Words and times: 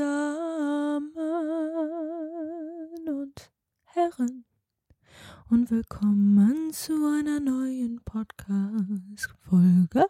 Damen 0.00 1.12
und 3.06 3.50
Herren 3.84 4.46
und 5.50 5.70
willkommen 5.70 6.72
zu 6.72 6.94
einer 7.18 7.38
neuen 7.38 8.00
Podcast-Folge 8.06 10.06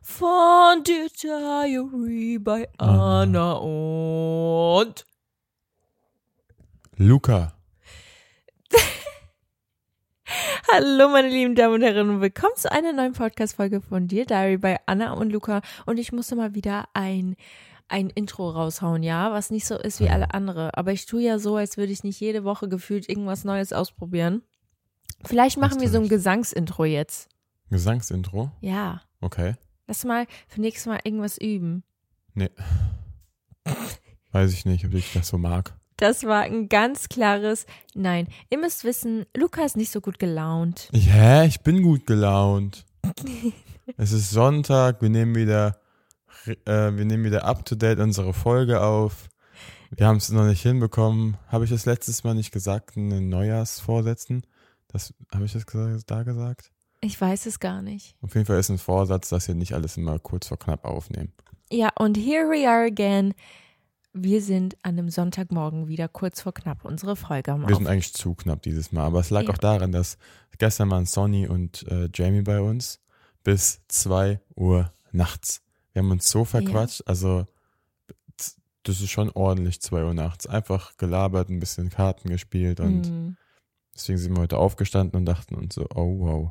von 0.00 0.82
Dear 0.82 1.08
Diary 1.08 2.38
bei 2.38 2.70
Anna 2.78 3.52
und 3.52 5.04
Luca. 6.96 7.52
Hallo, 10.72 11.10
meine 11.10 11.28
lieben 11.28 11.54
Damen 11.54 11.74
und 11.74 11.82
Herren, 11.82 12.08
und 12.08 12.22
willkommen 12.22 12.56
zu 12.56 12.72
einer 12.72 12.94
neuen 12.94 13.12
Podcast-Folge 13.12 13.82
von 13.82 14.08
Dear 14.08 14.24
Diary 14.24 14.56
bei 14.56 14.80
Anna 14.86 15.12
und 15.12 15.30
Luca. 15.30 15.60
Und 15.84 15.98
ich 15.98 16.12
musste 16.12 16.34
mal 16.34 16.54
wieder 16.54 16.88
ein, 16.94 17.36
ein 17.90 18.08
Intro 18.10 18.50
raushauen, 18.50 19.02
ja, 19.02 19.32
was 19.32 19.50
nicht 19.50 19.66
so 19.66 19.76
ist 19.76 20.00
wie 20.00 20.08
alle 20.08 20.32
andere. 20.32 20.76
Aber 20.76 20.92
ich 20.92 21.06
tue 21.06 21.22
ja 21.22 21.38
so, 21.38 21.56
als 21.56 21.76
würde 21.76 21.92
ich 21.92 22.04
nicht 22.04 22.20
jede 22.20 22.44
Woche 22.44 22.68
gefühlt 22.68 23.08
irgendwas 23.08 23.44
Neues 23.44 23.72
ausprobieren. 23.72 24.42
Vielleicht 25.24 25.58
machen 25.58 25.80
wir 25.80 25.88
so 25.90 25.98
ein 25.98 26.08
Gesangsintro 26.08 26.84
jetzt. 26.84 27.28
Gesangsintro? 27.68 28.50
Ja. 28.60 29.02
Okay. 29.20 29.54
Lass 29.86 30.04
mal 30.04 30.26
für 30.48 30.60
nächstes 30.60 30.86
Mal 30.86 31.00
irgendwas 31.04 31.36
üben. 31.36 31.82
Nee. 32.34 32.50
Weiß 34.32 34.52
ich 34.52 34.64
nicht, 34.64 34.86
ob 34.86 34.94
ich 34.94 35.12
das 35.12 35.28
so 35.28 35.38
mag. 35.38 35.74
Das 35.96 36.24
war 36.24 36.42
ein 36.42 36.68
ganz 36.68 37.08
klares 37.08 37.66
Nein. 37.94 38.28
Ihr 38.48 38.58
müsst 38.58 38.84
wissen, 38.84 39.26
Luca 39.36 39.64
ist 39.64 39.76
nicht 39.76 39.90
so 39.90 40.00
gut 40.00 40.18
gelaunt. 40.18 40.88
Ja, 40.92 41.44
ich 41.44 41.60
bin 41.60 41.82
gut 41.82 42.06
gelaunt. 42.06 42.86
es 43.96 44.12
ist 44.12 44.30
Sonntag, 44.30 45.02
wir 45.02 45.10
nehmen 45.10 45.34
wieder, 45.34 45.79
äh, 46.46 46.56
wir 46.96 47.04
nehmen 47.04 47.24
wieder 47.24 47.44
up 47.44 47.64
to 47.64 47.74
date 47.74 47.98
unsere 47.98 48.32
Folge 48.34 48.80
auf. 48.82 49.28
Wir 49.90 50.06
haben 50.06 50.16
es 50.18 50.30
noch 50.30 50.44
nicht 50.46 50.62
hinbekommen. 50.62 51.36
Habe 51.48 51.64
ich 51.64 51.70
das 51.70 51.84
letztes 51.86 52.22
Mal 52.24 52.34
nicht 52.34 52.52
gesagt 52.52 52.96
in 52.96 53.10
den 53.10 53.28
Neujahrsvorsätzen? 53.28 54.46
Das 54.88 55.12
habe 55.34 55.44
ich 55.44 55.52
das 55.52 55.64
da 56.06 56.22
gesagt? 56.22 56.70
Ich 57.00 57.20
weiß 57.20 57.46
es 57.46 57.60
gar 57.60 57.82
nicht. 57.82 58.14
Auf 58.20 58.34
jeden 58.34 58.46
Fall 58.46 58.58
ist 58.58 58.68
ein 58.68 58.78
Vorsatz, 58.78 59.30
dass 59.30 59.48
wir 59.48 59.54
nicht 59.54 59.72
alles 59.74 59.96
immer 59.96 60.18
kurz 60.18 60.48
vor 60.48 60.58
knapp 60.58 60.84
aufnehmen. 60.84 61.32
Ja, 61.70 61.88
und 61.98 62.16
here 62.16 62.48
we 62.48 62.68
are 62.68 62.84
again. 62.84 63.34
Wir 64.12 64.42
sind 64.42 64.76
an 64.82 64.98
einem 64.98 65.08
Sonntagmorgen 65.08 65.86
wieder 65.88 66.08
kurz 66.08 66.40
vor 66.40 66.52
knapp 66.52 66.84
unsere 66.84 67.14
Folge 67.16 67.52
am 67.52 67.66
Wir 67.68 67.76
sind 67.76 67.86
eigentlich 67.86 68.12
zu 68.12 68.34
knapp 68.34 68.62
dieses 68.62 68.90
Mal, 68.92 69.04
aber 69.04 69.20
es 69.20 69.30
lag 69.30 69.44
Ja. 69.44 69.50
auch 69.50 69.58
daran, 69.58 69.92
dass 69.92 70.18
gestern 70.58 70.90
waren 70.90 71.06
Sonny 71.06 71.46
und 71.46 71.86
äh, 71.88 72.08
Jamie 72.12 72.42
bei 72.42 72.60
uns 72.60 73.00
bis 73.44 73.80
2 73.88 74.40
Uhr 74.56 74.92
nachts. 75.12 75.62
Wir 76.00 76.04
haben 76.06 76.12
uns 76.12 76.30
so 76.30 76.46
verquatscht, 76.46 77.02
also 77.04 77.46
das 78.84 79.02
ist 79.02 79.10
schon 79.10 79.28
ordentlich 79.28 79.82
2 79.82 80.04
Uhr 80.04 80.14
nachts. 80.14 80.46
Einfach 80.46 80.96
gelabert, 80.96 81.50
ein 81.50 81.60
bisschen 81.60 81.90
Karten 81.90 82.30
gespielt 82.30 82.80
und 82.80 83.10
Mhm. 83.10 83.36
deswegen 83.94 84.18
sind 84.18 84.34
wir 84.34 84.40
heute 84.40 84.56
aufgestanden 84.56 85.18
und 85.20 85.26
dachten 85.26 85.56
uns 85.56 85.74
so, 85.74 85.86
oh 85.94 86.18
wow. 86.20 86.50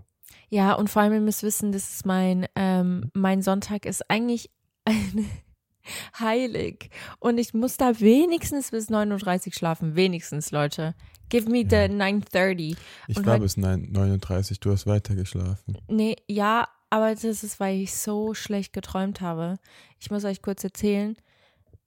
Ja, 0.49 0.73
und 0.73 0.87
vor 0.91 1.01
allem, 1.01 1.13
ihr 1.13 1.21
müsst 1.21 1.41
wissen, 1.41 1.71
das 1.71 1.91
ist 1.93 2.05
mein, 2.05 2.45
ähm, 2.55 3.09
mein 3.15 3.41
Sonntag 3.41 3.87
ist 3.87 4.07
eigentlich 4.11 4.51
heilig. 6.19 6.91
Und 7.17 7.39
ich 7.39 7.55
muss 7.55 7.77
da 7.77 7.99
wenigstens 7.99 8.69
bis 8.69 8.91
39 8.91 9.55
schlafen. 9.55 9.95
Wenigstens, 9.95 10.51
Leute. 10.51 10.93
Give 11.29 11.49
me 11.49 11.59
the 11.67 11.91
9.30. 11.91 12.77
Ich 13.07 13.17
Und 13.17 13.25
war 13.25 13.39
bis 13.39 13.57
9 13.57 13.91
39, 13.91 14.59
du 14.59 14.71
hast 14.71 14.85
weiter 14.85 15.15
geschlafen. 15.15 15.77
Nee, 15.87 16.15
ja, 16.27 16.67
aber 16.89 17.13
das 17.13 17.23
ist, 17.23 17.59
weil 17.59 17.79
ich 17.79 17.95
so 17.95 18.33
schlecht 18.33 18.73
geträumt 18.73 19.21
habe. 19.21 19.59
Ich 19.99 20.11
muss 20.11 20.25
euch 20.25 20.41
kurz 20.41 20.63
erzählen. 20.63 21.15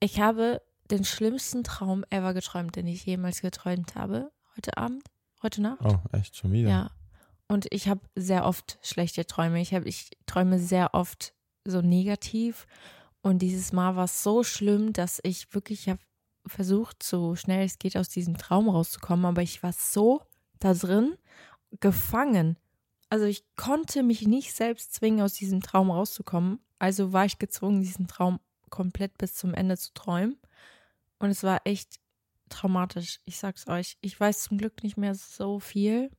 Ich 0.01 0.21
habe 0.21 0.63
den 0.91 1.05
schlimmsten 1.05 1.65
Traum 1.65 2.05
ever 2.11 2.35
geträumt, 2.35 2.77
den 2.77 2.87
ich 2.87 3.05
jemals 3.07 3.41
geträumt 3.41 3.95
habe. 3.95 4.31
Heute 4.57 4.77
Abend, 4.77 5.03
heute 5.43 5.63
Nacht. 5.63 5.85
Oh, 5.85 5.99
echt 6.13 6.37
schon 6.37 6.53
wieder? 6.53 6.69
Ja. 6.69 6.91
Und 7.49 7.67
ich 7.71 7.89
habe 7.89 8.01
sehr 8.15 8.45
oft 8.47 8.79
schlechte 8.83 9.27
Träume. 9.27 9.61
Ich, 9.61 9.75
hab, 9.75 9.87
ich 9.87 10.11
träume 10.27 10.59
sehr 10.59 10.95
oft 10.95 11.35
so 11.65 11.81
negativ. 11.81 12.67
Und 13.23 13.41
dieses 13.41 13.73
Mal 13.73 13.97
war 13.97 14.05
es 14.05 14.23
so 14.23 14.43
schlimm, 14.43 14.93
dass 14.93 15.21
ich 15.23 15.53
wirklich 15.55 15.89
habe 15.89 16.01
versucht, 16.47 17.03
so 17.03 17.37
schnell 17.37 17.65
es 17.65 17.79
geht 17.79 17.97
aus 17.97 18.09
diesem 18.09 18.37
Traum 18.37 18.69
rauszukommen. 18.69 19.25
Aber 19.27 19.43
ich 19.43 19.63
war 19.63 19.73
so 19.73 20.23
da 20.59 20.75
drin, 20.75 21.17
gefangen. 21.81 22.57
Also 23.13 23.27
ich 23.27 23.45
konnte 23.57 24.03
mich 24.03 24.27
nicht 24.27 24.55
selbst 24.55 24.95
zwingen, 24.95 25.21
aus 25.21 25.35
diesem 25.35 25.61
Traum 25.61 25.91
rauszukommen. 25.91 26.61
Also 26.79 27.13
war 27.13 27.27
ich 27.27 27.39
gezwungen, 27.39 27.83
diesen 27.83 28.07
Traum 28.07 28.41
komplett 28.71 29.19
bis 29.19 29.35
zum 29.35 29.53
Ende 29.53 29.77
zu 29.77 29.93
träumen. 29.93 30.39
Und 31.19 31.29
es 31.29 31.43
war 31.43 31.61
echt 31.65 32.01
traumatisch. 32.49 33.21
Ich 33.27 33.37
sag's 33.37 33.69
euch. 33.69 33.99
Ich 34.01 34.19
weiß 34.19 34.45
zum 34.45 34.57
Glück 34.57 34.83
nicht 34.83 34.97
mehr 34.97 35.15
so 35.15 35.61
viel. 35.61 36.11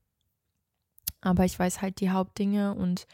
Aber 1.20 1.46
ich 1.46 1.58
weiß 1.58 1.82
halt 1.82 2.00
die 2.00 2.12
Hauptdinge 2.12 2.76
und 2.76 3.08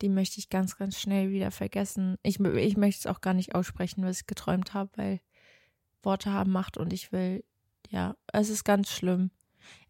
die 0.00 0.08
möchte 0.08 0.38
ich 0.38 0.48
ganz, 0.48 0.78
ganz 0.78 0.98
schnell 0.98 1.30
wieder 1.30 1.50
vergessen. 1.50 2.16
Ich, 2.22 2.40
ich 2.40 2.78
möchte 2.78 3.00
es 3.00 3.06
auch 3.14 3.20
gar 3.20 3.34
nicht 3.34 3.54
aussprechen, 3.54 4.02
was 4.02 4.20
ich 4.20 4.26
geträumt 4.26 4.72
habe, 4.72 4.88
weil 4.96 5.20
Worte 6.02 6.32
haben 6.32 6.52
Macht 6.52 6.78
und 6.78 6.90
ich 6.90 7.12
will, 7.12 7.44
ja, 7.90 8.16
es 8.32 8.48
ist 8.48 8.64
ganz 8.64 8.90
schlimm. 8.90 9.30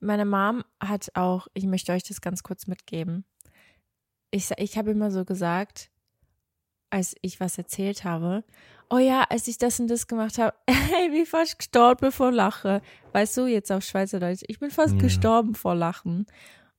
Meine 0.01 0.25
Mom 0.25 0.65
hat 0.81 1.13
auch, 1.15 1.47
ich 1.55 1.67
möchte 1.67 1.93
euch 1.93 2.03
das 2.03 2.21
ganz 2.21 2.43
kurz 2.43 2.67
mitgeben. 2.67 3.25
Ich, 4.37 4.51
ich 4.59 4.77
habe 4.77 4.91
immer 4.91 5.11
so 5.11 5.25
gesagt, 5.25 5.91
als 6.91 7.17
ich 7.23 7.41
was 7.41 7.57
erzählt 7.57 8.05
habe, 8.05 8.45
oh 8.91 8.99
ja, 8.99 9.25
als 9.31 9.49
ich 9.49 9.57
das 9.57 9.81
und 9.81 9.89
das 9.89 10.07
gemacht 10.07 10.37
habe, 10.37 10.55
hey, 10.69 11.11
wie 11.11 11.25
fast 11.25 11.59
gestorben 11.59 12.13
vor 12.13 12.31
Lachen. 12.33 12.83
Weißt 13.13 13.35
du, 13.39 13.47
jetzt 13.47 13.73
auf 13.73 13.83
Schweizerdeutsch, 13.83 14.43
ich 14.47 14.59
bin 14.59 14.71
fast 14.71 14.95
ja. 14.95 15.01
gestorben 15.01 15.55
vor 15.55 15.75
Lachen. 15.75 16.27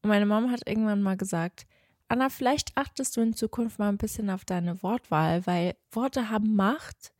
Und 0.04 0.09
meine 0.09 0.27
Mom 0.27 0.51
hat 0.51 0.68
irgendwann 0.68 1.01
mal 1.01 1.18
gesagt, 1.18 1.65
Anna, 2.07 2.30
vielleicht 2.30 2.77
achtest 2.77 3.18
du 3.18 3.21
in 3.21 3.33
Zukunft 3.33 3.80
mal 3.80 3.89
ein 3.89 3.98
bisschen 3.98 4.30
auf 4.30 4.45
deine 4.45 4.83
Wortwahl, 4.83 5.45
weil 5.48 5.75
Worte 5.92 6.30
haben 6.30 6.56
Macht 6.56 7.12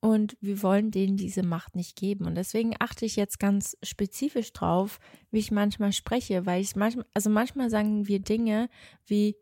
und 0.00 0.36
wir 0.40 0.62
wollen 0.62 0.92
denen 0.92 1.18
diese 1.18 1.42
Macht 1.42 1.76
nicht 1.76 1.94
geben. 1.94 2.24
Und 2.24 2.36
deswegen 2.36 2.74
achte 2.80 3.04
ich 3.04 3.16
jetzt 3.16 3.38
ganz 3.38 3.76
spezifisch 3.82 4.54
drauf, 4.54 4.98
wie 5.30 5.40
ich 5.40 5.50
manchmal 5.50 5.92
spreche, 5.92 6.46
weil 6.46 6.62
ich 6.62 6.74
manchmal, 6.74 7.04
also 7.12 7.28
manchmal 7.28 7.68
sagen 7.68 8.08
wir 8.08 8.20
Dinge 8.20 8.70
wie, 9.06 9.36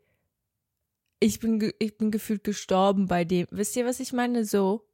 ich 1.23 1.39
bin, 1.39 1.71
ich 1.79 1.97
bin 1.97 2.11
gefühlt 2.11 2.43
gestorben 2.43 3.07
bei 3.07 3.23
dem. 3.23 3.47
Wisst 3.49 3.75
ihr, 3.75 3.85
was 3.85 3.99
ich 3.99 4.11
meine? 4.11 4.43
So. 4.43 4.85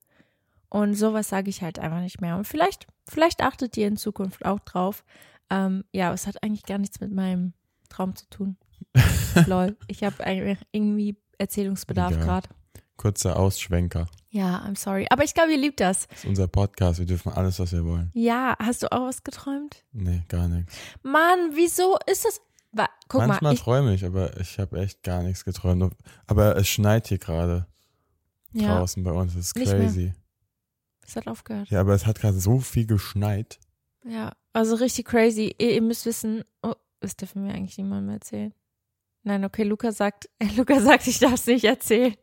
Und 0.70 0.94
sowas 0.94 1.30
sage 1.30 1.50
ich 1.50 1.64
halt 1.64 1.80
einfach 1.80 2.02
nicht 2.02 2.22
mehr. 2.22 2.38
Und 2.38 2.46
vielleicht, 2.46 2.86
vielleicht 3.08 3.42
achtet 3.42 3.76
ihr 3.78 3.88
in 3.88 3.98
Zukunft 3.98 4.46
auch 4.46 4.60
drauf. 4.60 5.04
Ähm, 5.50 5.84
ja, 5.92 6.14
es 6.14 6.28
hat 6.28 6.44
eigentlich 6.44 6.66
gar 6.66 6.78
nichts 6.78 7.00
mit 7.02 7.12
meinem 7.12 7.54
Traum 7.90 8.16
zu 8.16 8.30
tun. 8.30 8.58
Lol. 9.48 9.76
Ich 9.88 10.04
habe 10.04 10.24
irgendwie 10.72 11.18
Erzählungsbedarf 11.40 12.12
ja. 12.12 12.20
gerade. 12.20 12.50
Kurzer 12.96 13.38
Ausschwenker. 13.38 14.08
Ja, 14.30 14.64
I'm 14.64 14.78
sorry. 14.78 15.08
Aber 15.10 15.24
ich 15.24 15.34
glaube, 15.34 15.52
ihr 15.52 15.58
liebt 15.58 15.80
das. 15.80 16.08
Das 16.08 16.20
ist 16.20 16.26
unser 16.26 16.48
Podcast. 16.48 17.00
Wir 17.00 17.08
dürfen 17.08 17.32
alles, 17.32 17.60
was 17.60 17.72
wir 17.72 17.84
wollen. 17.84 18.12
Ja, 18.14 18.56
hast 18.60 18.84
du 18.84 18.92
auch 18.92 19.08
was 19.08 19.24
geträumt? 19.24 19.84
Nee, 19.92 20.22
gar 20.28 20.48
nichts. 20.48 20.76
Mann, 21.02 21.52
wieso 21.54 21.98
ist 22.06 22.26
das? 22.26 22.42
Guck 23.10 23.26
Manchmal 23.26 23.58
träume 23.58 23.96
ich, 23.96 24.06
aber 24.06 24.40
ich 24.40 24.60
habe 24.60 24.80
echt 24.80 25.02
gar 25.02 25.24
nichts 25.24 25.44
geträumt. 25.44 25.96
Aber 26.28 26.56
es 26.56 26.68
schneit 26.68 27.08
hier 27.08 27.18
gerade 27.18 27.66
ja. 28.54 28.78
draußen 28.78 29.04
bei 29.04 29.12
uns. 29.12 29.34
Das 29.34 29.48
ist 29.48 29.56
crazy. 29.56 30.14
Es 31.06 31.16
hat 31.16 31.28
aufgehört. 31.28 31.70
Ja, 31.70 31.82
aber 31.82 31.96
es 31.96 32.06
hat 32.06 32.20
gerade 32.20 32.40
so 32.40 32.60
viel 32.60 32.86
geschneit. 32.86 33.60
Ja, 34.06 34.34
also 34.54 34.76
richtig 34.76 35.08
crazy. 35.08 35.56
Ihr, 35.58 35.74
ihr 35.74 35.82
müsst 35.82 36.06
wissen, 36.06 36.44
oh, 36.62 36.76
das 37.00 37.16
dürfen 37.16 37.46
wir 37.46 37.54
eigentlich 37.54 37.80
niemandem 37.80 38.06
mehr 38.06 38.16
erzählen. 38.16 38.54
Nein, 39.24 39.44
okay, 39.44 39.64
Luca 39.64 39.92
sagt, 39.92 40.30
Luca 40.56 40.80
sagt, 40.80 41.08
ich 41.08 41.18
darf 41.18 41.34
es 41.34 41.48
nicht 41.48 41.66
erzählen. 41.66 42.14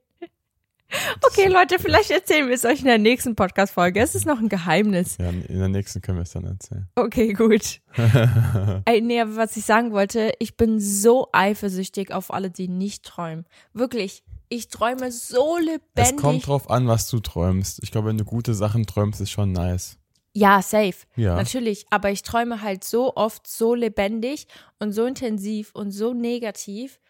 Okay, 1.23 1.49
Leute, 1.49 1.79
vielleicht 1.79 2.11
erzählen 2.11 2.47
wir 2.47 2.55
es 2.55 2.65
euch 2.65 2.81
in 2.81 2.87
der 2.87 2.99
nächsten 2.99 3.35
Podcast-Folge. 3.35 4.01
Es 4.01 4.15
ist 4.15 4.25
noch 4.25 4.39
ein 4.39 4.49
Geheimnis. 4.49 5.19
Ja, 5.19 5.31
in 5.31 5.59
der 5.59 5.69
nächsten 5.69 6.01
können 6.01 6.19
wir 6.19 6.23
es 6.23 6.31
dann 6.31 6.45
erzählen. 6.45 6.89
Okay, 6.95 7.33
gut. 7.33 7.81
Ey, 8.85 9.01
nee, 9.01 9.21
aber 9.21 9.37
was 9.37 9.57
ich 9.57 9.65
sagen 9.65 9.93
wollte, 9.93 10.33
ich 10.39 10.57
bin 10.57 10.81
so 10.81 11.29
eifersüchtig 11.33 12.13
auf 12.13 12.33
alle, 12.33 12.51
die 12.51 12.69
nicht 12.69 13.05
träumen. 13.05 13.47
Wirklich, 13.73 14.23
ich 14.49 14.69
träume 14.69 15.11
so 15.11 15.59
lebendig. 15.59 15.81
Es 15.97 16.17
kommt 16.17 16.47
drauf 16.47 16.71
an, 16.71 16.87
was 16.87 17.09
du 17.09 17.21
träumst. 17.21 17.81
Ich 17.83 17.91
glaube, 17.91 18.09
wenn 18.09 18.19
du 18.19 18.25
gute 18.25 18.55
Sachen 18.55 18.87
träumst, 18.87 19.21
ist 19.21 19.31
schon 19.31 19.53
nice. 19.53 19.99
Ja, 20.35 20.61
safe. 20.61 21.07
Ja. 21.17 21.35
Natürlich. 21.35 21.87
Aber 21.91 22.11
ich 22.11 22.23
träume 22.23 22.61
halt 22.63 22.85
so 22.85 23.17
oft 23.17 23.47
so 23.49 23.75
lebendig 23.75 24.47
und 24.79 24.93
so 24.93 25.07
intensiv 25.07 25.71
und 25.73 25.91
so 25.91 26.13
negativ, 26.13 27.01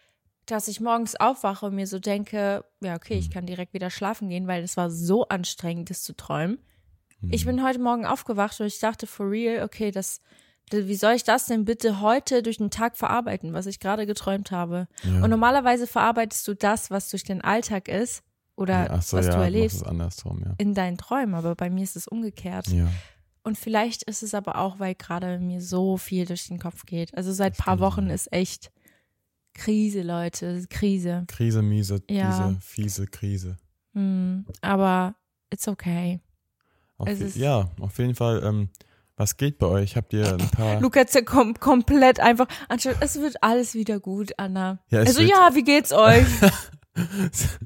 dass 0.46 0.68
ich 0.68 0.80
morgens 0.80 1.16
aufwache 1.16 1.66
und 1.66 1.74
mir 1.74 1.86
so 1.86 1.98
denke, 1.98 2.64
ja, 2.80 2.94
okay, 2.94 3.14
ich 3.14 3.26
hm. 3.26 3.32
kann 3.32 3.46
direkt 3.46 3.74
wieder 3.74 3.90
schlafen 3.90 4.28
gehen, 4.28 4.46
weil 4.46 4.62
es 4.62 4.76
war 4.76 4.90
so 4.90 5.28
anstrengend, 5.28 5.90
das 5.90 6.02
zu 6.02 6.16
träumen. 6.16 6.58
Mhm. 7.20 7.32
Ich 7.32 7.44
bin 7.44 7.62
heute 7.62 7.80
Morgen 7.80 8.06
aufgewacht 8.06 8.60
und 8.60 8.66
ich 8.66 8.78
dachte, 8.78 9.06
for 9.06 9.30
real, 9.30 9.64
okay, 9.64 9.90
das, 9.90 10.20
wie 10.70 10.94
soll 10.94 11.14
ich 11.14 11.24
das 11.24 11.46
denn 11.46 11.64
bitte 11.64 12.00
heute 12.00 12.42
durch 12.42 12.58
den 12.58 12.70
Tag 12.70 12.96
verarbeiten, 12.96 13.52
was 13.52 13.66
ich 13.66 13.80
gerade 13.80 14.06
geträumt 14.06 14.50
habe? 14.50 14.88
Ja. 15.02 15.22
Und 15.22 15.30
normalerweise 15.30 15.86
verarbeitest 15.86 16.46
du 16.48 16.54
das, 16.54 16.90
was 16.90 17.10
durch 17.10 17.24
den 17.24 17.42
Alltag 17.42 17.88
ist 17.88 18.22
oder 18.56 18.86
ja, 18.86 19.02
so, 19.02 19.16
was 19.16 19.26
ja, 19.26 19.36
du 19.36 19.42
erlebst, 19.42 19.84
in 20.58 20.74
deinen 20.74 20.98
Träumen. 20.98 21.34
Aber 21.34 21.54
bei 21.54 21.70
mir 21.70 21.84
ist 21.84 21.96
es 21.96 22.08
umgekehrt. 22.08 22.68
Und 23.42 23.56
vielleicht 23.56 24.02
ist 24.02 24.24
es 24.24 24.34
aber 24.34 24.56
auch, 24.58 24.80
weil 24.80 24.96
gerade 24.96 25.38
mir 25.38 25.60
so 25.60 25.96
viel 25.96 26.26
durch 26.26 26.48
den 26.48 26.58
Kopf 26.58 26.84
geht. 26.84 27.16
Also 27.16 27.32
seit 27.32 27.56
paar 27.56 27.78
Wochen 27.78 28.10
ist 28.10 28.32
echt 28.32 28.72
Krise, 29.56 30.02
Leute, 30.02 30.66
Krise. 30.68 31.24
Krise, 31.26 31.62
miese, 31.62 32.02
ja. 32.10 32.30
diese 32.30 32.60
fiese 32.60 33.06
Krise. 33.06 33.56
Mm, 33.94 34.40
aber 34.60 35.14
it's 35.50 35.66
okay. 35.66 36.20
Auf 36.98 37.08
ja, 37.36 37.70
auf 37.80 37.98
jeden 37.98 38.14
Fall. 38.14 38.42
Ähm, 38.44 38.68
was 39.16 39.38
geht 39.38 39.58
bei 39.58 39.66
euch? 39.66 39.96
Habt 39.96 40.12
ihr 40.12 40.30
ein 40.30 40.50
paar. 40.50 40.80
Lukas 40.82 41.16
kom 41.24 41.54
komplett 41.54 42.20
einfach. 42.20 42.46
Anstatt, 42.68 42.98
es 43.00 43.18
wird 43.18 43.42
alles 43.42 43.74
wieder 43.74 43.98
gut, 43.98 44.32
Anna. 44.38 44.78
Ja, 44.90 45.00
also 45.00 45.22
ja, 45.22 45.50
wie 45.54 45.64
geht's 45.64 45.92
euch? 45.92 46.26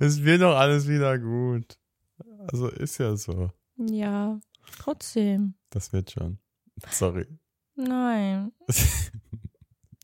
es 0.00 0.24
wird 0.24 0.42
doch 0.42 0.56
alles 0.56 0.88
wieder 0.88 1.16
gut. 1.18 1.78
Also 2.48 2.68
ist 2.68 2.98
ja 2.98 3.16
so. 3.16 3.50
Ja, 3.76 4.40
trotzdem. 4.78 5.54
Das 5.70 5.92
wird 5.92 6.10
schon. 6.10 6.38
Sorry. 6.90 7.26
Nein. 7.76 8.50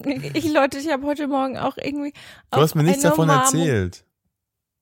ich, 0.05 0.53
Leute, 0.53 0.79
ich 0.79 0.91
habe 0.91 1.07
heute 1.07 1.29
Morgen 1.29 1.57
auch 1.57 1.77
irgendwie. 1.77 2.13
Du 2.51 2.61
hast 2.61 2.75
mir 2.75 2.83
nichts 2.83 3.03
davon 3.03 3.27
Marmor 3.27 3.45
erzählt, 3.45 4.05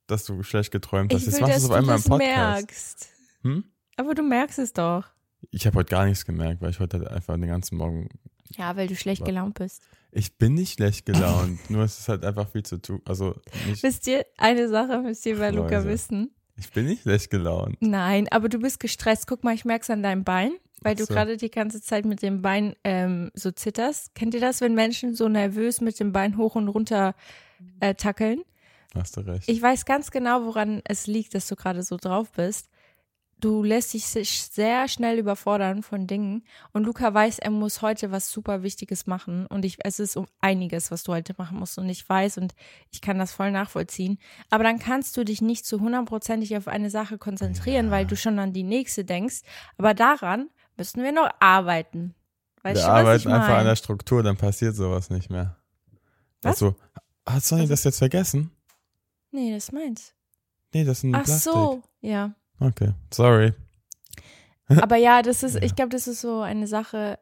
dass 0.06 0.24
du 0.24 0.42
schlecht 0.42 0.70
geträumt 0.70 1.12
hast. 1.12 1.22
Ich 1.22 1.26
Jetzt 1.26 1.36
will, 1.36 1.42
machst 1.42 1.56
du 1.56 1.64
es 1.64 1.70
auf 1.70 1.76
einmal 1.76 1.96
im 1.96 2.02
Podcast. 2.02 2.28
Merkst. 2.28 3.08
Hm? 3.42 3.64
Aber 3.96 4.14
du 4.14 4.22
merkst 4.22 4.58
es 4.58 4.72
doch. 4.72 5.04
Ich 5.50 5.66
habe 5.66 5.78
heute 5.78 5.90
gar 5.90 6.06
nichts 6.06 6.24
gemerkt, 6.24 6.60
weil 6.60 6.70
ich 6.70 6.80
heute 6.80 6.98
halt 6.98 7.08
einfach 7.08 7.34
den 7.34 7.48
ganzen 7.48 7.76
Morgen. 7.76 8.08
Ja, 8.56 8.76
weil 8.76 8.88
du 8.88 8.96
schlecht 8.96 9.22
war. 9.22 9.26
gelaunt 9.26 9.58
bist. 9.58 9.82
Ich 10.12 10.38
bin 10.38 10.54
nicht 10.54 10.74
schlecht 10.74 11.04
gelaunt, 11.04 11.68
nur 11.70 11.84
es 11.84 11.98
ist 11.98 12.08
halt 12.08 12.24
einfach 12.24 12.48
viel 12.48 12.62
zu 12.62 12.80
tun. 12.80 13.02
Also 13.04 13.34
nicht 13.66 13.82
Wisst 13.82 14.06
ihr, 14.06 14.24
eine 14.38 14.68
Sache 14.68 15.00
müsst 15.00 15.26
ihr 15.26 15.38
bei 15.38 15.50
Luca 15.50 15.84
wissen. 15.84 16.30
Ich 16.56 16.70
bin 16.70 16.86
nicht 16.86 17.02
schlecht 17.02 17.30
gelaunt. 17.30 17.76
Nein, 17.80 18.26
aber 18.30 18.48
du 18.48 18.58
bist 18.58 18.80
gestresst. 18.80 19.26
Guck 19.26 19.44
mal, 19.44 19.54
ich 19.54 19.64
merke 19.64 19.82
es 19.82 19.90
an 19.90 20.02
deinem 20.02 20.24
Bein, 20.24 20.52
weil 20.82 20.96
so. 20.98 21.06
du 21.06 21.12
gerade 21.12 21.36
die 21.36 21.50
ganze 21.50 21.80
Zeit 21.80 22.04
mit 22.04 22.22
dem 22.22 22.42
Bein 22.42 22.74
ähm, 22.84 23.30
so 23.34 23.50
zitterst. 23.50 24.14
Kennt 24.14 24.34
ihr 24.34 24.40
das, 24.40 24.60
wenn 24.60 24.74
Menschen 24.74 25.14
so 25.14 25.28
nervös 25.28 25.80
mit 25.80 25.98
dem 25.98 26.12
Bein 26.12 26.36
hoch 26.36 26.54
und 26.54 26.68
runter 26.68 27.14
äh, 27.80 27.94
tackeln? 27.94 28.42
Hast 28.94 29.16
du 29.16 29.20
recht. 29.20 29.48
Ich 29.48 29.60
weiß 29.60 29.84
ganz 29.84 30.10
genau, 30.10 30.44
woran 30.44 30.80
es 30.84 31.06
liegt, 31.06 31.34
dass 31.34 31.48
du 31.48 31.56
gerade 31.56 31.82
so 31.82 31.96
drauf 31.96 32.32
bist 32.32 32.68
du 33.38 33.62
lässt 33.62 33.92
dich 33.92 34.04
sehr 34.06 34.88
schnell 34.88 35.18
überfordern 35.18 35.82
von 35.82 36.06
Dingen 36.06 36.44
und 36.72 36.84
Luca 36.84 37.12
weiß, 37.12 37.38
er 37.38 37.50
muss 37.50 37.82
heute 37.82 38.10
was 38.10 38.30
super 38.30 38.62
Wichtiges 38.62 39.06
machen 39.06 39.46
und 39.46 39.64
ich, 39.64 39.78
es 39.84 39.98
ist 39.98 40.16
um 40.16 40.26
einiges, 40.40 40.90
was 40.90 41.02
du 41.02 41.12
heute 41.12 41.34
machen 41.36 41.58
musst 41.58 41.78
und 41.78 41.88
ich 41.88 42.08
weiß 42.08 42.38
und 42.38 42.54
ich 42.90 43.00
kann 43.00 43.18
das 43.18 43.32
voll 43.32 43.50
nachvollziehen. 43.50 44.18
Aber 44.50 44.64
dann 44.64 44.78
kannst 44.78 45.16
du 45.16 45.24
dich 45.24 45.42
nicht 45.42 45.66
zu 45.66 45.80
hundertprozentig 45.80 46.56
auf 46.56 46.68
eine 46.68 46.90
Sache 46.90 47.18
konzentrieren, 47.18 47.86
ja. 47.86 47.92
weil 47.92 48.06
du 48.06 48.16
schon 48.16 48.38
an 48.38 48.52
die 48.52 48.62
nächste 48.62 49.04
denkst. 49.04 49.42
Aber 49.76 49.92
daran 49.92 50.48
müssen 50.76 51.02
wir 51.02 51.12
noch 51.12 51.30
arbeiten. 51.40 52.14
Weißt 52.62 52.82
wir 52.82 52.86
du, 52.86 52.92
arbeiten 52.92 53.28
einfach 53.32 53.58
an 53.58 53.66
der 53.66 53.76
Struktur, 53.76 54.22
dann 54.22 54.36
passiert 54.36 54.74
sowas 54.74 55.10
nicht 55.10 55.30
mehr. 55.30 55.56
Was? 56.42 56.62
Also, 56.62 56.76
hast 57.24 57.50
du 57.50 57.56
also, 57.56 57.68
das 57.68 57.84
jetzt 57.84 57.98
vergessen? 57.98 58.50
Nee, 59.30 59.52
das 59.52 59.72
meins. 59.72 60.14
Nee, 60.72 60.84
das 60.84 60.98
ist 60.98 61.04
ein 61.04 61.14
Ach 61.14 61.24
Plastik. 61.24 61.52
so, 61.52 61.82
ja. 62.00 62.34
Okay, 62.60 62.92
sorry. 63.12 63.52
Aber 64.68 64.96
ja, 64.96 65.22
das 65.22 65.42
ist, 65.42 65.56
ich 65.62 65.74
glaube, 65.74 65.90
das 65.90 66.08
ist 66.08 66.20
so 66.20 66.40
eine 66.40 66.66
Sache. 66.66 67.18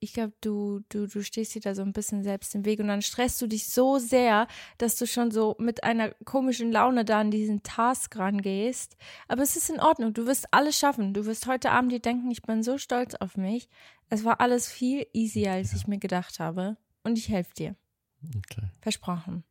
Ich 0.00 0.12
glaube, 0.12 0.32
du, 0.40 0.80
du, 0.88 1.08
du 1.08 1.22
stehst 1.22 1.54
dir 1.54 1.60
da 1.60 1.74
so 1.74 1.82
ein 1.82 1.92
bisschen 1.92 2.22
selbst 2.22 2.54
im 2.54 2.64
Weg 2.64 2.78
und 2.78 2.88
dann 2.88 3.02
stresst 3.02 3.42
du 3.42 3.48
dich 3.48 3.66
so 3.68 3.98
sehr, 3.98 4.46
dass 4.78 4.96
du 4.96 5.06
schon 5.06 5.30
so 5.30 5.56
mit 5.58 5.82
einer 5.82 6.10
komischen 6.24 6.70
Laune 6.70 7.04
da 7.04 7.20
an 7.20 7.30
diesen 7.30 7.62
Task 7.64 8.16
rangehst. 8.16 8.96
Aber 9.26 9.42
es 9.42 9.56
ist 9.56 9.70
in 9.70 9.80
Ordnung. 9.80 10.14
Du 10.14 10.26
wirst 10.26 10.52
alles 10.52 10.78
schaffen. 10.78 11.14
Du 11.14 11.26
wirst 11.26 11.46
heute 11.46 11.72
Abend 11.72 11.90
dir 11.90 12.00
denken, 12.00 12.30
ich 12.30 12.42
bin 12.42 12.62
so 12.62 12.78
stolz 12.78 13.16
auf 13.16 13.36
mich. 13.36 13.68
Es 14.08 14.24
war 14.24 14.40
alles 14.40 14.68
viel 14.68 15.06
easier, 15.12 15.52
als 15.52 15.72
ich 15.72 15.86
mir 15.86 15.98
gedacht 15.98 16.38
habe. 16.38 16.76
Und 17.02 17.18
ich 17.18 17.28
helfe 17.28 17.54
dir. 17.54 17.76
Okay. 18.22 18.68
Versprochen. 18.80 19.44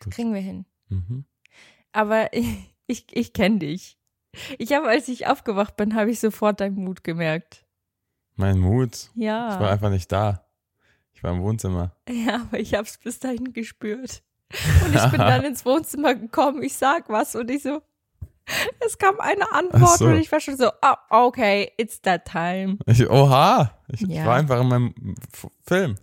Gut. 0.00 0.12
Kriegen 0.12 0.34
wir 0.34 0.40
hin. 0.40 0.66
Mhm. 0.88 1.24
Aber 1.92 2.32
ich, 2.32 2.74
ich, 2.86 3.06
ich 3.16 3.32
kenne 3.32 3.58
dich. 3.60 3.98
Ich 4.58 4.72
habe, 4.72 4.88
als 4.88 5.08
ich 5.08 5.26
aufgewacht 5.26 5.76
bin, 5.76 5.94
habe 5.94 6.10
ich 6.10 6.20
sofort 6.20 6.60
deinen 6.60 6.84
Mut 6.84 7.02
gemerkt. 7.02 7.64
Mein 8.38 8.58
Mut? 8.58 9.10
Ja. 9.14 9.54
Ich 9.54 9.60
war 9.60 9.70
einfach 9.70 9.90
nicht 9.90 10.10
da. 10.10 10.44
Ich 11.12 11.22
war 11.24 11.32
im 11.32 11.42
Wohnzimmer. 11.42 11.92
Ja, 12.08 12.42
aber 12.42 12.60
ich 12.60 12.74
hab's 12.74 12.96
bis 12.96 13.18
dahin 13.18 13.52
gespürt. 13.52 14.22
Und 14.84 14.94
ich 14.94 15.04
bin 15.10 15.18
dann 15.18 15.42
ins 15.44 15.64
Wohnzimmer 15.66 16.14
gekommen, 16.14 16.62
ich 16.62 16.76
sag 16.76 17.08
was 17.08 17.34
und 17.34 17.50
ich 17.50 17.64
so, 17.64 17.82
es 18.86 18.96
kam 18.96 19.18
eine 19.18 19.50
Antwort 19.52 19.98
so. 19.98 20.06
und 20.06 20.16
ich 20.16 20.30
war 20.30 20.38
schon 20.40 20.56
so, 20.56 20.70
oh, 20.70 20.94
okay, 21.26 21.72
it's 21.76 22.00
that 22.02 22.24
time. 22.24 22.78
Ich, 22.86 23.10
oha, 23.10 23.72
ich, 23.88 24.02
ich 24.02 24.08
Ja. 24.08 24.24
war 24.24 24.36
einfach 24.36 24.60
in 24.60 24.68
meinem 24.68 24.94
Film. 25.66 25.96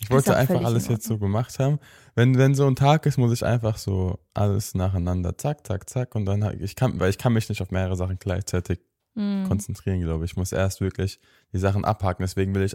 Ich 0.00 0.10
wollte 0.10 0.36
einfach 0.36 0.64
alles 0.64 0.88
jetzt 0.88 1.06
so 1.06 1.16
gemacht 1.16 1.56
haben. 1.60 1.78
Wenn, 2.16 2.36
wenn 2.36 2.56
so 2.56 2.66
ein 2.66 2.74
Tag 2.74 3.06
ist, 3.06 3.18
muss 3.18 3.32
ich 3.32 3.44
einfach 3.44 3.78
so 3.78 4.18
alles 4.34 4.74
nacheinander, 4.74 5.38
zack, 5.38 5.64
zack, 5.64 5.88
zack. 5.88 6.16
Und 6.16 6.26
dann, 6.26 6.60
ich 6.60 6.74
kann, 6.74 6.98
weil 6.98 7.08
ich 7.10 7.18
kann 7.18 7.32
mich 7.32 7.48
nicht 7.48 7.62
auf 7.62 7.70
mehrere 7.70 7.94
Sachen 7.94 8.18
gleichzeitig 8.18 8.80
Hm. 9.14 9.44
konzentrieren, 9.46 10.00
glaube 10.00 10.24
ich. 10.24 10.32
Ich 10.32 10.36
muss 10.36 10.52
erst 10.52 10.80
wirklich 10.80 11.20
die 11.52 11.58
Sachen 11.58 11.84
abhaken. 11.84 12.22
Deswegen 12.22 12.54
will 12.54 12.62
ich 12.62 12.74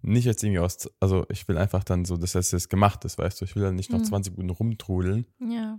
nicht 0.00 0.24
jetzt 0.24 0.42
irgendwie 0.42 0.58
aus, 0.58 0.90
also 1.00 1.24
ich 1.28 1.46
will 1.46 1.56
einfach 1.56 1.84
dann 1.84 2.04
so, 2.04 2.16
dass 2.16 2.32
das 2.32 2.50
jetzt 2.50 2.68
gemacht 2.68 3.04
ist, 3.04 3.18
weißt 3.18 3.40
du. 3.40 3.44
Ich 3.44 3.54
will 3.54 3.62
dann 3.62 3.76
nicht 3.76 3.90
noch 3.90 4.00
Hm. 4.00 4.04
20 4.06 4.36
Minuten 4.36 4.56
rumtrudeln. 4.56 5.26
Ja. 5.38 5.78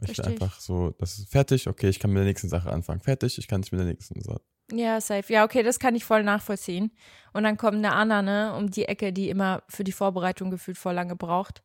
Ich 0.00 0.18
will 0.18 0.24
einfach 0.24 0.58
so, 0.60 0.90
das 0.98 1.18
ist 1.18 1.30
fertig, 1.30 1.68
okay, 1.68 1.88
ich 1.88 2.00
kann 2.00 2.10
mit 2.10 2.18
der 2.18 2.26
nächsten 2.26 2.48
Sache 2.48 2.70
anfangen. 2.70 3.00
Fertig, 3.00 3.38
ich 3.38 3.46
kann 3.46 3.60
nicht 3.60 3.72
mit 3.72 3.80
der 3.80 3.86
nächsten. 3.86 4.20
So. 4.22 4.40
Ja, 4.72 5.00
safe. 5.00 5.32
Ja, 5.32 5.44
okay, 5.44 5.62
das 5.62 5.78
kann 5.78 5.94
ich 5.94 6.04
voll 6.04 6.22
nachvollziehen. 6.24 6.90
Und 7.32 7.44
dann 7.44 7.56
kommt 7.56 7.76
eine 7.76 7.92
Anna, 7.92 8.22
ne, 8.22 8.54
um 8.56 8.70
die 8.70 8.86
Ecke, 8.86 9.12
die 9.12 9.28
immer 9.28 9.62
für 9.68 9.84
die 9.84 9.92
Vorbereitung 9.92 10.50
gefühlt 10.50 10.78
voll 10.78 10.94
lange 10.94 11.16
braucht. 11.16 11.62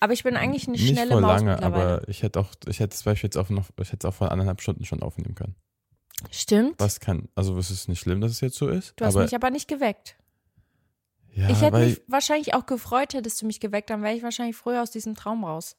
Aber 0.00 0.12
ich 0.12 0.24
bin 0.24 0.36
eigentlich 0.36 0.66
eine 0.66 0.72
Nicht 0.72 0.88
schnelle 0.88 1.12
voll 1.12 1.20
Maus 1.20 1.40
lange, 1.40 1.62
aber 1.62 2.08
ich 2.08 2.22
hätte 2.22 2.40
auch, 2.40 2.52
ich 2.66 2.80
hätte 2.80 2.96
zum 2.96 3.04
Beispiel 3.04 3.28
jetzt 3.28 3.36
auch 3.36 3.48
noch, 3.50 3.70
ich 3.80 3.92
hätte 3.92 4.06
es 4.06 4.12
auch 4.12 4.16
vor 4.16 4.32
anderthalb 4.32 4.60
Stunden 4.60 4.84
schon 4.84 5.02
aufnehmen 5.02 5.34
können. 5.34 5.54
Stimmt. 6.30 6.74
Was 6.78 7.00
kann, 7.00 7.28
also 7.34 7.56
es 7.58 7.70
ist 7.70 7.88
nicht 7.88 8.00
schlimm, 8.00 8.20
dass 8.20 8.32
es 8.32 8.40
jetzt 8.40 8.56
so 8.56 8.68
ist. 8.68 8.94
Du 8.96 9.04
hast 9.04 9.14
aber, 9.14 9.24
mich 9.24 9.34
aber 9.34 9.50
nicht 9.50 9.68
geweckt. 9.68 10.16
ja, 11.34 11.48
ich 11.48 11.60
hätte 11.60 11.78
mich 11.78 12.02
wahrscheinlich 12.06 12.54
auch 12.54 12.66
gefreut, 12.66 13.14
hättest 13.14 13.42
du 13.42 13.46
mich 13.46 13.60
geweckt, 13.60 13.90
dann 13.90 14.02
wäre 14.02 14.14
ich 14.14 14.22
wahrscheinlich 14.22 14.56
früher 14.56 14.82
aus 14.82 14.90
diesem 14.90 15.14
Traum 15.14 15.44
raus. 15.44 15.76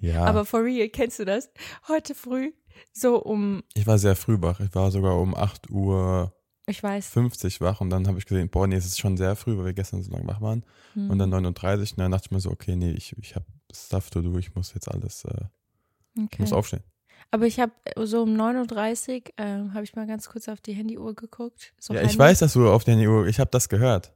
ja, 0.00 0.24
Aber 0.24 0.44
for 0.44 0.62
real, 0.62 0.88
kennst 0.88 1.18
du 1.18 1.24
das? 1.24 1.50
Heute 1.88 2.14
früh, 2.14 2.52
so 2.92 3.22
um, 3.22 3.62
ich 3.74 3.86
war 3.86 3.98
sehr 3.98 4.16
früh 4.16 4.40
wach. 4.40 4.60
Ich 4.60 4.74
war 4.74 4.90
sogar 4.90 5.18
um 5.18 5.34
8 5.34 5.70
Uhr 5.70 6.32
ich 6.68 6.82
weiß. 6.82 7.08
50 7.08 7.60
wach 7.60 7.80
und 7.80 7.90
dann 7.90 8.08
habe 8.08 8.18
ich 8.18 8.26
gesehen, 8.26 8.48
boah, 8.48 8.66
nee, 8.66 8.74
es 8.74 8.86
ist 8.86 8.98
schon 8.98 9.16
sehr 9.16 9.36
früh, 9.36 9.56
weil 9.56 9.66
wir 9.66 9.72
gestern 9.72 10.02
so 10.02 10.10
lange 10.10 10.26
wach 10.26 10.40
waren. 10.40 10.64
Hm. 10.94 11.10
Und 11.10 11.18
dann 11.18 11.30
39, 11.30 11.92
und 11.92 11.98
dann 11.98 12.10
dachte 12.10 12.26
ich 12.26 12.30
mir 12.32 12.40
so, 12.40 12.50
okay, 12.50 12.74
nee, 12.74 12.90
ich, 12.90 13.16
ich 13.18 13.36
habe 13.36 13.46
Stuff 13.72 14.10
to 14.10 14.20
do, 14.20 14.36
ich 14.36 14.54
muss 14.54 14.74
jetzt 14.74 14.88
alles, 14.88 15.24
äh, 15.24 15.44
ich 16.16 16.24
okay. 16.24 16.42
muss 16.42 16.52
aufstehen. 16.52 16.82
Aber 17.30 17.46
ich 17.46 17.60
habe 17.60 17.72
so 18.04 18.22
um 18.22 18.34
9.30 18.40 19.14
Uhr, 19.16 19.22
ähm, 19.38 19.74
habe 19.74 19.84
ich 19.84 19.94
mal 19.94 20.06
ganz 20.06 20.28
kurz 20.28 20.48
auf 20.48 20.60
die 20.60 20.72
Handyuhr 20.72 21.14
geguckt. 21.14 21.72
So 21.78 21.92
ja, 21.94 22.00
halb- 22.00 22.10
ich 22.10 22.18
weiß, 22.18 22.38
dass 22.38 22.52
du 22.54 22.68
auf 22.70 22.84
der 22.84 22.96
Uhr, 22.96 23.26
ich 23.26 23.40
habe 23.40 23.50
das 23.50 23.68
gehört. 23.68 24.12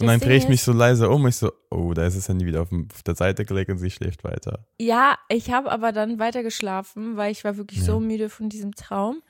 Und 0.00 0.06
Das 0.08 0.18
dann 0.18 0.20
drehe 0.28 0.36
ich 0.38 0.48
mich 0.48 0.62
so 0.62 0.72
leise 0.72 1.08
um, 1.08 1.24
ich 1.28 1.36
so, 1.36 1.52
oh, 1.70 1.94
da 1.94 2.04
ist 2.04 2.16
das 2.16 2.28
Handy 2.28 2.44
wieder 2.46 2.62
auf, 2.62 2.70
dem, 2.70 2.88
auf 2.92 3.04
der 3.04 3.14
Seite 3.14 3.44
gelegt 3.44 3.70
und 3.70 3.78
sie 3.78 3.90
schläft 3.92 4.24
weiter. 4.24 4.66
Ja, 4.80 5.16
ich 5.28 5.52
habe 5.52 5.70
aber 5.70 5.92
dann 5.92 6.18
weiter 6.18 6.42
geschlafen, 6.42 7.16
weil 7.16 7.30
ich 7.30 7.44
war 7.44 7.56
wirklich 7.56 7.78
Ja. 7.80 7.84
so 7.86 8.00
müde 8.00 8.28
von 8.28 8.48
diesem 8.48 8.74
Traum. 8.74 9.22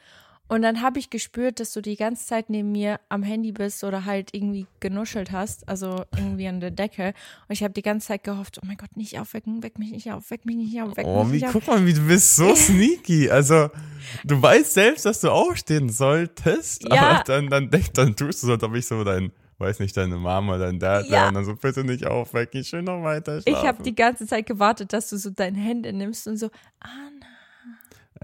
Und 0.47 0.61
dann 0.61 0.83
habe 0.83 0.99
ich 0.99 1.09
gespürt, 1.09 1.59
dass 1.59 1.73
du 1.73 1.81
die 1.81 1.97
ganze 1.97 2.27
Zeit 2.27 2.51
neben 2.51 2.71
mir 2.71 3.01
am 3.09 3.23
Handy 3.23 3.51
bist 3.53 3.83
oder 3.83 4.05
halt 4.05 4.35
irgendwie 4.35 4.67
genuschelt 4.79 5.33
hast, 5.33 5.67
also 5.69 6.05
irgendwie 6.17 6.47
an 6.49 6.61
der 6.61 6.71
Decke. 6.71 7.15
Und 7.49 7.53
ich 7.55 7.63
habe 7.63 7.73
die 7.73 7.81
ganze 7.81 8.09
Zeit 8.09 8.25
gehofft, 8.25 8.59
oh 8.63 8.67
mein 8.67 8.77
Gott, 8.77 8.95
nicht 8.95 9.19
aufwecken, 9.19 9.63
weck 9.63 9.79
mich 9.79 9.91
nicht 9.91 10.13
auf, 10.13 10.31
weck 10.31 10.45
mich 10.45 10.57
nicht 10.57 10.81
auf, 10.83 10.97
weck 10.99 11.07
Oh, 11.07 11.25
mich 11.25 11.33
wie, 11.33 11.37
nicht 11.37 11.47
auf. 11.47 11.53
guck 11.53 11.67
mal, 11.67 11.87
wie 11.87 11.95
du 11.95 12.07
bist 12.07 12.37
so 12.37 12.55
sneaky. 12.55 13.31
Also, 13.31 13.71
du 14.25 14.41
weißt 14.43 14.75
selbst, 14.75 15.07
dass 15.07 15.21
du 15.23 15.31
aufstehen 15.31 15.89
solltest, 15.89 16.87
Ja. 16.89 17.01
aber 17.01 17.25
dann, 17.25 17.49
dann, 17.49 17.71
denk, 17.71 17.95
dann 17.95 18.15
tust 18.15 18.43
du 18.43 18.49
so, 18.49 18.53
als 18.53 18.63
ob 18.63 18.75
ich 18.75 18.87
so 18.87 19.03
dein, 19.03 19.33
weiß 19.59 19.81
nicht, 19.81 19.97
deine 19.97 20.17
Mama, 20.17 20.59
dein 20.59 20.79
Dad 20.79 21.09
Ja. 21.09 21.29
und 21.29 21.35
dann 21.35 21.47
so, 21.47 21.55
bitte 21.57 21.85
nicht 21.85 22.07
aufwecken, 22.07 22.61
ich 22.61 22.71
will 22.73 22.83
noch 22.83 23.03
weiter 23.03 23.41
schlafen. 23.41 23.59
Ich 23.63 23.67
habe 23.67 23.83
die 23.83 23.95
ganze 23.95 24.27
Zeit 24.27 24.45
gewartet, 24.47 24.93
dass 24.93 25.09
du 25.09 25.17
so 25.17 25.31
deine 25.31 25.59
Hände 25.59 25.93
nimmst 25.95 26.27
und 26.29 26.37
so, 26.37 26.51
Anna, 26.81 27.27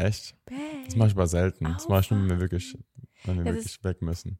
Echt? 0.00 0.35
babe. 0.45 0.57
Das 0.87 0.97
mache 0.97 1.09
ich 1.09 1.14
aber 1.14 1.26
selten. 1.26 1.64
Das 1.64 1.88
mache 1.88 2.00
ich 2.00 2.11
nur, 2.11 2.21
wenn 2.21 2.30
wir 2.30 2.40
wirklich, 2.40 2.76
wenn 3.25 3.38
wir 3.38 3.45
Ja, 3.47 3.54
wirklich 3.54 3.83
weg 3.85 4.02
müssen. 4.02 4.38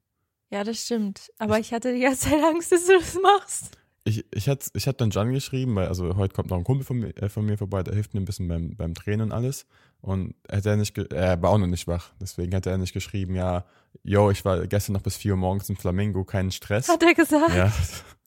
Ja, 0.51 0.65
das 0.65 0.85
stimmt. 0.85 1.31
Aber 1.39 1.59
ich 1.59 1.73
hatte 1.73 1.95
die 1.95 2.01
ganze 2.01 2.29
Zeit 2.31 2.43
Angst, 2.43 2.73
dass 2.73 2.87
du 2.87 2.99
das 2.99 3.15
machst. 3.23 3.79
Ich, 4.05 4.25
ich 4.35 4.49
hatte 4.49 4.71
ich 4.75 4.87
hatte 4.87 4.97
dann 4.99 5.11
Jan 5.11 5.33
geschrieben, 5.33 5.77
weil 5.77 5.87
also 5.87 6.17
heute 6.17 6.35
kommt 6.35 6.51
noch 6.51 6.57
ein 6.57 6.65
Kumpel 6.65 6.85
von 6.85 6.99
mir, 6.99 7.17
äh, 7.19 7.29
von 7.29 7.45
mir 7.45 7.59
vorbei, 7.59 7.83
der 7.83 7.95
hilft 7.95 8.15
mir 8.15 8.21
ein 8.21 8.25
bisschen 8.25 8.49
beim, 8.49 8.75
beim 8.75 8.95
Drehen 8.95 9.21
und 9.21 9.31
alles. 9.31 9.67
Und 10.01 10.35
hätte 10.49 10.71
er 10.71 10.77
nicht, 10.77 10.97
er 10.97 11.41
war 11.43 11.51
auch 11.51 11.59
noch 11.59 11.67
nicht 11.67 11.87
wach. 11.87 12.11
Deswegen 12.19 12.55
hat 12.55 12.67
er 12.67 12.79
nicht 12.79 12.95
geschrieben, 12.95 13.35
ja, 13.35 13.65
yo, 14.03 14.31
ich 14.31 14.45
war 14.45 14.67
gestern 14.67 14.95
noch 14.95 15.03
bis 15.03 15.19
4 15.19 15.33
Uhr 15.33 15.37
morgens 15.39 15.69
im 15.69 15.77
Flamingo, 15.77 16.25
keinen 16.25 16.51
Stress. 16.51 16.89
Hat 16.89 17.03
er 17.03 17.15
gesagt. 17.15 17.55
Ja. 17.55 17.73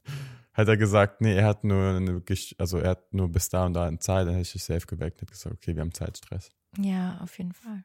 Hat 0.53 0.67
er 0.67 0.77
gesagt, 0.77 1.21
nee, 1.21 1.35
er 1.35 1.47
hat 1.47 1.63
nur 1.63 1.95
eine, 1.95 2.21
also 2.57 2.77
er 2.77 2.91
hat 2.91 3.13
nur 3.13 3.27
bis 3.29 3.49
da 3.49 3.65
und 3.65 3.73
da 3.73 3.89
Zeit, 3.99 4.27
dann 4.27 4.35
hätte 4.35 4.41
ich 4.43 4.51
dich 4.53 4.63
safe 4.63 4.85
geweckt 4.85 5.21
und 5.21 5.31
gesagt, 5.31 5.55
okay, 5.55 5.75
wir 5.75 5.81
haben 5.81 5.93
Zeitstress. 5.93 6.51
Ja, 6.79 7.17
auf 7.21 7.37
jeden 7.37 7.53
Fall. 7.53 7.83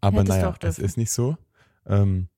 Aber 0.00 0.20
Hättest 0.20 0.28
naja, 0.38 0.50
es 0.52 0.58
dürfen. 0.58 0.84
ist 0.84 0.96
nicht 0.96 1.10
so. 1.10 1.36
Ähm, 1.86 2.28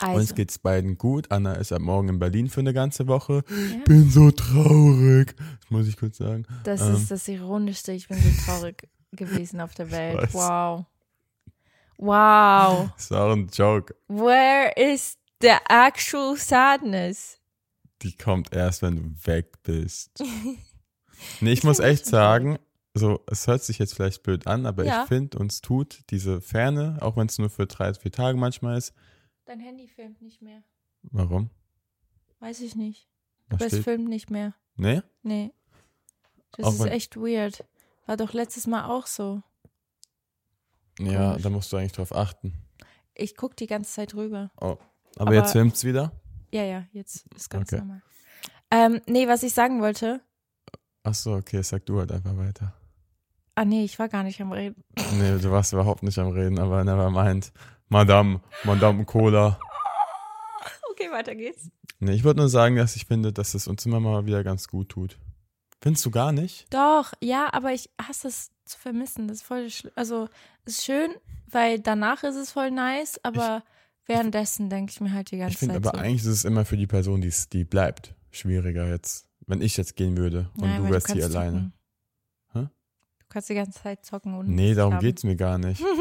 Uns 0.00 0.10
Also, 0.10 0.34
geht's 0.34 0.58
beiden 0.58 0.96
gut. 0.98 1.30
Anna 1.32 1.54
ist 1.54 1.72
ab 1.72 1.80
morgen 1.80 2.08
in 2.08 2.18
Berlin 2.18 2.48
für 2.48 2.60
eine 2.60 2.72
ganze 2.72 3.06
Woche. 3.08 3.42
ja, 3.48 3.84
Bin 3.84 4.10
so 4.10 4.30
traurig. 4.30 5.34
Das 5.60 5.70
muss 5.70 5.88
ich 5.88 5.96
kurz 5.96 6.18
sagen. 6.18 6.44
das 6.64 6.80
ähm, 6.82 6.94
ist 6.94 7.10
das 7.10 7.26
Ironischste. 7.28 7.92
Ich 7.92 8.08
bin 8.08 8.18
so 8.18 8.44
traurig 8.44 8.88
gewesen 9.12 9.60
auf 9.60 9.74
der 9.74 9.90
Welt. 9.90 10.32
Wow. 10.34 10.84
Wow. 11.96 12.90
Das 12.96 13.10
war 13.10 13.32
ein 13.32 13.48
Joke. 13.52 13.94
Where 14.08 14.72
is 14.76 15.16
the 15.40 15.54
actual 15.68 16.36
sadness? 16.36 17.37
Die 18.02 18.16
kommt 18.16 18.54
erst, 18.54 18.82
wenn 18.82 18.96
du 18.96 19.26
weg 19.26 19.62
bist. 19.62 20.22
Nee, 21.40 21.50
ich 21.52 21.64
muss 21.64 21.80
echt 21.80 22.06
sagen, 22.06 22.60
so, 22.94 23.24
es 23.26 23.48
hört 23.48 23.64
sich 23.64 23.80
jetzt 23.80 23.94
vielleicht 23.94 24.22
blöd 24.22 24.46
an, 24.46 24.66
aber 24.66 24.84
Ja. 24.84 25.02
ich 25.02 25.08
finde, 25.08 25.36
uns 25.40 25.60
tut 25.60 26.04
diese 26.10 26.40
Ferne, 26.40 26.96
auch 27.00 27.16
wenn 27.16 27.26
es 27.26 27.38
nur 27.38 27.50
für 27.50 27.66
drei, 27.66 27.92
vier 27.92 28.12
Tage 28.12 28.38
manchmal 28.38 28.78
ist. 28.78 28.94
Dein 29.44 29.58
Handy 29.58 29.88
filmt 29.88 30.22
nicht 30.22 30.42
mehr. 30.42 30.62
Warum? 31.02 31.50
Weiß 32.38 32.60
ich 32.60 32.76
nicht. 32.76 33.08
Was 33.48 33.62
Aber 33.62 33.72
es 33.78 33.82
filmt 33.82 34.08
nicht 34.08 34.30
mehr. 34.30 34.54
Nee? 34.76 35.02
Nee. 35.24 35.52
Das 36.52 36.66
Auch 36.66 36.72
ist 36.74 36.92
echt 36.92 37.16
weird. 37.16 37.64
War 38.06 38.16
doch 38.16 38.32
letztes 38.32 38.68
Mal 38.68 38.84
auch 38.88 39.08
so. 39.08 39.42
Ja, 41.00 41.30
Komisch. 41.30 41.42
da 41.42 41.50
musst 41.50 41.72
du 41.72 41.78
eigentlich 41.78 41.92
drauf 41.92 42.14
achten. 42.14 42.54
Ich 43.14 43.36
guck 43.36 43.56
die 43.56 43.66
ganze 43.66 43.92
Zeit 43.92 44.14
rüber. 44.14 44.52
Aber, 44.54 44.78
Aber- 45.16 45.34
jetzt 45.34 45.50
filmt's 45.50 45.82
wieder? 45.82 46.12
Ja, 46.52 46.62
ja, 46.64 46.84
jetzt 46.92 47.26
ist 47.36 47.50
ganz 47.50 47.72
Okay. 47.72 47.80
normal. 47.82 48.02
Ähm, 48.70 49.00
nee, 49.06 49.28
was 49.28 49.42
ich 49.42 49.52
sagen 49.52 49.80
wollte. 49.80 50.20
Ach 51.04 51.14
so, 51.14 51.34
okay, 51.34 51.62
sag 51.62 51.86
du 51.86 51.98
halt 51.98 52.12
einfach 52.12 52.36
weiter. 52.36 52.74
Ah, 53.54 53.64
nee, 53.64 53.84
ich 53.84 53.98
war 53.98 54.08
gar 54.08 54.22
nicht 54.22 54.40
am 54.40 54.52
Reden. 54.52 54.84
Nee, 55.14 55.38
du 55.38 55.50
warst 55.50 55.72
überhaupt 55.72 56.02
nicht 56.02 56.18
am 56.18 56.28
Reden, 56.28 56.58
aber 56.58 56.84
never 56.84 57.10
mind. 57.10 57.52
Madame, 57.88 58.40
Madame 58.64 59.04
Cola. 59.04 59.58
Okay, 60.90 61.10
weiter 61.10 61.34
geht's. 61.34 61.70
Nee, 61.98 62.12
ich 62.12 62.24
wollte 62.24 62.40
nur 62.40 62.48
sagen, 62.48 62.76
dass 62.76 62.96
ich 62.96 63.06
finde, 63.06 63.32
dass 63.32 63.54
es 63.54 63.66
uns 63.66 63.84
immer 63.86 64.00
mal 64.00 64.26
wieder 64.26 64.44
ganz 64.44 64.68
gut 64.68 64.90
tut. 64.90 65.18
Findest 65.80 66.04
du 66.06 66.10
gar 66.10 66.32
nicht? 66.32 66.72
Doch, 66.74 67.12
ja, 67.20 67.48
aber 67.52 67.72
ich 67.72 67.88
hasse 68.00 68.28
es 68.28 68.50
zu 68.64 68.78
vermissen. 68.78 69.28
Das 69.28 69.38
ist 69.38 69.42
voll 69.44 69.70
schlimm. 69.70 69.92
Also, 69.96 70.28
es 70.64 70.74
ist 70.78 70.84
schön, 70.84 71.10
weil 71.46 71.78
danach 71.80 72.22
ist 72.24 72.34
es 72.36 72.52
voll 72.52 72.70
nice, 72.70 73.18
aber 73.24 73.62
währenddessen 74.08 74.68
denke 74.70 74.90
ich 74.92 75.00
mir 75.00 75.12
halt 75.12 75.30
die 75.30 75.38
ganze 75.38 75.52
Ich 75.52 75.58
finde 75.58 75.74
Zeit 75.74 75.86
aber 75.86 75.98
so. 75.98 76.04
eigentlich 76.04 76.22
ist 76.22 76.26
es 76.26 76.44
immer 76.44 76.64
für 76.64 76.76
die 76.76 76.86
Person, 76.86 77.20
die's, 77.20 77.48
die 77.48 77.64
bleibt, 77.64 78.14
schwieriger 78.30 78.88
jetzt. 78.88 79.26
Wenn 79.46 79.60
ich 79.62 79.76
jetzt 79.76 79.96
gehen 79.96 80.16
würde 80.16 80.50
und 80.56 80.62
Nein, 80.62 80.82
du 80.82 80.90
wärst 80.90 81.10
hier 81.12 81.22
kannst 81.22 81.36
alleine. 81.36 81.72
Hä? 82.52 82.60
Du 83.18 83.24
kannst 83.28 83.48
die 83.48 83.54
ganze 83.54 83.80
Zeit 83.82 84.04
zocken 84.04 84.34
und 84.34 84.48
Nee, 84.48 84.74
darum 84.74 84.92
schlafen. 84.94 85.06
geht's 85.06 85.24
mir 85.24 85.36
gar 85.36 85.58
nicht. 85.58 85.82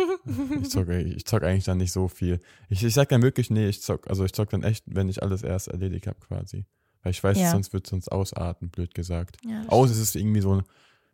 Ich 0.62 0.70
zock, 0.72 0.90
ich 0.90 1.24
zock 1.26 1.44
eigentlich 1.44 1.64
dann 1.64 1.78
nicht 1.78 1.94
so 1.94 2.10
viel. 2.10 2.42
Ich, 2.68 2.84
ich 2.84 2.94
sag 2.94 3.08
dann 3.08 3.22
wirklich, 3.22 3.50
nee, 3.50 3.70
ich 3.70 3.82
zock, 3.82 4.10
also 4.10 4.26
ich 4.26 4.34
zock 4.34 4.50
dann 4.50 4.62
echt, 4.64 4.84
wenn 4.88 5.08
ich 5.08 5.24
alles 5.24 5.42
erst 5.42 5.70
erledigt 5.70 6.06
habe 6.06 6.20
quasi. 6.20 6.66
Weil 7.02 7.12
ich 7.12 7.24
weiß, 7.24 7.38
Ja. 7.38 7.52
sonst 7.52 7.72
wird 7.72 7.86
es 7.86 7.92
sonst 7.92 8.12
ausarten, 8.12 8.70
blöd 8.70 8.94
gesagt. 8.94 9.38
Ja, 9.48 9.64
Außer 9.70 9.94
es 9.94 10.00
ist 10.00 10.16
irgendwie 10.18 10.42
so 10.42 10.56
ein 10.56 10.64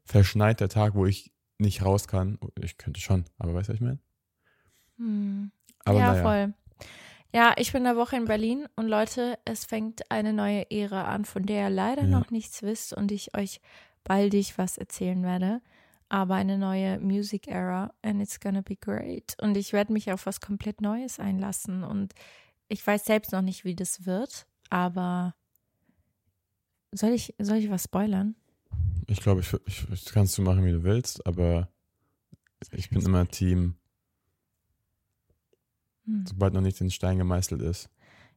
verschneiter 0.04 0.68
Tag, 0.68 0.96
wo 0.96 1.06
ich 1.06 1.32
nicht 1.60 1.84
raus 1.86 2.08
kann. 2.08 2.40
Ich 2.60 2.78
könnte 2.80 3.00
schon, 3.02 3.26
aber 3.38 3.54
weißt 3.54 3.70
du, 3.70 3.74
was 3.74 3.76
ich 3.76 3.82
meine? 3.82 4.00
Hm. 4.98 5.52
Aber 5.86 6.00
ja, 6.00 6.12
naja. 6.14 6.24
voll. 6.24 6.54
Ja, 7.34 7.54
ich 7.58 7.72
bin 7.74 7.86
eine 7.86 7.98
Woche 7.98 8.16
in 8.16 8.26
Berlin 8.26 8.68
und 8.76 8.88
Leute, 8.88 9.40
es 9.46 9.66
fängt 9.66 10.12
eine 10.12 10.34
neue 10.34 10.70
Ära 10.70 11.06
an, 11.06 11.26
von 11.26 11.44
der 11.46 11.64
ihr 11.64 11.70
leider 11.72 12.04
Ja. 12.04 12.08
noch 12.08 12.30
nichts 12.30 12.62
wisst 12.62 12.94
und 12.94 13.12
ich 13.12 13.36
euch 13.36 13.60
baldig 14.04 14.58
was 14.58 14.78
erzählen 14.78 15.24
werde. 15.24 15.62
Aber 16.10 16.36
eine 16.36 16.60
neue 16.60 17.00
Music 17.00 17.48
Era 17.48 17.92
and 18.04 18.22
it's 18.22 18.40
gonna 18.40 18.62
be 18.62 18.76
great. 18.76 19.36
Und 19.42 19.58
ich 19.58 19.74
werde 19.74 19.92
mich 19.94 20.12
auf 20.12 20.28
was 20.28 20.42
komplett 20.42 20.80
Neues 20.80 21.20
einlassen 21.20 21.84
und 21.84 22.14
ich 22.68 22.86
weiß 22.86 23.06
selbst 23.06 23.32
noch 23.32 23.42
nicht, 23.42 23.66
wie 23.66 23.76
das 23.76 24.06
wird, 24.06 24.46
aber 24.70 25.34
soll 26.92 27.12
ich, 27.12 27.34
soll 27.40 27.58
ich 27.58 27.70
was 27.72 27.86
spoilern? 27.86 28.36
Ich 29.08 29.22
glaube, 29.22 29.42
ich, 29.42 29.52
ich, 29.66 29.86
das 29.90 30.06
kannst 30.14 30.38
du 30.38 30.44
machen, 30.44 30.64
wie 30.66 30.72
du 30.72 30.84
willst, 30.84 31.26
aber 31.26 31.70
ich 32.72 32.90
bin 32.90 33.02
immer 33.02 33.28
Team, 33.28 33.76
Hm. 36.06 36.26
sobald 36.28 36.54
noch 36.54 36.62
nichts 36.62 36.82
in 36.82 36.92
Stein 36.92 37.18
gemeißelt 37.18 37.62
ist. 37.62 37.90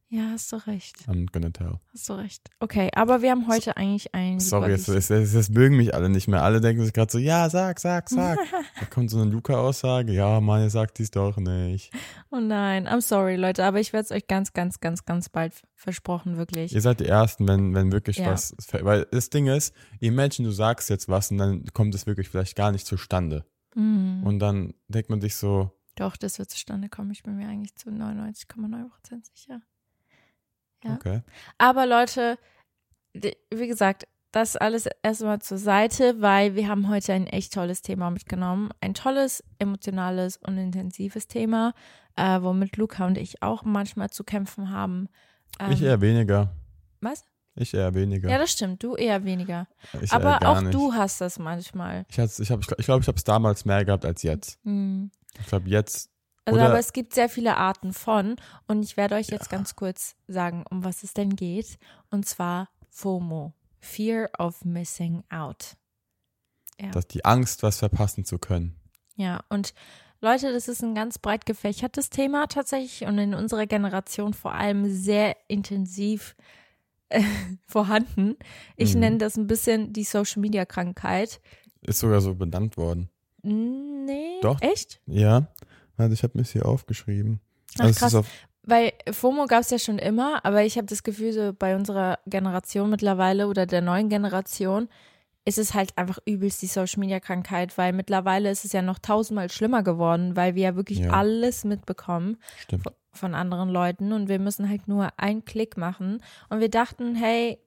Ja, 0.09 0.31
hast 0.31 0.53
du 0.53 0.57
recht. 0.69 0.97
I'm 1.09 1.27
gonna 1.33 1.51
tell. 1.51 1.81
Hast 1.93 2.09
du 2.09 2.13
recht. 2.13 2.49
Okay, 2.61 2.91
aber 2.95 3.23
wir 3.23 3.33
haben 3.33 3.49
heute 3.49 3.77
eigentlich 3.77 4.15
ein. 4.15 4.39
Sorry, 4.39 4.71
jetzt, 4.71 4.87
jetzt, 4.87 5.11
jetzt, 5.11 5.35
jetzt 5.35 5.51
mögen 5.51 5.77
mich 5.77 5.95
alle 5.95 6.09
nicht 6.09 6.29
mehr. 6.29 6.45
Alle 6.45 6.61
denken 6.61 6.85
sich 6.85 6.93
gerade 6.93 7.11
so, 7.11 7.19
ja, 7.19 7.51
sag, 7.51 7.81
sag, 7.81 8.09
sag. 8.09 8.39
da 8.81 8.87
kommt 8.87 9.11
so 9.11 9.21
eine 9.21 9.29
Luca-Aussage, 9.29 10.13
ja, 10.13 10.41
Mann, 10.41 10.63
ihr 10.63 10.71
sagt 10.71 10.99
dies 10.99 11.11
doch 11.11 11.37
nicht. 11.39 11.91
Oh 12.31 12.39
nein, 12.39 12.87
I'm 12.87 13.01
sorry, 13.01 13.35
Leute, 13.35 13.65
aber 13.65 13.81
ich 13.81 13.93
werde 13.93 14.05
es 14.05 14.13
euch 14.13 14.29
ganz, 14.29 14.53
ganz, 14.53 14.79
ganz, 14.79 15.07
ganz 15.07 15.29
bald 15.29 15.55
versprochen, 15.75 16.37
wirklich. 16.37 16.73
Ihr 16.73 16.83
seid 16.83 17.01
die 17.01 17.07
Ersten, 17.07 17.49
wenn, 17.49 17.75
wenn 17.75 17.91
wirklich 17.91 18.19
Ja. 18.19 18.31
was, 18.31 18.55
weil 18.83 19.09
das 19.11 19.31
Ding 19.31 19.49
ist, 19.49 19.75
imagine, 19.99 20.47
du 20.47 20.53
sagst 20.55 20.89
jetzt 20.89 21.09
was 21.09 21.33
und 21.33 21.39
dann 21.39 21.65
kommt 21.75 21.97
es 21.97 22.07
wirklich 22.07 22.29
vielleicht 22.29 22.55
gar 22.55 22.71
nicht 22.71 22.87
zustande. 22.87 23.45
Mhm. 23.75 24.23
Und 24.25 24.39
dann 24.39 24.73
denkt 24.87 25.11
man 25.11 25.21
sich 25.21 25.35
so, 25.35 25.73
Doch, 25.97 26.17
das 26.17 26.39
wird 26.39 26.51
zustande 26.51 26.89
kommen. 26.89 27.11
Ich 27.11 27.23
bin 27.23 27.37
mir 27.37 27.49
eigentlich 27.49 27.75
zu 27.75 27.91
99,9% 27.91 28.91
sicher. 29.35 29.61
Ja. 30.85 30.95
okay. 30.95 31.23
Aber 31.59 31.87
Leute, 31.87 32.39
wie 33.13 33.67
gesagt, 33.67 34.07
das 34.33 34.57
alles 34.57 34.87
erstmal 35.03 35.41
zur 35.41 35.57
Seite, 35.59 36.21
weil 36.21 36.55
wir 36.55 36.69
haben 36.69 36.89
heute 36.89 37.15
ein 37.15 37.27
echt 37.27 37.55
tolles 37.55 37.81
Thema 37.81 38.11
mitgenommen. 38.11 38.69
Ein 38.81 38.93
tolles, 38.93 39.43
emotionales 39.59 40.37
und 40.37 40.59
intensives 40.59 41.27
Thema, 41.27 41.73
äh, 42.17 42.41
womit 42.43 42.77
Luca 42.77 43.07
und 43.07 43.17
ich 43.17 43.43
auch 43.43 43.65
manchmal 43.65 44.11
zu 44.11 44.25
kämpfen 44.25 44.71
haben. 44.71 45.09
Ähm, 45.59 45.71
ich 45.73 45.81
eher 45.83 46.01
weniger. 46.03 46.53
Was? 47.01 47.25
Ich 47.55 47.73
eher 47.73 47.95
weniger. 47.95 48.29
Ja, 48.29 48.37
das 48.37 48.53
stimmt. 48.53 48.83
Du 48.83 48.97
eher 48.97 49.25
weniger. 49.25 49.67
ich 50.03 50.13
Aber 50.13 50.33
eher 50.35 50.41
gar 50.41 50.59
auch 50.59 50.61
nicht. 50.61 50.75
du 50.75 50.93
hast 50.93 51.23
das 51.23 51.39
manchmal. 51.39 52.05
Ich, 52.11 52.19
hab's- 52.19 52.39
ich, 52.39 52.51
hab, 52.51 52.61
ich 52.61 52.85
glaube, 52.85 53.01
ich 53.01 53.09
habe 53.09 53.17
es 53.17 53.25
damals 53.25 53.65
mehr 53.65 53.83
gehabt 53.87 54.05
als 54.05 54.23
jetzt. 54.23 54.59
Hm. 54.65 55.11
Ich 55.41 55.47
glaube, 55.47 55.69
jetzt, 55.69 56.11
Also, 56.45 56.61
aber 56.61 56.79
es 56.79 56.93
gibt 56.93 57.15
sehr 57.15 57.29
viele 57.29 57.57
Arten 57.57 57.93
von. 57.93 58.37
Und 58.67 58.83
ich 58.83 58.97
werde 58.97 59.15
euch 59.17 59.29
jetzt 59.29 59.51
ganz 59.51 59.77
kurz 59.77 60.17
sagen, 60.29 60.65
um 60.71 60.85
was 60.85 61.03
es 61.03 61.15
denn 61.15 61.37
geht. 61.37 61.79
Und 62.11 62.27
zwar 62.27 62.69
FOMO. 62.91 63.53
Fear 63.81 64.31
of 64.39 64.65
Missing 64.65 65.23
Out. 65.31 65.77
Ja. 66.81 66.91
dass 66.91 67.07
die 67.09 67.25
Angst, 67.25 67.63
was 67.63 67.79
verpassen 67.79 68.25
zu 68.27 68.39
können. 68.39 68.77
Ja, 69.17 69.41
und 69.49 69.73
Leute, 70.21 70.53
das 70.53 70.69
ist 70.69 70.83
ein 70.83 70.95
ganz 70.95 71.19
breit 71.19 71.47
gefächertes 71.47 72.11
Thema 72.11 72.49
tatsächlich 72.49 73.09
und 73.09 73.17
in 73.19 73.33
unserer 73.35 73.67
Generation 73.67 74.35
vor 74.35 74.53
allem 74.53 74.91
sehr 74.93 75.37
intensiv 75.49 76.37
äh, 77.09 77.23
vorhanden. 77.67 78.37
Ich 78.77 78.93
Mhm. 78.95 79.01
nenne 79.01 79.19
das 79.19 79.37
ein 79.39 79.47
bisschen 79.47 79.93
die 79.95 80.05
Social 80.05 80.41
Media 80.43 80.67
Krankheit. 80.67 81.41
Ist 81.81 82.01
sogar 82.01 82.21
so 82.21 82.35
benannt 82.35 82.77
worden. 82.77 83.09
Nee, 83.47 84.41
Doch. 84.43 84.61
echt? 84.61 85.01
Ja, 85.07 85.49
warte, 85.97 86.15
ich 86.15 86.23
habe 86.23 86.37
mir 86.39 86.45
hier 86.45 86.67
aufgeschrieben. 86.67 87.41
Ach, 87.79 87.81
Also 87.85 87.91
es 87.91 87.99
krass. 87.99 88.15
auf, 88.15 88.27
Weil 88.63 88.93
FOMO 89.11 89.47
gab 89.47 89.61
es 89.61 89.71
ja 89.71 89.79
schon 89.79 89.99
immer, 89.99 90.45
aber 90.45 90.65
ich 90.65 90.77
habe 90.77 90.87
das 90.87 91.03
Gefühl, 91.03 91.33
so 91.33 91.53
bei 91.57 91.77
unserer 91.77 92.19
Generation 92.27 92.91
mittlerweile 92.91 93.47
oder 93.49 93.65
der 93.67 93.81
neuen 93.83 94.09
Generation 94.09 94.89
ist 95.45 95.59
es 95.59 95.75
halt 95.75 95.97
einfach 95.97 96.19
übelst 96.27 96.61
die 96.63 96.67
Social 96.67 96.99
Media 96.99 97.21
Krankheit, 97.21 97.79
weil 97.79 97.93
mittlerweile 97.93 98.51
ist 98.51 98.65
es 98.65 98.73
ja 98.73 98.83
noch 98.83 98.99
tausendmal 98.99 99.49
schlimmer 99.53 99.85
geworden, 99.85 100.35
weil 100.35 100.57
wir 100.57 100.63
ja 100.65 100.75
wirklich 100.77 100.99
Ja. 100.99 101.11
alles 101.13 101.63
mitbekommen 101.65 102.39
stimmt. 102.59 102.89
von 103.13 103.35
anderen 103.37 103.69
Leuten 103.69 104.13
und 104.13 104.29
wir 104.29 104.41
müssen 104.41 104.69
halt 104.69 104.89
nur 104.89 105.11
einen 105.19 105.45
Klick 105.45 105.77
machen. 105.77 106.21
Und 106.49 106.59
wir 106.59 106.69
dachten, 106.69 107.15
hey, 107.15 107.61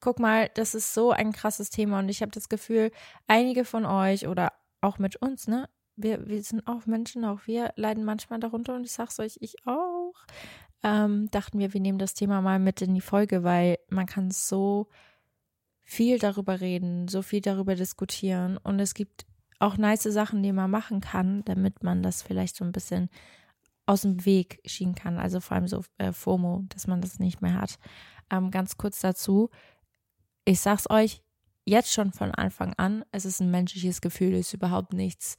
guck 0.00 0.18
mal, 0.18 0.50
das 0.54 0.74
ist 0.74 0.92
so 0.92 1.10
ein 1.12 1.32
krasses 1.32 1.70
Thema 1.70 2.00
und 2.00 2.10
ich 2.10 2.20
habe 2.20 2.32
das 2.32 2.50
Gefühl, 2.50 2.90
einige 3.28 3.64
von 3.64 3.86
euch 3.86 4.28
oder 4.28 4.52
auch 4.82 4.98
mit 4.98 5.16
uns, 5.16 5.48
ne? 5.48 5.68
Wir, 5.96 6.26
wir 6.26 6.42
sind 6.42 6.66
auch 6.66 6.86
Menschen, 6.86 7.24
auch 7.24 7.46
wir 7.46 7.72
leiden 7.76 8.04
manchmal 8.04 8.40
darunter 8.40 8.74
und 8.74 8.84
ich 8.84 8.92
sag's 8.92 9.20
euch, 9.20 9.38
ich 9.40 9.56
auch. 9.66 10.14
Ähm, 10.82 11.30
dachten 11.30 11.58
wir, 11.58 11.74
wir 11.74 11.80
nehmen 11.80 11.98
das 11.98 12.14
Thema 12.14 12.40
mal 12.40 12.58
mit 12.58 12.82
in 12.82 12.94
die 12.94 13.00
Folge, 13.00 13.44
weil 13.44 13.78
man 13.88 14.06
kann 14.06 14.30
so 14.30 14.88
viel 15.84 16.18
darüber 16.18 16.60
reden, 16.60 17.08
so 17.08 17.22
viel 17.22 17.40
darüber 17.40 17.74
diskutieren 17.74 18.56
und 18.56 18.80
es 18.80 18.94
gibt 18.94 19.26
auch 19.58 19.76
nice 19.76 20.02
Sachen, 20.02 20.42
die 20.42 20.52
man 20.52 20.70
machen 20.70 21.00
kann, 21.00 21.44
damit 21.44 21.84
man 21.84 22.02
das 22.02 22.22
vielleicht 22.22 22.56
so 22.56 22.64
ein 22.64 22.72
bisschen 22.72 23.10
aus 23.86 24.02
dem 24.02 24.24
Weg 24.24 24.60
schieben 24.64 24.94
kann. 24.94 25.18
Also 25.18 25.40
vor 25.40 25.56
allem 25.56 25.68
so 25.68 25.84
äh, 25.98 26.12
FOMO, 26.12 26.64
dass 26.68 26.86
man 26.86 27.00
das 27.00 27.20
nicht 27.20 27.42
mehr 27.42 27.54
hat. 27.54 27.78
Ähm, 28.30 28.50
ganz 28.50 28.76
kurz 28.76 29.00
dazu. 29.00 29.50
Ich 30.44 30.60
sag's 30.60 30.90
euch 30.90 31.22
jetzt 31.64 31.92
schon 31.92 32.12
von 32.12 32.32
Anfang 32.32 32.74
an, 32.74 33.04
es 33.12 33.24
ist 33.24 33.40
ein 33.40 33.50
menschliches 33.50 34.00
Gefühl, 34.00 34.34
es 34.34 34.48
ist 34.48 34.54
überhaupt 34.54 34.92
nichts 34.92 35.36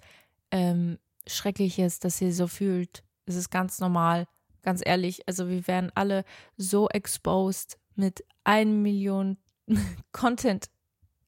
ähm, 0.52 1.00
Schreckliches, 1.28 2.00
dass 2.00 2.22
ihr 2.22 2.34
so 2.34 2.48
fühlt. 2.48 3.04
Es 3.26 3.36
ist 3.36 3.50
ganz 3.50 3.80
normal, 3.80 4.28
ganz 4.62 4.82
ehrlich. 4.86 5.28
Also 5.28 5.50
wir 5.50 5.68
werden 5.68 5.92
alle 5.96 6.24
so 6.58 6.90
exposed 6.90 7.78
mit 7.96 8.26
1 8.44 8.70
Million 8.70 9.38
Content 10.12 10.70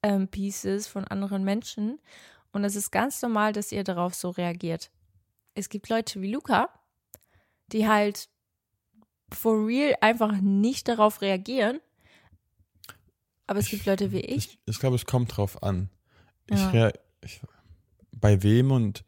ähm, 0.03 0.27
Pieces 0.27 0.88
von 0.88 1.05
anderen 1.05 1.43
Menschen. 1.43 1.99
Und 2.51 2.63
es 2.63 2.75
ist 2.75 2.91
ganz 2.91 3.21
normal, 3.21 3.53
dass 3.53 3.71
ihr 3.71 3.84
darauf 3.84 4.13
so 4.13 4.29
reagiert. 4.29 4.91
Es 5.55 5.69
gibt 5.69 5.89
Leute 5.89 6.21
wie 6.21 6.31
Luca, 6.31 6.69
die 7.67 7.88
halt 7.88 8.29
for 9.31 9.65
real 9.65 9.95
einfach 10.01 10.34
nicht 10.41 10.88
darauf 10.88 11.21
reagieren. 11.21 11.79
Aber 13.47 13.60
es 13.60 13.69
gibt 13.69 13.86
Leute 13.86 14.12
wie 14.12 14.19
ich. 14.21 14.47
Ich, 14.47 14.60
ich 14.65 14.79
glaube, 14.79 14.95
es 14.95 15.05
kommt 15.05 15.36
drauf 15.36 15.62
an. 15.63 15.89
Ich, 16.47 16.60
Ja. 16.60 16.91
ich 17.21 17.41
bei 18.12 18.41
wem 18.43 18.71
und 18.71 19.03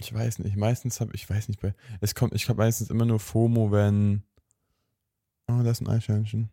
ich 0.00 0.12
weiß 0.12 0.38
nicht, 0.38 0.56
meistens 0.56 1.00
habe 1.00 1.14
ich 1.14 1.28
weiß 1.28 1.48
nicht, 1.48 1.60
bei 1.60 1.74
es 2.00 2.14
kommt, 2.14 2.34
ich 2.34 2.48
habe 2.48 2.58
meistens 2.58 2.90
immer 2.90 3.04
nur 3.04 3.20
FOMO, 3.20 3.70
wenn 3.70 4.22
Oh, 5.48 5.62
da 5.62 5.70
ist 5.72 5.80
ein 5.80 5.88
Eichhörnchen. 5.88 6.48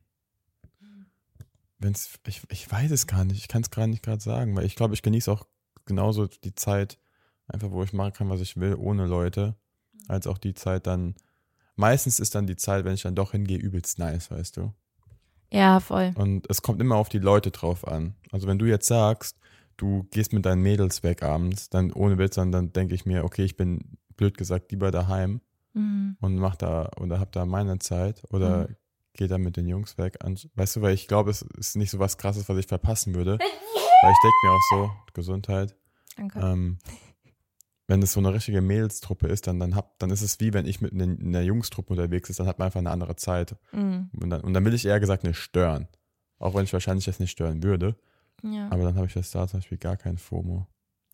Wenn's, 1.79 2.19
ich, 2.25 2.41
ich 2.49 2.71
weiß 2.71 2.89
es 2.89 3.05
gar 3.05 3.23
nicht, 3.23 3.37
ich 3.37 3.47
kann 3.47 3.61
es 3.61 3.69
gerade 3.69 3.89
nicht 3.89 4.03
gerade 4.03 4.21
sagen, 4.21 4.55
weil 4.55 4.65
ich 4.65 4.75
glaube, 4.75 4.95
ich 4.95 5.03
genieße 5.03 5.31
auch 5.31 5.45
genauso 5.85 6.25
die 6.25 6.55
Zeit, 6.55 6.97
einfach 7.47 7.69
wo 7.69 7.83
ich 7.83 7.93
machen 7.93 8.13
kann, 8.13 8.29
was 8.29 8.41
ich 8.41 8.57
will, 8.57 8.73
ohne 8.73 9.05
Leute, 9.05 9.55
als 10.07 10.25
auch 10.25 10.39
die 10.39 10.55
Zeit 10.55 10.87
dann, 10.87 11.13
meistens 11.75 12.19
ist 12.19 12.33
dann 12.33 12.47
die 12.47 12.55
Zeit, 12.55 12.83
wenn 12.83 12.95
ich 12.95 13.03
dann 13.03 13.13
doch 13.13 13.31
hingehe, 13.31 13.59
übelst 13.59 13.99
nice, 13.99 14.31
weißt 14.31 14.57
du. 14.57 14.73
Ja, 15.51 15.79
voll. 15.79 16.11
Und 16.15 16.49
es 16.49 16.61
kommt 16.61 16.81
immer 16.81 16.95
auf 16.95 17.09
die 17.09 17.19
Leute 17.19 17.51
drauf 17.51 17.87
an. 17.87 18.15
Also 18.31 18.47
wenn 18.47 18.59
du 18.59 18.65
jetzt 18.65 18.87
sagst, 18.87 19.39
du 19.77 20.03
gehst 20.11 20.33
mit 20.33 20.45
deinen 20.45 20.61
Mädels 20.61 21.03
weg 21.03 21.23
abends, 21.23 21.69
dann 21.69 21.91
ohne 21.93 22.17
Witz, 22.17 22.35
dann, 22.35 22.51
dann 22.51 22.73
denke 22.73 22.95
ich 22.95 23.05
mir, 23.05 23.23
okay, 23.23 23.43
ich 23.43 23.55
bin 23.55 23.97
blöd 24.17 24.37
gesagt 24.37 24.71
lieber 24.71 24.91
daheim 24.91 25.41
Mhm. 25.73 26.17
und 26.21 26.35
mach 26.37 26.55
da 26.55 26.89
oder 26.99 27.19
hab 27.19 27.31
da 27.31 27.45
meine 27.45 27.77
Zeit 27.79 28.23
oder 28.31 28.67
Mhm. 28.67 28.75
geh 29.13 29.27
da 29.27 29.37
mit 29.37 29.57
den 29.57 29.67
Jungs 29.67 29.97
weg. 29.97 30.17
An, 30.23 30.37
weißt 30.55 30.77
du, 30.77 30.81
weil 30.81 30.93
ich 30.95 31.07
glaube, 31.07 31.29
es 31.29 31.43
ist 31.43 31.75
nicht 31.75 31.91
so 31.91 31.99
was 31.99 32.17
krasses, 32.17 32.49
was 32.49 32.57
ich 32.57 32.67
verpassen 32.67 33.13
würde. 33.15 33.37
weil 33.39 34.11
ich 34.11 34.19
denke 34.21 34.37
mir 34.43 34.51
auch 34.51 34.61
so, 34.71 34.91
Gesundheit. 35.13 35.75
Danke. 36.17 36.39
Ähm, 36.39 36.77
wenn 37.87 38.01
es 38.01 38.13
so 38.13 38.19
eine 38.19 38.33
richtige 38.33 38.61
Mädelstruppe 38.61 39.27
ist, 39.27 39.47
dann, 39.47 39.59
dann, 39.59 39.75
hab, 39.75 39.97
dann 39.99 40.09
ist 40.09 40.21
es 40.21 40.39
wie 40.39 40.53
wenn 40.53 40.65
ich 40.65 40.81
mit 40.81 40.91
in 40.91 41.19
einer 41.21 41.41
Jungstruppe 41.41 41.93
unterwegs 41.93 42.29
ist, 42.29 42.39
dann 42.39 42.47
hat 42.47 42.59
man 42.59 42.67
einfach 42.67 42.79
eine 42.79 42.91
andere 42.91 43.15
Zeit. 43.15 43.55
Mhm. 43.71 44.09
Und 44.19 44.29
dann, 44.29 44.41
und 44.41 44.53
dann 44.53 44.65
will 44.65 44.73
ich 44.73 44.85
eher 44.85 44.99
gesagt 44.99 45.23
nicht 45.23 45.37
stören. 45.37 45.87
Auch 46.37 46.53
wenn 46.53 46.65
ich 46.65 46.73
wahrscheinlich 46.73 47.05
das 47.05 47.19
nicht 47.19 47.31
stören 47.31 47.63
würde. 47.63 47.95
Ja. 48.43 48.69
Aber 48.69 48.83
dann 48.83 48.95
habe 48.95 49.07
ich 49.07 49.13
das 49.13 49.31
da 49.31 49.47
zum 49.47 49.59
Beispiel 49.59 49.77
gar 49.77 49.97
kein 49.97 50.17
FOMO. 50.17 50.67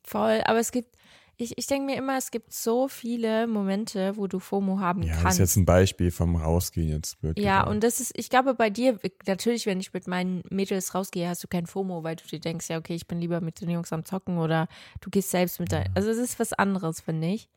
Voll. 0.03 0.41
Aber 0.45 0.59
es 0.59 0.71
gibt, 0.71 0.97
ich, 1.37 1.57
ich 1.57 1.67
denke 1.67 1.85
mir 1.85 1.97
immer, 1.97 2.17
es 2.17 2.31
gibt 2.31 2.53
so 2.53 2.87
viele 2.87 3.47
Momente, 3.47 4.15
wo 4.17 4.27
du 4.27 4.39
FOMO 4.39 4.79
haben 4.79 5.01
Ja, 5.03 5.13
das 5.13 5.21
kannst. 5.23 5.33
ist 5.33 5.39
jetzt 5.39 5.55
ein 5.57 5.65
Beispiel 5.65 6.11
vom 6.11 6.35
Rausgehen 6.35 6.89
jetzt 6.89 7.19
blöd 7.21 7.39
Ja, 7.39 7.65
und 7.65 7.83
das 7.83 7.99
ist, 7.99 8.13
ich 8.17 8.29
glaube, 8.29 8.53
bei 8.53 8.69
dir, 8.69 8.99
natürlich, 9.25 9.65
wenn 9.65 9.79
ich 9.79 9.93
mit 9.93 10.07
meinen 10.07 10.43
Mädels 10.49 10.93
rausgehe, 10.93 11.27
hast 11.27 11.43
du 11.43 11.47
kein 11.47 11.65
FOMO, 11.65 12.03
weil 12.03 12.15
du 12.15 12.23
dir 12.27 12.39
denkst, 12.39 12.69
ja, 12.69 12.77
okay, 12.77 12.93
ich 12.95 13.07
bin 13.07 13.19
lieber 13.19 13.41
mit 13.41 13.61
den 13.61 13.69
Jungs 13.69 13.91
am 13.91 14.05
Zocken 14.05 14.37
oder 14.37 14.67
du 15.01 15.09
gehst 15.09 15.31
selbst 15.31 15.59
mit 15.59 15.71
deinen. 15.71 15.89
Also, 15.95 16.09
es 16.11 16.17
ist 16.19 16.39
was 16.39 16.53
anderes, 16.53 17.01
finde 17.01 17.27
ich. 17.29 17.49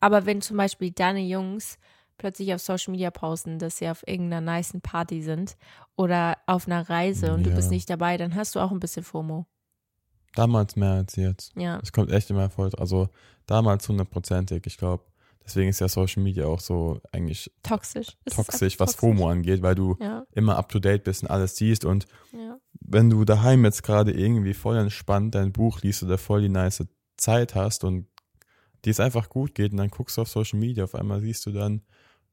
Aber 0.00 0.26
wenn 0.26 0.40
zum 0.40 0.56
Beispiel 0.56 0.92
deine 0.92 1.20
Jungs 1.20 1.78
plötzlich 2.18 2.54
auf 2.54 2.60
Social 2.60 2.92
Media 2.92 3.10
posten, 3.10 3.58
dass 3.58 3.78
sie 3.78 3.88
auf 3.88 4.06
irgendeiner 4.06 4.56
nicen 4.56 4.80
Party 4.80 5.22
sind 5.22 5.56
oder 5.96 6.36
auf 6.46 6.66
einer 6.68 6.88
Reise 6.88 7.34
und 7.34 7.42
du 7.44 7.50
Ja. 7.50 7.56
bist 7.56 7.70
nicht 7.72 7.90
dabei, 7.90 8.16
dann 8.16 8.34
hast 8.36 8.54
du 8.54 8.60
auch 8.60 8.70
ein 8.70 8.78
bisschen 8.80 9.02
FOMO. 9.02 9.46
Damals 10.34 10.76
mehr 10.76 10.92
als 10.92 11.16
jetzt. 11.16 11.52
Ja. 11.56 11.78
Es 11.82 11.92
kommt 11.92 12.10
echt 12.10 12.30
immer 12.30 12.50
voll. 12.50 12.70
Also 12.76 13.08
damals 13.46 13.88
hundertprozentig, 13.88 14.66
ich 14.66 14.76
glaube. 14.76 15.04
Deswegen 15.46 15.68
ist 15.68 15.80
ja 15.80 15.88
Social 15.88 16.22
Media 16.22 16.46
auch 16.46 16.60
so 16.60 17.00
eigentlich 17.12 17.52
Toxisch. 17.62 18.16
Toxisch, 18.30 18.80
was 18.80 18.94
FOMO 18.94 19.28
angeht, 19.28 19.60
weil 19.60 19.74
du 19.74 19.94
Ja, 20.00 20.24
immer 20.32 20.56
up 20.56 20.70
to 20.70 20.78
date 20.78 21.04
bist 21.04 21.22
und 21.22 21.28
alles 21.28 21.56
siehst. 21.56 21.84
Und 21.84 22.06
ja. 22.32 22.58
wenn 22.80 23.10
du 23.10 23.26
daheim 23.26 23.62
jetzt 23.64 23.82
gerade 23.82 24.12
irgendwie 24.12 24.54
voll 24.54 24.78
entspannt 24.78 25.34
dein 25.34 25.52
Buch 25.52 25.82
liest 25.82 26.02
oder 26.02 26.16
voll 26.16 26.40
die 26.40 26.48
nice 26.48 26.82
Zeit 27.18 27.54
hast 27.54 27.84
und 27.84 28.06
dir 28.84 28.90
es 28.90 29.00
einfach 29.00 29.28
gut 29.28 29.54
geht 29.54 29.72
und 29.72 29.78
dann 29.78 29.90
guckst 29.90 30.16
du 30.16 30.22
auf 30.22 30.28
Social 30.28 30.58
Media, 30.58 30.84
auf 30.84 30.94
einmal 30.94 31.20
siehst 31.20 31.44
du 31.46 31.52
dann, 31.52 31.82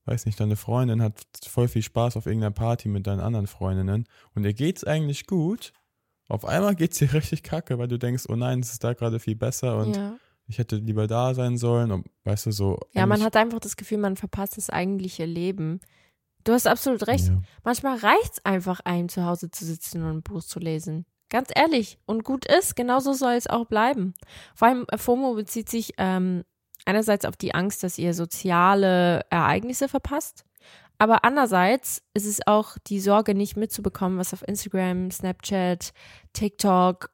weiß 0.05 0.25
nicht, 0.25 0.39
deine 0.39 0.55
Freundin 0.55 1.01
hat 1.01 1.21
voll 1.45 1.67
viel 1.67 1.83
Spaß 1.83 2.17
auf 2.17 2.25
irgendeiner 2.25 2.51
Party 2.51 2.87
mit 2.87 3.07
deinen 3.07 3.19
anderen 3.19 3.47
Freundinnen 3.47 4.07
und 4.35 4.45
ihr 4.45 4.53
geht's 4.53 4.83
eigentlich 4.83 5.27
gut. 5.27 5.73
Auf 6.31 6.45
einmal 6.45 6.75
geht's 6.75 6.97
dir 6.97 7.11
richtig 7.13 7.43
kacke, 7.43 7.77
weil 7.77 7.87
du 7.87 7.97
denkst, 7.97 8.25
oh 8.29 8.35
nein, 8.35 8.59
es 8.59 8.71
ist 8.71 8.83
da 8.83 8.93
gerade 8.93 9.19
viel 9.19 9.35
besser 9.35 9.77
und 9.77 9.95
ja. 9.95 10.15
ich 10.47 10.57
hätte 10.57 10.77
lieber 10.77 11.07
da 11.07 11.33
sein 11.33 11.57
sollen 11.57 11.91
und 11.91 12.07
weißt 12.23 12.45
du 12.47 12.51
so. 12.51 12.79
Ja, 12.93 13.05
man 13.05 13.23
hat 13.23 13.35
einfach 13.35 13.59
das 13.59 13.75
Gefühl, 13.75 13.97
man 13.97 14.15
verpasst 14.15 14.57
das 14.57 14.69
eigentliche 14.69 15.25
Leben, 15.25 15.79
Du 16.43 16.53
hast 16.53 16.67
absolut 16.67 17.07
recht. 17.07 17.27
Ja. 17.27 17.41
Manchmal 17.63 17.97
reicht 17.97 18.33
es 18.33 18.45
einfach, 18.45 18.79
einem 18.81 19.09
zu 19.09 19.25
Hause 19.25 19.51
zu 19.51 19.65
sitzen 19.65 20.03
und 20.03 20.09
ein 20.09 20.23
Buch 20.23 20.43
zu 20.43 20.59
lesen. 20.59 21.05
Ganz 21.29 21.49
ehrlich. 21.55 21.97
Und 22.05 22.23
gut 22.23 22.45
ist, 22.45 22.75
genauso 22.75 23.13
soll 23.13 23.33
es 23.33 23.47
auch 23.47 23.65
bleiben. 23.65 24.13
Vor 24.55 24.67
allem 24.67 24.85
äh, 24.89 24.97
FOMO 24.97 25.33
bezieht 25.35 25.69
sich 25.69 25.93
ähm, 25.97 26.43
einerseits 26.85 27.25
auf 27.25 27.35
die 27.37 27.53
Angst, 27.53 27.83
dass 27.83 27.97
ihr 27.97 28.13
soziale 28.13 29.25
Ereignisse 29.29 29.87
verpasst. 29.87 30.45
Aber 30.97 31.23
andererseits 31.23 32.03
ist 32.13 32.27
es 32.27 32.45
auch 32.45 32.77
die 32.87 32.99
Sorge, 32.99 33.33
nicht 33.33 33.57
mitzubekommen, 33.57 34.19
was 34.19 34.33
auf 34.33 34.47
Instagram, 34.47 35.09
Snapchat, 35.09 35.93
TikTok 36.33 37.09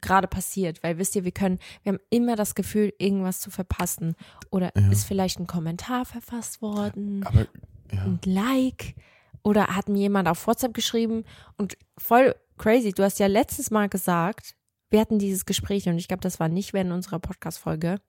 gerade 0.00 0.28
passiert. 0.28 0.82
Weil 0.82 0.98
wisst 0.98 1.16
ihr, 1.16 1.24
wir 1.24 1.32
können, 1.32 1.58
wir 1.82 1.92
haben 1.92 2.00
immer 2.10 2.36
das 2.36 2.54
Gefühl, 2.54 2.92
irgendwas 2.98 3.40
zu 3.40 3.50
verpassen. 3.50 4.14
Oder 4.50 4.70
Ja. 4.76 4.90
ist 4.90 5.04
vielleicht 5.04 5.40
ein 5.40 5.46
Kommentar 5.46 6.04
verfasst 6.04 6.60
worden 6.60 7.24
Aber 7.24 7.46
ja. 7.92 8.02
ein 8.04 8.20
Like 8.24 8.94
oder 9.42 9.68
hat 9.68 9.88
mir 9.88 10.00
jemand 10.00 10.28
auf 10.28 10.46
WhatsApp 10.46 10.74
geschrieben 10.74 11.24
und 11.56 11.78
voll 11.96 12.34
crazy. 12.58 12.92
Du 12.92 13.02
hast 13.02 13.18
ja 13.18 13.26
letztes 13.26 13.70
Mal 13.70 13.88
gesagt, 13.88 14.54
wir 14.90 15.00
hatten 15.00 15.18
dieses 15.18 15.46
Gespräch 15.46 15.88
und 15.88 15.96
ich 15.96 16.08
glaube, 16.08 16.20
das 16.20 16.40
war 16.40 16.48
nicht 16.48 16.74
während 16.74 16.92
unserer 16.92 17.20
Podcast-Folge, 17.20 18.00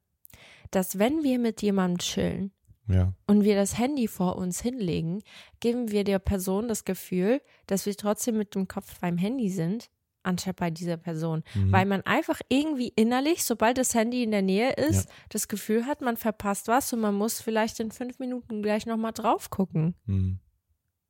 dass 0.71 0.99
wenn 0.99 1.23
wir 1.23 1.39
mit 1.39 1.61
jemandem 1.61 1.97
chillen 1.99 2.51
ja. 2.87 3.13
und 3.27 3.43
wir 3.43 3.55
das 3.55 3.77
Handy 3.77 4.07
vor 4.07 4.35
uns 4.37 4.61
hinlegen, 4.61 5.21
geben 5.59 5.91
wir 5.91 6.03
der 6.03 6.19
Person 6.19 6.67
das 6.67 6.85
Gefühl, 6.85 7.41
dass 7.67 7.85
wir 7.85 7.95
trotzdem 7.95 8.37
mit 8.37 8.55
dem 8.55 8.67
Kopf 8.67 8.99
beim 8.99 9.17
Handy 9.17 9.49
sind, 9.49 9.89
anstatt 10.23 10.57
bei 10.57 10.69
dieser 10.69 10.97
Person. 10.97 11.43
Mhm. 11.55 11.71
Weil 11.71 11.85
man 11.87 12.01
einfach 12.03 12.39
irgendwie 12.47 12.89
innerlich, 12.95 13.43
sobald 13.43 13.77
das 13.79 13.95
Handy 13.95 14.21
in 14.23 14.31
der 14.31 14.43
Nähe 14.43 14.73
ist, 14.73 15.09
Ja. 15.09 15.15
das 15.29 15.47
Gefühl 15.47 15.85
hat, 15.87 16.01
man 16.01 16.15
verpasst 16.15 16.67
was 16.67 16.93
und 16.93 16.99
man 16.99 17.15
muss 17.15 17.41
vielleicht 17.41 17.79
in 17.79 17.91
fünf 17.91 18.19
Minuten 18.19 18.61
gleich 18.61 18.85
nochmal 18.85 19.13
drauf 19.13 19.49
gucken. 19.49 19.95
Mhm. 20.05 20.39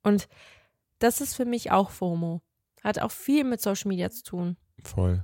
Und 0.04 0.28
das 1.00 1.20
ist 1.20 1.36
für 1.36 1.46
mich 1.46 1.72
auch 1.72 1.90
FOMO. 1.90 2.42
Hat 2.84 3.00
auch 3.00 3.12
viel 3.12 3.44
mit 3.44 3.62
Social 3.62 3.90
Media 3.90 4.10
zu 4.10 4.24
tun. 4.24 4.58
Voll. 4.84 5.24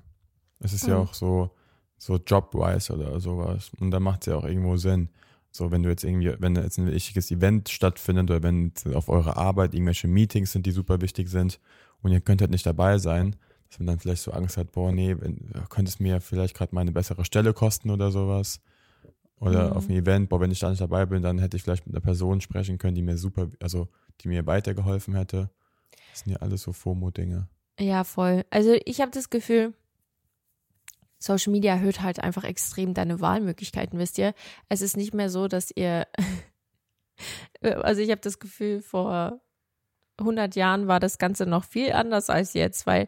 Es 0.60 0.73
ist 0.73 0.86
ja 0.86 0.95
Mhm. 0.95 1.01
auch 1.07 1.13
so, 1.13 1.51
so 1.97 2.17
jobwise 2.17 2.93
oder 2.93 3.19
sowas. 3.19 3.71
Und 3.79 3.91
da 3.91 3.99
macht 3.99 4.21
es 4.21 4.25
ja 4.27 4.36
auch 4.38 4.43
irgendwo 4.45 4.77
Sinn. 4.77 5.10
So, 5.51 5.71
wenn 5.71 5.81
du 5.83 5.89
jetzt 5.89 6.03
irgendwie, 6.03 6.33
wenn 6.39 6.55
jetzt 6.55 6.77
ein 6.77 6.88
wichtiges 6.91 7.31
Event 7.31 7.69
stattfindet 7.69 8.29
oder 8.29 8.43
wenn 8.43 8.71
auf 8.93 9.10
eurer 9.10 9.38
Arbeit 9.38 9.73
irgendwelche 9.73 10.07
Meetings 10.07 10.51
sind, 10.51 10.65
die 10.65 10.71
super 10.71 11.01
wichtig 11.01 11.29
sind 11.29 11.60
und 12.01 12.12
ihr 12.12 12.21
könnt 12.21 12.41
halt 12.41 12.51
nicht 12.51 12.65
dabei 12.65 12.97
sein, 12.99 13.36
dass 13.69 13.79
man 13.79 13.88
dann 13.88 13.99
vielleicht 13.99 14.21
so 14.21 14.31
Angst 14.31 14.57
hat, 14.57 14.71
boah, 14.71 14.91
nee, 14.91 15.15
könnte 15.69 15.89
es 15.89 15.99
mir 15.99 16.21
vielleicht 16.21 16.55
gerade 16.55 16.75
mal 16.75 16.81
eine 16.81 16.91
bessere 16.91 17.25
Stelle 17.25 17.53
kosten 17.53 17.89
oder 17.89 18.12
sowas. 18.12 18.62
Oder 19.39 19.71
Mhm. 19.71 19.73
auf 19.73 19.89
einem 19.89 19.99
Event, 19.99 20.29
boah, 20.29 20.39
wenn 20.39 20.51
ich 20.51 20.60
da 20.60 20.69
nicht 20.69 20.81
dabei 20.81 21.05
bin, 21.05 21.21
dann 21.21 21.39
hätte 21.39 21.57
ich 21.57 21.63
vielleicht 21.63 21.86
mit 21.86 21.95
einer 21.95 22.01
Person 22.03 22.41
sprechen 22.41 22.77
können, 22.77 22.95
die 22.95 23.01
mir 23.01 23.17
super, 23.17 23.49
also 23.60 23.88
die 24.21 24.27
mir 24.27 24.45
weitergeholfen 24.45 25.15
hätte. 25.15 25.49
Das 26.12 26.21
sind 26.21 26.31
ja 26.33 26.38
alles 26.39 26.62
so 26.63 26.71
FOMO-Dinge. 26.73 27.47
Ja, 27.79 28.03
voll. 28.03 28.43
Also 28.49 28.75
ich 28.86 29.01
habe 29.01 29.12
das 29.12 29.29
Gefühl, 29.29 29.73
Social 31.19 31.51
Media 31.51 31.73
erhöht 31.73 32.01
halt 32.01 32.21
einfach 32.21 32.43
extrem 32.43 32.93
deine 32.93 33.19
Wahlmöglichkeiten, 33.19 33.99
wisst 33.99 34.17
ihr? 34.17 34.34
Es 34.69 34.82
ist 34.82 34.97
nicht 34.97 35.13
mehr 35.13 35.30
so, 35.30 35.47
dass 35.47 35.71
ihr, 35.75 36.08
also 37.62 38.01
ich 38.01 38.12
habe 38.12 38.21
das 38.21 38.39
Gefühl, 38.39 38.82
vor 38.82 39.41
100 40.19 40.56
Jahren 40.56 40.88
war 40.88 40.99
das 40.99 41.17
Ganze 41.17 41.45
noch 41.45 41.63
viel 41.63 41.91
anders 41.91 42.30
als 42.30 42.53
jetzt, 42.53 42.86
weil 42.86 43.08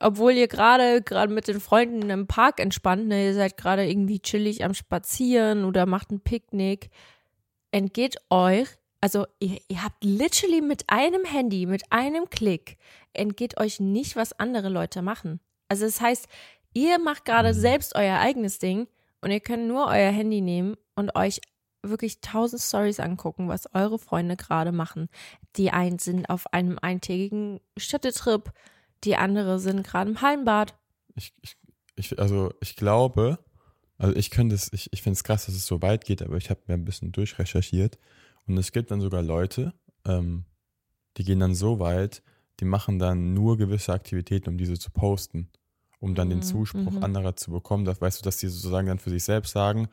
obwohl 0.00 0.32
ihr 0.32 0.48
gerade 0.48 1.02
gerade 1.02 1.32
mit 1.32 1.48
den 1.48 1.60
Freunden 1.60 2.08
im 2.10 2.26
Park 2.26 2.60
entspannt, 2.60 3.08
ne, 3.08 3.26
ihr 3.26 3.34
seid 3.34 3.56
gerade 3.56 3.88
irgendwie 3.88 4.20
chillig 4.20 4.64
am 4.64 4.74
Spazieren 4.74 5.64
oder 5.64 5.86
macht 5.86 6.10
ein 6.10 6.20
Picknick, 6.20 6.90
entgeht 7.72 8.16
euch, 8.30 8.68
also 9.00 9.26
ihr, 9.40 9.58
ihr 9.68 9.82
habt 9.82 10.02
literally 10.04 10.60
mit 10.60 10.84
einem 10.88 11.24
Handy, 11.24 11.66
mit 11.66 11.82
einem 11.90 12.30
Klick, 12.30 12.78
entgeht 13.12 13.58
euch 13.58 13.80
nicht, 13.80 14.16
was 14.16 14.38
andere 14.38 14.68
Leute 14.68 15.02
machen. 15.02 15.40
Also 15.68 15.84
das 15.84 16.00
heißt, 16.00 16.26
ihr 16.74 16.98
macht 16.98 17.24
gerade 17.24 17.54
selbst 17.54 17.94
euer 17.94 18.18
eigenes 18.18 18.58
Ding 18.58 18.88
und 19.20 19.30
ihr 19.30 19.40
könnt 19.40 19.66
nur 19.66 19.86
euer 19.86 20.10
Handy 20.10 20.40
nehmen 20.40 20.76
und 20.94 21.14
euch 21.16 21.40
wirklich 21.82 22.20
tausend 22.20 22.60
Stories 22.60 23.00
angucken, 23.00 23.48
was 23.48 23.72
eure 23.74 23.98
Freunde 23.98 24.36
gerade 24.36 24.72
machen. 24.72 25.08
Die 25.56 25.70
einen 25.70 25.98
sind 25.98 26.28
auf 26.28 26.52
einem 26.52 26.78
eintägigen 26.80 27.60
Städtetrip, 27.76 28.52
die 29.04 29.16
andere 29.16 29.58
sind 29.60 29.86
gerade 29.86 30.10
im 30.10 30.20
Hallenbad. 30.20 30.74
ich, 31.14 31.32
ich, 31.42 31.56
ich, 31.96 32.18
also 32.18 32.52
ich 32.60 32.76
glaube, 32.76 33.38
also 33.96 34.14
ich 34.14 34.30
könnte 34.30 34.54
es, 34.54 34.72
ich, 34.72 34.92
ich 34.92 35.02
finde 35.02 35.14
es 35.14 35.24
krass, 35.24 35.46
dass 35.46 35.54
es 35.54 35.66
so 35.66 35.82
weit 35.82 36.04
geht, 36.04 36.22
aber 36.22 36.36
ich 36.36 36.50
habe 36.50 36.60
mir 36.66 36.74
ein 36.74 36.84
bisschen 36.84 37.12
durchrecherchiert 37.12 37.98
und 38.46 38.56
es 38.56 38.72
gibt 38.72 38.90
dann 38.90 39.00
sogar 39.00 39.22
Leute, 39.22 39.74
ähm, 40.04 40.44
die 41.16 41.24
gehen 41.24 41.40
dann 41.40 41.54
so 41.54 41.80
weit, 41.80 42.22
die 42.60 42.64
machen 42.64 42.98
dann 42.98 43.34
nur 43.34 43.56
gewisse 43.56 43.92
Aktivitäten, 43.92 44.50
um 44.50 44.58
diese 44.58 44.78
zu 44.78 44.90
posten, 44.90 45.48
um 46.00 46.14
dann 46.14 46.30
den 46.30 46.38
Mhm, 46.38 46.42
Zuspruch 46.42 46.92
mhm. 46.92 47.02
anderer 47.04 47.36
zu 47.36 47.50
bekommen. 47.50 47.84
Das 47.84 48.00
weißt 48.00 48.20
du, 48.20 48.24
dass 48.24 48.36
die 48.38 48.48
sozusagen 48.48 48.86
dann 48.88 48.98
für 48.98 49.10
sich 49.10 49.24
selbst 49.24 49.52
sagen, 49.52 49.88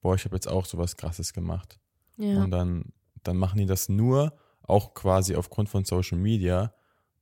boah, 0.00 0.14
ich 0.14 0.24
habe 0.24 0.36
jetzt 0.36 0.48
auch 0.48 0.64
sowas 0.66 0.96
Krasses 0.96 1.32
gemacht. 1.32 1.78
Ja. 2.16 2.42
Und 2.42 2.50
dann, 2.50 2.92
dann 3.24 3.36
machen 3.36 3.58
die 3.58 3.66
das 3.66 3.88
nur 3.88 4.36
auch 4.62 4.94
quasi 4.94 5.34
aufgrund 5.34 5.68
von 5.68 5.84
Social 5.84 6.18
Media 6.18 6.72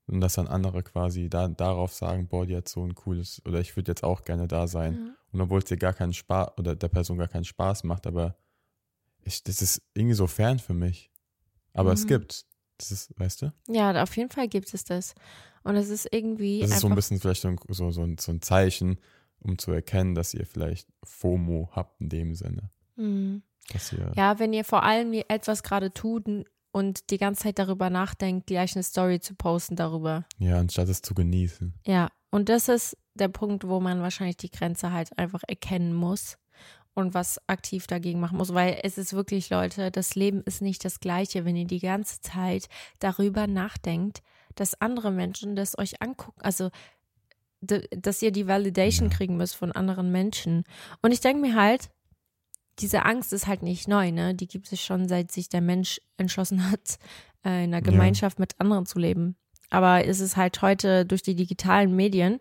und 0.07 0.21
dass 0.21 0.35
dann 0.35 0.47
andere 0.49 0.83
quasi 0.83 1.29
da, 1.29 1.49
darauf 1.49 1.93
sagen, 1.95 2.29
boah, 2.29 2.47
die 2.47 2.57
hat 2.57 2.69
so 2.69 2.85
ein 2.85 2.95
cooles, 2.95 3.43
oder 3.47 3.61
ich 3.61 3.77
würde 3.77 3.91
jetzt 3.93 4.05
auch 4.05 4.25
gerne 4.25 4.47
da 4.49 4.67
sein. 4.69 4.95
Ja. 4.95 5.15
Und 5.33 5.41
obwohl 5.41 5.59
es 5.59 5.65
dir 5.65 5.77
gar 5.77 5.93
keinen 5.93 6.13
Spaß 6.15 6.59
oder 6.59 6.77
der 6.77 6.89
Person 6.89 7.19
gar 7.19 7.29
keinen 7.29 7.45
Spaß 7.45 7.85
macht, 7.85 8.07
aber 8.07 8.37
ich, 9.23 9.43
das 9.43 9.63
ist 9.63 9.83
irgendwie 9.95 10.15
so 10.15 10.27
fern 10.27 10.59
für 10.59 10.75
mich. 10.75 11.11
Aber 11.73 11.93
es 11.93 12.05
Mhm. 12.05 12.09
Das 12.79 12.93
ist, 12.93 13.19
weißt 13.19 13.43
du? 13.43 13.53
ja, 13.69 14.03
auf 14.03 14.17
jeden 14.17 14.31
Fall 14.31 14.49
gibt 14.49 14.73
es 14.73 14.85
das. 14.85 15.15
Und 15.63 15.77
es 15.77 15.89
ist 15.89 16.09
irgendwie 16.13 16.61
Das 16.61 16.71
ist 16.71 16.81
so 16.81 16.89
ein 16.89 16.95
bisschen 16.95 17.19
vielleicht 17.19 17.43
so 17.43 17.49
ein, 17.49 17.59
so, 17.69 17.91
so, 17.91 18.03
ein, 18.03 18.19
so 18.19 18.31
ein 18.33 18.41
Zeichen, 18.41 18.99
um 19.41 19.59
zu 19.59 19.73
erkennen, 19.73 20.15
dass 20.15 20.35
ihr 20.35 20.47
vielleicht 20.47 20.89
FOMO 21.03 21.71
habt 21.73 22.01
in 22.01 22.09
dem 22.09 22.35
Sinne. 22.35 22.71
Mhm. 22.97 23.43
Ja, 24.15 24.39
wenn 24.39 24.53
ihr 24.53 24.65
vor 24.65 24.85
allem 24.85 25.13
etwas 25.29 25.65
gerade 25.65 25.93
tut 25.93 26.27
und 26.71 27.11
die 27.11 27.19
ganze 27.19 27.43
Zeit 27.43 27.59
darüber 27.59 27.91
nachdenkt, 27.91 28.47
gleich 28.47 28.77
eine 28.77 28.85
Story 28.85 29.19
zu 29.19 29.35
posten 29.35 29.75
darüber. 29.75 30.25
ja, 30.39 30.59
anstatt 30.59 30.89
es 30.89 31.03
zu 31.03 31.15
genießen. 31.15 31.75
Ja, 31.85 32.11
und 32.31 32.49
das 32.49 32.69
ist 32.69 32.97
der 33.15 33.29
Punkt, 33.29 33.67
wo 33.67 33.81
man 33.81 34.03
wahrscheinlich 34.03 34.37
die 34.37 34.51
Grenze 34.51 34.93
halt 34.93 35.19
einfach 35.19 35.43
erkennen 35.49 35.95
muss 35.95 36.39
und 36.97 37.15
was 37.15 37.39
aktiv 37.47 37.87
dagegen 37.87 38.19
machen 38.21 38.39
muss, 38.39 38.55
weil 38.55 38.81
es 38.83 38.99
ist 38.99 39.13
wirklich, 39.13 39.51
Leute, 39.51 39.91
das 39.91 40.15
Leben 40.15 40.43
ist 40.43 40.63
nicht 40.63 40.85
das 40.85 40.99
gleiche, 40.99 41.45
wenn 41.45 41.55
ihr 41.55 41.67
die 41.67 41.79
ganze 41.79 42.21
Zeit 42.23 42.69
darüber 42.99 43.47
nachdenkt, 43.47 44.23
dass 44.55 44.81
andere 44.81 45.13
Menschen 45.13 45.55
das 45.57 45.79
euch 45.79 46.03
angucken, 46.03 46.41
also 46.43 46.71
dass 47.61 48.23
ihr 48.23 48.33
die 48.33 48.47
Validation 48.47 49.11
Ja. 49.11 49.17
kriegen 49.17 49.37
müsst 49.37 49.57
von 49.57 49.73
anderen 49.73 50.11
Menschen. 50.11 50.65
Und 51.03 51.13
ich 51.13 51.21
denke 51.21 51.43
mir 51.43 51.55
halt, 51.55 51.91
diese 52.79 53.05
Angst 53.05 53.33
ist 53.33 53.47
halt 53.47 53.63
nicht 53.63 53.89
neu, 53.89 54.13
ne? 54.13 54.35
Die 54.35 54.47
gibt 54.47 54.71
es 54.71 54.81
schon, 54.81 55.09
seit 55.09 55.33
sich 55.33 55.49
der 55.49 55.63
Mensch 55.63 56.01
entschlossen 56.17 56.71
hat, 56.71 56.99
äh, 57.45 57.65
in 57.65 57.75
einer 57.75 57.77
Ja. 57.77 57.81
Gemeinschaft 57.81 58.39
mit 58.39 58.59
anderen 58.59 58.87
zu 58.87 58.99
leben. 58.99 59.37
Aber 59.71 60.05
es 60.05 60.21
ist 60.21 60.37
halt 60.37 60.63
heute 60.63 61.05
durch 61.07 61.23
die 61.23 61.35
digitalen 61.35 61.95
Medien, 61.97 62.41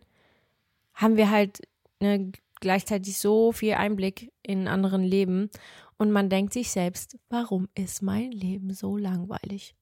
haben 0.94 1.18
wir 1.18 1.30
halt 1.32 1.62
ne, 2.02 2.32
gleichzeitig 2.66 3.20
so 3.20 3.52
viel 3.52 3.76
Einblick 3.76 4.34
in 4.42 4.68
anderen 4.68 5.04
Leben 5.04 5.52
und 6.00 6.10
man 6.12 6.30
denkt 6.32 6.52
sich 6.52 6.72
selbst, 6.72 7.16
warum 7.30 7.70
ist 7.76 8.02
mein 8.02 8.32
Leben 8.32 8.74
so 8.74 8.98
langweilig? 8.98 9.76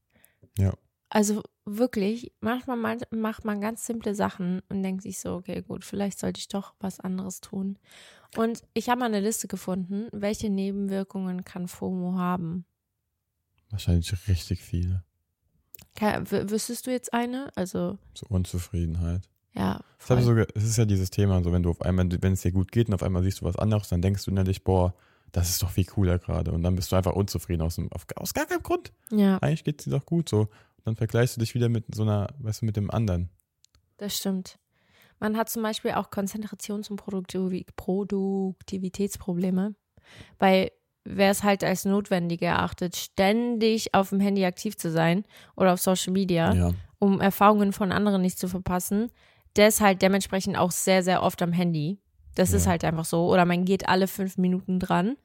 Ja. 0.57 0.73
Also 1.09 1.43
wirklich, 1.63 2.33
manchmal 2.41 2.75
man- 2.75 2.99
macht 3.11 3.45
man 3.45 3.61
ganz 3.61 3.85
simple 3.85 4.15
Sachen 4.15 4.61
und 4.67 4.83
denkt 4.83 5.01
sich 5.03 5.17
so, 5.19 5.35
okay, 5.35 5.61
gut, 5.61 5.85
vielleicht 5.85 6.19
sollte 6.19 6.39
ich 6.39 6.49
doch 6.49 6.75
was 6.81 6.99
anderes 6.99 7.39
tun. 7.39 7.79
Und 8.35 8.63
ich 8.73 8.89
habe 8.89 8.99
mal 8.99 9.05
eine 9.05 9.21
Liste 9.21 9.47
gefunden, 9.47 10.09
welche 10.11 10.49
Nebenwirkungen 10.49 11.45
kann 11.45 11.69
FOMO 11.69 12.15
haben. 12.17 12.65
Wahrscheinlich 13.69 14.11
richtig 14.27 14.61
viele. 14.61 15.05
Wüsstest 16.01 16.85
du 16.85 16.91
jetzt 16.91 17.13
eine? 17.13 17.49
Also, 17.55 17.97
So 18.13 18.25
Unzufriedenheit. 18.27 19.29
Ja. 19.55 19.79
Das 19.99 20.09
habe 20.09 20.19
ich 20.19 20.25
voll. 20.25 20.35
sogar, 20.35 20.47
es 20.55 20.63
ist 20.63 20.77
ja 20.77 20.85
dieses 20.85 21.09
Thema, 21.11 21.41
so 21.43 21.51
wenn 21.53 21.63
du 21.63 21.69
auf 21.69 21.81
einmal, 21.81 22.07
wenn 22.21 22.33
es 22.33 22.41
dir 22.41 22.51
gut 22.51 22.71
geht 22.71 22.87
und 22.89 22.93
auf 22.93 23.03
einmal 23.03 23.23
siehst 23.23 23.41
du 23.41 23.45
was 23.45 23.55
anderes, 23.57 23.89
dann 23.89 24.01
denkst 24.01 24.25
du 24.25 24.31
innerlich, 24.31 24.63
boah, 24.63 24.93
das 25.31 25.49
ist 25.49 25.63
doch 25.63 25.69
viel 25.71 25.85
cooler 25.85 26.19
gerade. 26.19 26.51
Und 26.51 26.61
dann 26.63 26.75
bist 26.75 26.91
du 26.91 26.95
einfach 26.95 27.13
unzufrieden 27.13 27.61
aus, 27.63 27.75
dem, 27.75 27.91
auf, 27.91 28.05
aus 28.17 28.33
gar 28.33 28.45
keinem 28.45 28.61
Grund. 28.63 28.91
Ja, 29.11 29.37
Eigentlich 29.39 29.63
geht 29.63 29.79
es 29.79 29.85
dir 29.85 29.91
doch 29.91 30.05
gut 30.05 30.27
so. 30.29 30.41
Und 30.41 30.49
dann 30.85 30.95
vergleichst 30.95 31.35
du 31.37 31.39
dich 31.39 31.55
wieder 31.55 31.69
mit 31.69 31.85
so 31.95 32.03
einer, 32.03 32.27
weißt 32.39 32.61
du, 32.61 32.65
mit 32.65 32.75
dem 32.75 32.91
anderen. 32.91 33.29
das 33.97 34.17
stimmt. 34.17 34.59
Man 35.19 35.37
hat 35.37 35.47
zum 35.49 35.63
Beispiel 35.63 35.91
auch 35.91 36.11
Konzentrations- 36.11 36.89
und 36.89 36.97
Produktiv 36.97 37.65
Produktivitätsprobleme, 37.77 39.75
weil 40.39 40.71
wer 41.05 41.31
es 41.31 41.43
halt 41.43 41.63
als 41.63 41.85
notwendig 41.85 42.41
erachtet, 42.41 42.95
ständig 42.95 43.93
auf 43.93 44.09
dem 44.09 44.19
Handy 44.19 44.45
aktiv 44.45 44.77
zu 44.77 44.91
sein 44.91 45.23
oder 45.55 45.73
auf 45.73 45.81
Social 45.81 46.13
Media, 46.13 46.53
Ja. 46.53 46.71
um 46.99 47.21
Erfahrungen 47.21 47.73
von 47.73 47.91
anderen 47.91 48.21
nicht 48.21 48.37
zu 48.39 48.47
verpassen, 48.47 49.11
der 49.55 49.67
ist 49.67 49.81
halt 49.81 50.01
dementsprechend 50.01 50.57
auch 50.57 50.71
sehr, 50.71 51.03
sehr 51.03 51.23
oft 51.23 51.41
am 51.41 51.51
Handy. 51.51 51.99
Das 52.35 52.53
ist 52.53 52.65
Ja. 52.65 52.71
halt 52.71 52.83
einfach 52.83 53.05
so. 53.05 53.27
Oder 53.31 53.45
man 53.45 53.65
geht 53.65 53.87
alle 53.87 54.07
fünf 54.07 54.37
Minuten 54.37 54.79
dran. 54.79 55.17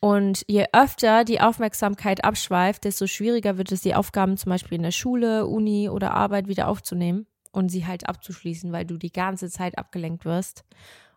Und 0.00 0.44
je 0.48 0.66
öfter 0.72 1.24
die 1.24 1.40
Aufmerksamkeit 1.40 2.24
abschweift, 2.24 2.84
desto 2.84 3.06
schwieriger 3.06 3.56
wird 3.56 3.72
es, 3.72 3.80
die 3.80 3.94
Aufgaben 3.94 4.36
zum 4.36 4.50
Beispiel 4.50 4.76
in 4.76 4.82
der 4.82 4.90
Schule, 4.90 5.46
Uni 5.46 5.88
oder 5.88 6.12
Arbeit 6.12 6.46
wieder 6.46 6.68
aufzunehmen 6.68 7.26
und 7.52 7.70
sie 7.70 7.86
halt 7.86 8.06
abzuschließen, 8.06 8.70
weil 8.70 8.84
du 8.84 8.98
die 8.98 9.12
ganze 9.12 9.48
Zeit 9.48 9.78
abgelenkt 9.78 10.26
wirst. 10.26 10.64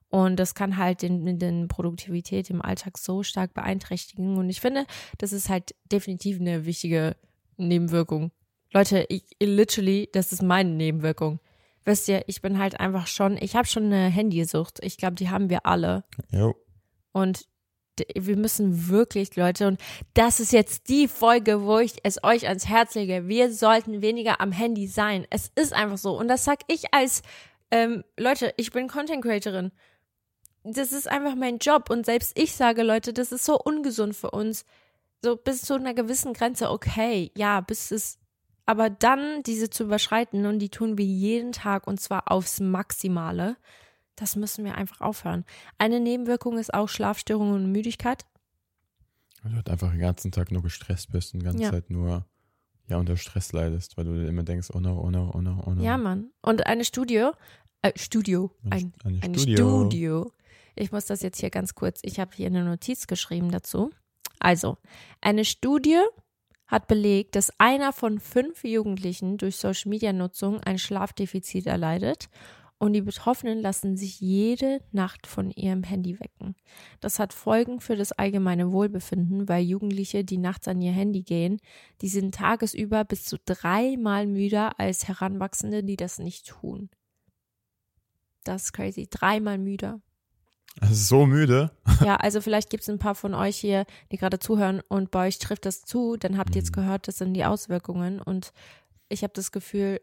Und 0.10 0.38
das 0.38 0.56
kann 0.56 0.78
halt 0.78 1.02
den, 1.02 1.38
den 1.38 1.68
Produktivität 1.68 2.50
im 2.50 2.62
Alltag 2.62 2.98
so 2.98 3.24
stark 3.24 3.54
beeinträchtigen. 3.54 4.38
Und 4.38 4.50
ich 4.50 4.62
finde, 4.62 4.86
das 5.18 5.34
ist 5.34 5.50
halt 5.50 5.76
definitiv 5.92 6.40
eine 6.40 6.66
wichtige 6.66 7.18
Nebenwirkung. 7.58 8.32
Leute, 8.72 9.06
ich 9.10 9.24
literally, 9.42 10.08
das 10.14 10.32
ist 10.32 10.42
meine 10.42 10.70
Nebenwirkung. 10.70 11.42
Wisst 11.88 12.10
ihr, 12.10 12.26
ich 12.28 12.42
bin 12.42 12.60
halt 12.60 12.82
einfach 12.82 13.08
schon, 13.08 13.38
ich 13.38 13.56
habe 13.56 13.66
schon 13.66 13.86
eine 13.86 14.10
Handysucht. 14.10 14.84
Ich 14.84 14.98
glaube, 14.98 15.16
die 15.16 15.30
haben 15.30 15.50
wir 15.50 15.66
alle. 15.66 16.04
Jo. 16.34 16.54
Und 17.14 17.48
wir 18.14 18.36
müssen 18.36 18.90
wirklich, 18.90 19.38
Leute, 19.38 19.70
und 19.70 19.80
das 20.14 20.42
ist 20.42 20.52
jetzt 20.52 20.90
die 20.90 21.08
Folge, 21.08 21.64
wo 21.64 21.80
ich 21.80 21.94
es 22.04 22.22
euch 22.26 22.46
ans 22.50 22.68
Herz 22.68 22.94
lege. 22.96 23.30
Wir 23.30 23.54
sollten 23.54 24.02
weniger 24.02 24.42
am 24.42 24.52
Handy 24.52 24.86
sein. 24.88 25.26
Es 25.30 25.50
ist 25.56 25.72
einfach 25.72 25.98
so. 25.98 26.20
Und 26.20 26.28
das 26.28 26.44
sag 26.44 26.60
ich 26.68 26.94
als, 26.94 27.22
ähm, 27.72 28.04
Leute, 28.20 28.54
ich 28.58 28.74
bin 28.74 28.90
Content 28.90 29.24
Creatorin. 29.24 29.72
Das 30.66 30.92
ist 30.92 31.08
einfach 31.08 31.36
mein 31.36 31.60
Job. 31.60 31.90
Und 31.90 32.06
selbst 32.06 32.38
ich 32.38 32.54
sage, 32.54 32.84
Leute, 32.84 33.14
das 33.14 33.32
ist 33.32 33.46
so 33.46 33.58
ungesund 33.58 34.14
für 34.14 34.32
uns. 34.32 34.66
So 35.24 35.38
bis 35.38 35.62
zu 35.62 35.76
einer 35.76 35.94
gewissen 35.94 36.34
Grenze, 36.34 36.70
okay, 36.70 37.32
ja, 37.38 37.62
bis 37.62 37.92
es, 37.92 38.20
aber 38.68 38.92
dann 38.92 39.42
diese 39.44 39.72
zu 39.72 39.86
überschreiten 39.86 40.46
und 40.46 40.60
die 40.60 40.70
tun 40.70 40.98
wir 40.98 41.06
jeden 41.06 41.52
Tag 41.52 41.88
und 41.88 42.00
zwar 42.00 42.32
aufs 42.32 42.60
Maximale 42.60 43.58
das 44.18 44.36
müssen 44.36 44.66
wir 44.66 44.76
einfach 44.76 45.00
aufhören. 45.00 45.46
Eine 45.78 46.00
Nebenwirkung 46.02 46.58
ist 46.58 46.74
auch 46.74 46.90
Schlafstörungen 46.90 47.54
und 47.54 47.72
Müdigkeit. 47.72 48.26
Weil 49.44 49.52
du 49.52 49.58
halt 49.58 49.70
einfach 49.70 49.92
den 49.92 50.00
ganzen 50.00 50.32
Tag 50.32 50.52
nur 50.52 50.64
gestresst 50.64 51.12
bist 51.12 51.34
und 51.34 51.42
die 51.42 51.46
ganze 51.46 51.64
Ja. 51.64 51.72
Zeit 51.72 51.90
nur 51.90 52.26
ja 52.88 52.98
unter 52.98 53.16
Stress 53.16 53.54
leidest, 53.54 53.96
weil 53.96 54.06
du 54.06 54.28
immer 54.28 54.44
denkst, 54.44 54.70
oh 54.74 54.80
no, 54.80 55.00
oh 55.00 55.12
no, 55.12 55.32
oh 55.34 55.42
no, 55.42 55.64
oh 55.66 55.72
no. 55.72 55.84
Ja, 55.84 55.98
Mann. 55.98 56.32
Und 56.42 56.66
eine 56.66 56.84
Studio, 56.84 57.34
äh, 57.84 57.92
Studio, 57.96 58.52
ein, 58.70 58.92
ein 59.04 59.22
ein 59.22 59.36
Studio. 59.36 59.82
Studio. 59.82 60.32
Ich 60.76 60.92
muss 60.92 61.06
das 61.06 61.22
jetzt 61.22 61.40
hier 61.40 61.50
ganz 61.50 61.76
kurz, 61.76 62.00
ich 62.02 62.20
habe 62.20 62.32
hier 62.36 62.48
eine 62.48 62.64
Notiz 62.64 63.06
geschrieben 63.08 63.52
dazu. 63.52 63.92
Also, 64.40 64.78
eine 65.22 65.46
Studie 65.46 66.00
hat 66.68 66.88
belegt, 66.88 67.36
dass 67.36 67.58
einer 67.60 67.94
von 67.94 68.20
fünf 68.20 68.64
Jugendlichen 68.64 69.38
durch 69.38 69.58
Social-Media-Nutzung 69.58 70.60
ein 70.62 70.78
Schlafdefizit 70.78 71.66
erleidet 71.66 72.30
und 72.80 72.94
die 72.94 73.02
Betroffenen 73.02 73.60
lassen 73.60 73.98
sich 73.98 74.20
jede 74.20 74.82
Nacht 74.92 75.26
von 75.26 75.50
ihrem 75.50 75.84
Handy 75.84 76.20
wecken. 76.20 76.56
Das 77.00 77.18
hat 77.18 77.34
Folgen 77.34 77.80
für 77.80 77.96
das 77.96 78.12
allgemeine 78.12 78.72
Wohlbefinden, 78.72 79.50
weil 79.50 79.64
Jugendliche, 79.64 80.24
die 80.24 80.38
nachts 80.38 80.68
an 80.68 80.82
ihr 80.82 80.92
Handy 80.92 81.24
gehen, 81.24 81.60
die 82.02 82.10
sind 82.10 82.36
tagesüber 82.36 83.04
bis 83.04 83.26
zu 83.26 83.38
dreimal 83.44 84.28
müder 84.28 84.80
als 84.80 85.08
Heranwachsende, 85.08 85.84
die 85.84 85.96
das 85.96 86.20
nicht 86.20 86.48
tun. 86.48 86.90
Das 88.44 88.66
ist 88.66 88.74
crazy. 88.74 89.08
Dreimal 89.10 89.58
müder. 89.58 90.00
So 90.92 91.26
müde. 91.26 91.72
Ja, 92.06 92.18
also 92.18 92.42
vielleicht 92.42 92.70
gibt 92.70 92.84
es 92.84 92.90
ein 92.90 93.00
paar 93.00 93.16
von 93.16 93.34
euch 93.34 93.58
hier, 93.58 93.86
die 94.12 94.18
gerade 94.18 94.38
zuhören 94.38 94.82
und 94.88 95.10
bei 95.10 95.28
euch 95.28 95.40
trifft 95.40 95.66
das 95.66 95.82
zu, 95.82 96.16
dann 96.18 96.38
habt 96.38 96.52
ihr 96.56 96.62
jetzt 96.62 96.70
Mhm. 96.76 96.82
gehört, 96.82 97.08
das 97.08 97.18
sind 97.18 97.34
die 97.34 97.44
Auswirkungen 97.44 98.22
und 98.22 98.54
ich 99.10 99.24
habe 99.24 99.34
das 99.34 99.52
Gefühl, 99.52 100.00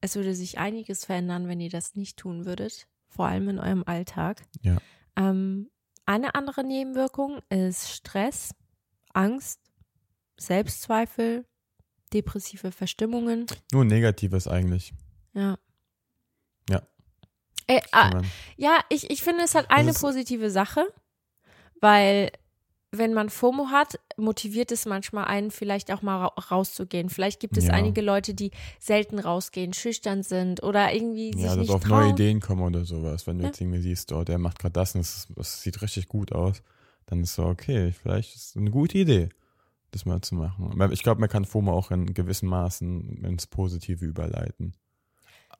es 0.00 0.16
würde 0.16 0.34
sich 0.34 0.58
einiges 0.58 1.04
verändern, 1.04 1.46
wenn 1.46 1.60
ihr 1.60 1.70
das 1.70 1.94
nicht 1.94 2.16
tun 2.16 2.46
würdet, 2.46 2.88
vor 3.08 3.26
allem 3.26 3.48
in 3.48 3.58
eurem 3.60 3.84
Alltag. 3.86 4.42
Ja. 4.62 4.78
Ähm, 5.16 5.70
eine 6.06 6.34
andere 6.34 6.64
Nebenwirkung 6.64 7.38
ist 7.48 7.90
Stress, 7.90 8.52
Angst, 9.12 9.60
Selbstzweifel, 10.36 11.44
depressive 12.12 12.72
Verstimmungen. 12.72 13.46
Nur 13.72 13.84
Negatives 13.84 14.48
eigentlich. 14.48 14.92
Ja. 15.34 15.58
Ja. 16.68 16.82
Ey, 17.70 17.80
ah, 17.92 18.22
ja, 18.56 18.80
ich, 18.88 19.10
ich 19.10 19.22
finde, 19.22 19.44
es 19.44 19.54
hat 19.54 19.70
eine 19.70 19.92
positive 19.92 20.50
Sache, 20.50 20.84
weil 21.80 22.32
wenn 22.90 23.14
man 23.14 23.30
FOMO 23.30 23.68
hat, 23.70 24.00
motiviert 24.16 24.72
es 24.72 24.86
manchmal 24.86 25.26
einen, 25.26 25.52
vielleicht 25.52 25.92
auch 25.92 26.02
mal 26.02 26.18
ra 26.18 26.26
rauszugehen. 26.50 27.08
Vielleicht 27.08 27.38
gibt 27.38 27.56
es 27.56 27.66
Ja. 27.66 27.74
einige 27.74 28.00
Leute, 28.00 28.34
die 28.34 28.50
selten 28.80 29.20
rausgehen, 29.20 29.72
schüchtern 29.72 30.24
sind 30.24 30.64
oder 30.64 30.92
irgendwie 30.92 31.32
sich 31.32 31.42
Ja, 31.42 31.50
dass 31.50 31.58
nicht 31.58 31.70
auf 31.70 31.82
trauen. 31.84 32.00
neue 32.00 32.08
Ideen 32.10 32.40
kommen 32.40 32.62
oder 32.62 32.84
sowas. 32.84 33.28
Wenn 33.28 33.38
du 33.38 33.44
Ja. 33.44 33.50
jetzt 33.50 33.60
irgendwie 33.60 33.80
siehst, 33.80 34.10
oh, 34.10 34.24
der 34.24 34.38
macht 34.38 34.58
gerade 34.58 34.72
das 34.72 34.96
und 34.96 35.02
das, 35.02 35.28
das 35.36 35.62
sieht 35.62 35.80
richtig 35.80 36.08
gut 36.08 36.32
aus, 36.32 36.64
dann 37.06 37.22
ist 37.22 37.36
so, 37.36 37.44
okay, 37.44 37.92
vielleicht 37.92 38.34
ist 38.34 38.46
es 38.50 38.56
eine 38.56 38.72
gute 38.72 38.98
Idee, 38.98 39.28
das 39.92 40.04
mal 40.04 40.20
zu 40.22 40.34
machen. 40.34 40.76
Ich 40.90 41.04
glaube, 41.04 41.20
man 41.20 41.30
kann 41.30 41.44
FOMO 41.44 41.72
auch 41.72 41.92
in 41.92 42.12
gewissen 42.14 42.48
Maßen 42.48 43.24
ins 43.24 43.46
Positive 43.46 44.04
überleiten. 44.04 44.74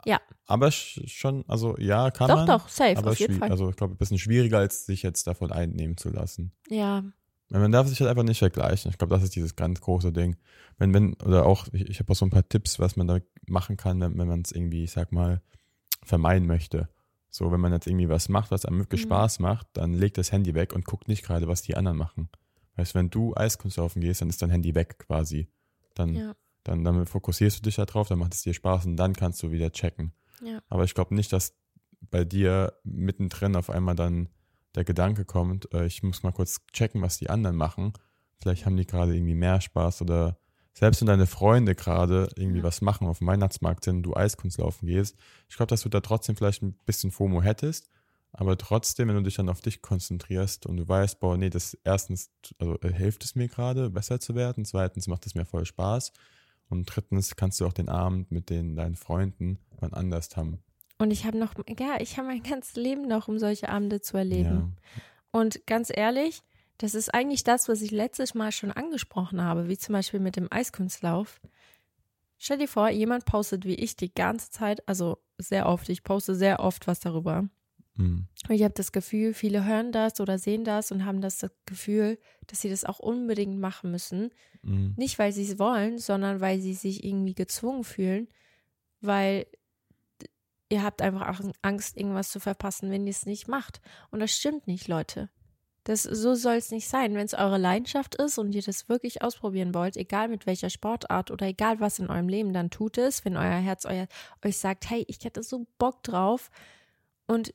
Ja. 0.05 0.21
Aber 0.47 0.69
sch- 0.69 1.07
schon, 1.09 1.45
also 1.49 1.77
ja, 1.79 2.11
kann 2.11 2.29
Doch, 2.29 2.37
man. 2.37 2.47
doch, 2.47 2.69
safe, 2.69 2.97
aber 2.97 3.11
auf 3.11 3.19
jeden 3.21 3.35
Fall. 3.39 3.51
Also 3.51 3.69
ich 3.71 3.77
glaube, 3.77 3.95
ein 3.95 3.99
bisschen 3.99 4.19
schwieriger, 4.19 4.59
als 4.59 4.87
sich 4.87 5.03
jetzt 5.03 5.27
davon 5.27 5.53
einnehmen 5.53 5.97
zu 5.97 6.09
lassen. 6.11 6.53
Ja, 6.69 7.05
Man 7.51 7.73
darf 7.73 7.87
sich 7.89 8.01
halt 8.01 8.11
einfach 8.11 8.23
nicht 8.23 8.39
vergleichen. 8.39 8.91
Ich 8.91 8.99
glaube, 8.99 9.15
das 9.15 9.23
ist 9.23 9.35
dieses 9.37 9.57
ganz 9.57 9.81
große 9.81 10.13
Ding. 10.13 10.37
Wenn, 10.79 10.95
wenn, 10.95 11.15
oder 11.15 11.47
auch, 11.47 11.67
ich, 11.73 11.89
ich 11.89 11.99
habe 12.01 12.11
auch 12.13 12.17
so 12.17 12.25
ein 12.27 12.31
paar 12.31 12.49
Tipps, 12.49 12.79
was 12.79 12.97
man 12.97 13.07
da 13.07 13.19
machen 13.47 13.77
kann, 13.77 14.01
wenn, 14.01 14.17
wenn 14.19 14.29
man 14.29 14.41
es 14.43 14.53
irgendwie, 14.53 14.85
ich 14.85 14.93
sag 14.93 15.13
mal, 15.13 15.43
vermeiden 16.03 16.47
möchte. 16.47 16.89
So, 17.33 17.53
wenn 17.53 17.61
man 17.61 17.73
jetzt 17.73 17.87
irgendwie 17.87 18.09
was 18.09 18.29
macht, 18.29 18.51
was 18.51 18.65
einem 18.65 18.79
wirklich 18.79 19.03
Mhm. 19.03 19.09
Spaß 19.09 19.39
macht, 19.41 19.69
dann 19.75 19.93
legt 19.95 20.19
das 20.19 20.33
Handy 20.33 20.55
weg 20.55 20.73
und 20.73 20.85
guckt 20.85 21.07
nicht 21.09 21.23
gerade, 21.25 21.47
was 21.47 21.63
die 21.63 21.77
anderen 21.77 21.99
machen. 21.99 22.29
Weißt 22.77 22.95
wenn 22.95 23.11
du 23.11 23.35
Eiskunstlaufen 23.37 24.01
gehst, 24.01 24.21
dann 24.23 24.29
ist 24.31 24.41
dein 24.43 24.51
Handy 24.51 24.75
weg 24.75 24.99
quasi. 24.99 25.49
Dann, 25.95 26.15
ja, 26.15 26.35
dann, 26.65 26.85
dann 26.85 27.07
fokussierst 27.07 27.59
du 27.59 27.63
dich 27.63 27.77
da 27.77 27.87
drauf, 27.87 28.09
dann 28.09 28.19
macht 28.19 28.35
es 28.35 28.43
dir 28.43 28.55
Spaß 28.55 28.87
und 28.87 28.97
dann 28.97 29.15
kannst 29.15 29.43
du 29.43 29.51
wieder 29.51 29.71
checken. 29.73 30.13
ja. 30.43 30.61
Aber 30.69 30.85
ich 30.85 30.95
glaube 30.95 31.15
nicht, 31.15 31.33
dass 31.33 31.55
bei 32.11 32.25
dir 32.25 32.73
mittendrin 32.85 33.57
auf 33.57 33.71
einmal 33.71 33.95
dann 33.95 34.29
der 34.75 34.85
Gedanke 34.85 35.25
kommt, 35.25 35.73
äh, 35.75 35.87
ich 35.87 36.03
muss 36.03 36.23
mal 36.23 36.33
kurz 36.33 36.61
checken, 36.73 37.03
was 37.03 37.19
die 37.19 37.29
anderen 37.31 37.57
machen. 37.57 37.93
Vielleicht 38.41 38.65
haben 38.67 38.77
die 38.77 38.87
gerade 38.87 39.15
irgendwie 39.15 39.35
mehr 39.35 39.61
Spaß 39.61 40.03
oder 40.03 40.39
selbst 40.73 41.01
wenn 41.01 41.09
deine 41.09 41.27
Freunde 41.27 41.75
gerade 41.75 42.29
irgendwie 42.37 42.59
Ja. 42.59 42.65
was 42.65 42.81
machen 42.81 43.07
auf 43.07 43.19
dem 43.19 43.27
Weihnachtsmarkt 43.27 43.85
sind, 43.85 44.03
du 44.03 44.15
Eiskunst 44.15 44.59
laufen 44.59 44.87
gehst. 44.87 45.17
Ich 45.49 45.57
glaube, 45.57 45.69
dass 45.69 45.83
du 45.83 45.89
da 45.89 46.01
trotzdem 46.01 46.37
vielleicht 46.37 46.63
ein 46.63 46.75
bisschen 46.87 47.11
FOMO 47.11 47.43
hättest, 47.43 47.91
aber 48.33 48.57
trotzdem, 48.57 49.09
wenn 49.09 49.17
du 49.17 49.23
dich 49.25 49.35
dann 49.35 49.49
auf 49.49 49.61
dich 49.61 49.83
konzentrierst 49.83 50.65
und 50.67 50.77
du 50.77 50.89
weißt, 50.89 51.19
boah, 51.21 51.37
nee, 51.37 51.51
das 51.51 51.75
erstens, 51.85 52.31
also 52.59 52.79
äh, 52.81 52.93
hilft 52.93 53.25
es 53.25 53.35
mir 53.35 53.49
gerade, 53.49 53.91
besser 53.91 54.21
zu 54.21 54.35
werden, 54.37 54.65
zweitens 54.65 55.09
macht 55.09 55.27
es 55.27 55.35
mir 55.35 55.45
voll 55.45 55.67
Spaß 55.67 56.13
und 56.71 56.85
drittens 56.87 57.37
kannst 57.37 57.61
du 57.61 57.67
auch 57.67 57.73
den 57.73 57.89
Abend 57.89 58.31
mit 58.31 58.49
den 58.49 58.77
deinen 58.77 58.97
Freunden 58.97 59.59
wann 59.81 59.93
anders 59.93 60.37
haben. 60.37 60.63
Und 60.99 61.11
ich 61.11 61.25
habe 61.25 61.39
noch, 61.39 61.55
ja, 61.79 62.01
ich 62.01 62.19
habe 62.19 62.29
mein 62.29 62.43
ganzes 62.43 62.77
Leben 62.77 63.09
noch, 63.09 63.29
um 63.29 63.39
solche 63.39 63.69
Abende 63.69 64.01
zu 64.01 64.17
erleben. 64.17 64.77
Ja. 64.95 65.41
Und 65.41 65.67
ganz 65.67 65.91
ehrlich, 65.95 66.43
das 66.79 66.95
ist 66.95 67.13
eigentlich 67.15 67.45
das, 67.45 67.69
was 67.69 67.83
ich 67.83 67.91
letztes 67.91 68.35
Mal 68.35 68.53
schon 68.53 68.71
angesprochen 68.71 69.43
habe, 69.43 69.69
wie 69.69 69.79
zum 69.79 69.95
Beispiel 69.95 70.21
mit 70.21 70.37
dem 70.37 70.49
Eiskunstlauf. 70.51 71.41
Stell 72.39 72.59
dir 72.59 72.69
vor, 72.69 72.89
jemand 72.89 73.27
postet 73.27 73.65
wie 73.65 73.75
ich 73.75 73.97
die 73.97 74.13
ganze 74.13 74.51
Zeit, 74.51 74.87
also 74.89 75.19
sehr 75.39 75.67
oft, 75.67 75.89
ich 75.89 76.03
poste 76.03 76.35
sehr 76.35 76.61
oft 76.61 76.87
was 76.87 77.01
darüber. 77.01 77.49
Mhm. 78.01 78.27
Und 78.49 78.55
ich 78.55 78.63
habe 78.63 78.75
das 78.75 78.93
Gefühl, 78.93 79.35
viele 79.35 79.65
hören 79.65 79.93
das 79.93 80.21
oder 80.21 80.39
sehen 80.39 80.65
das 80.65 80.91
und 80.91 81.05
haben 81.05 81.21
das 81.21 81.47
Gefühl, 81.67 82.19
dass 82.47 82.61
sie 82.61 82.71
das 82.71 82.85
auch 82.85 82.99
unbedingt 82.99 83.59
machen 83.59 83.91
müssen. 83.91 84.31
Mhm. 84.63 84.95
Nicht, 84.97 85.19
weil 85.19 85.33
sie 85.33 85.45
es 85.45 85.59
wollen, 85.59 85.99
sondern 85.99 86.41
weil 86.41 86.61
sie 86.61 86.75
sich 86.75 87.05
irgendwie 87.05 87.35
gezwungen 87.35 87.85
fühlen, 87.85 88.29
weil 89.01 89.47
ihr 90.71 90.83
habt 90.83 91.03
einfach 91.03 91.41
Angst, 91.63 91.97
irgendwas 91.97 92.31
zu 92.31 92.41
verpassen, 92.41 92.91
wenn 92.91 93.07
ihr 93.07 93.11
es 93.11 93.27
nicht 93.27 93.49
macht. 93.49 93.81
Und 94.11 94.21
das 94.21 94.33
stimmt 94.33 94.67
nicht, 94.67 94.89
Leute. 94.89 95.29
Das, 95.85 96.03
so 96.03 96.35
soll 96.35 96.57
es 96.57 96.71
nicht 96.71 96.89
sein. 96.89 97.15
Wenn 97.15 97.25
es 97.25 97.35
eure 97.35 97.59
Leidenschaft 97.59 98.15
ist 98.15 98.39
und 98.39 98.55
ihr 98.55 98.63
das 98.63 98.89
wirklich 98.89 99.23
ausprobieren 99.23 99.75
wollt, 99.75 99.97
egal 99.97 100.29
mit 100.29 100.47
welcher 100.47 100.71
Sportart 100.71 101.31
oder 101.31 101.47
egal 101.47 101.81
was 101.81 101.99
in 101.99 102.11
eurem 102.11 102.29
Leben, 102.29 102.53
dann 102.53 102.71
tut 102.71 102.99
es, 102.99 103.25
wenn 103.25 103.37
euer 103.37 103.59
Herz 103.59 103.87
euer, 103.87 104.07
euch 104.45 104.59
sagt, 104.59 104.89
hey, 104.89 105.05
ich 105.09 105.25
hätte 105.25 105.43
so 105.43 105.67
Bock 105.79 106.03
drauf. 106.03 106.51
Und 107.27 107.55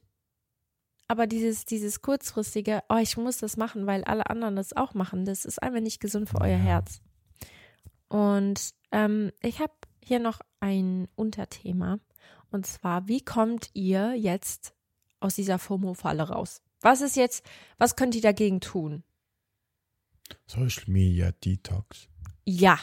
aber 1.08 1.28
dieses, 1.28 1.65
dieses 1.65 2.02
kurzfristige, 2.02 2.82
oh, 2.89 2.98
ich 2.98 3.18
muss 3.18 3.38
das 3.38 3.58
machen, 3.58 3.86
weil 3.86 4.04
alle 4.04 4.30
anderen 4.30 4.56
das 4.56 4.74
auch 4.74 4.94
machen, 4.94 5.26
das 5.26 5.46
ist 5.46 5.62
einfach 5.62 5.82
nicht 5.82 6.00
gesund 6.00 6.30
für 6.30 6.41
euer. 6.41 6.58
Herz. 6.58 7.02
Und 8.08 8.72
ähm, 8.91 9.32
ich 9.41 9.60
habe 9.60 9.74
hier 10.04 10.20
noch 10.20 10.39
ein 10.60 11.08
Unterthema. 11.15 12.00
Und 12.50 12.65
zwar, 12.65 13.08
wie 13.08 13.22
kommt 13.22 13.70
ihr 13.74 14.13
jetzt 14.15 14.74
aus 15.20 15.36
dieser 15.36 15.60
FOMO-Falle 15.60 16.24
raus? 16.30 16.62
Was 16.82 17.02
ist 17.02 17.15
jetzt, 17.15 17.46
was 17.78 17.96
könnt 17.96 18.15
ihr 18.15 18.22
dagegen 18.22 18.62
tun? 18.62 19.04
Social 20.48 20.86
Media 20.88 21.32
Detox. 21.32 22.08
Ja, 22.46 22.80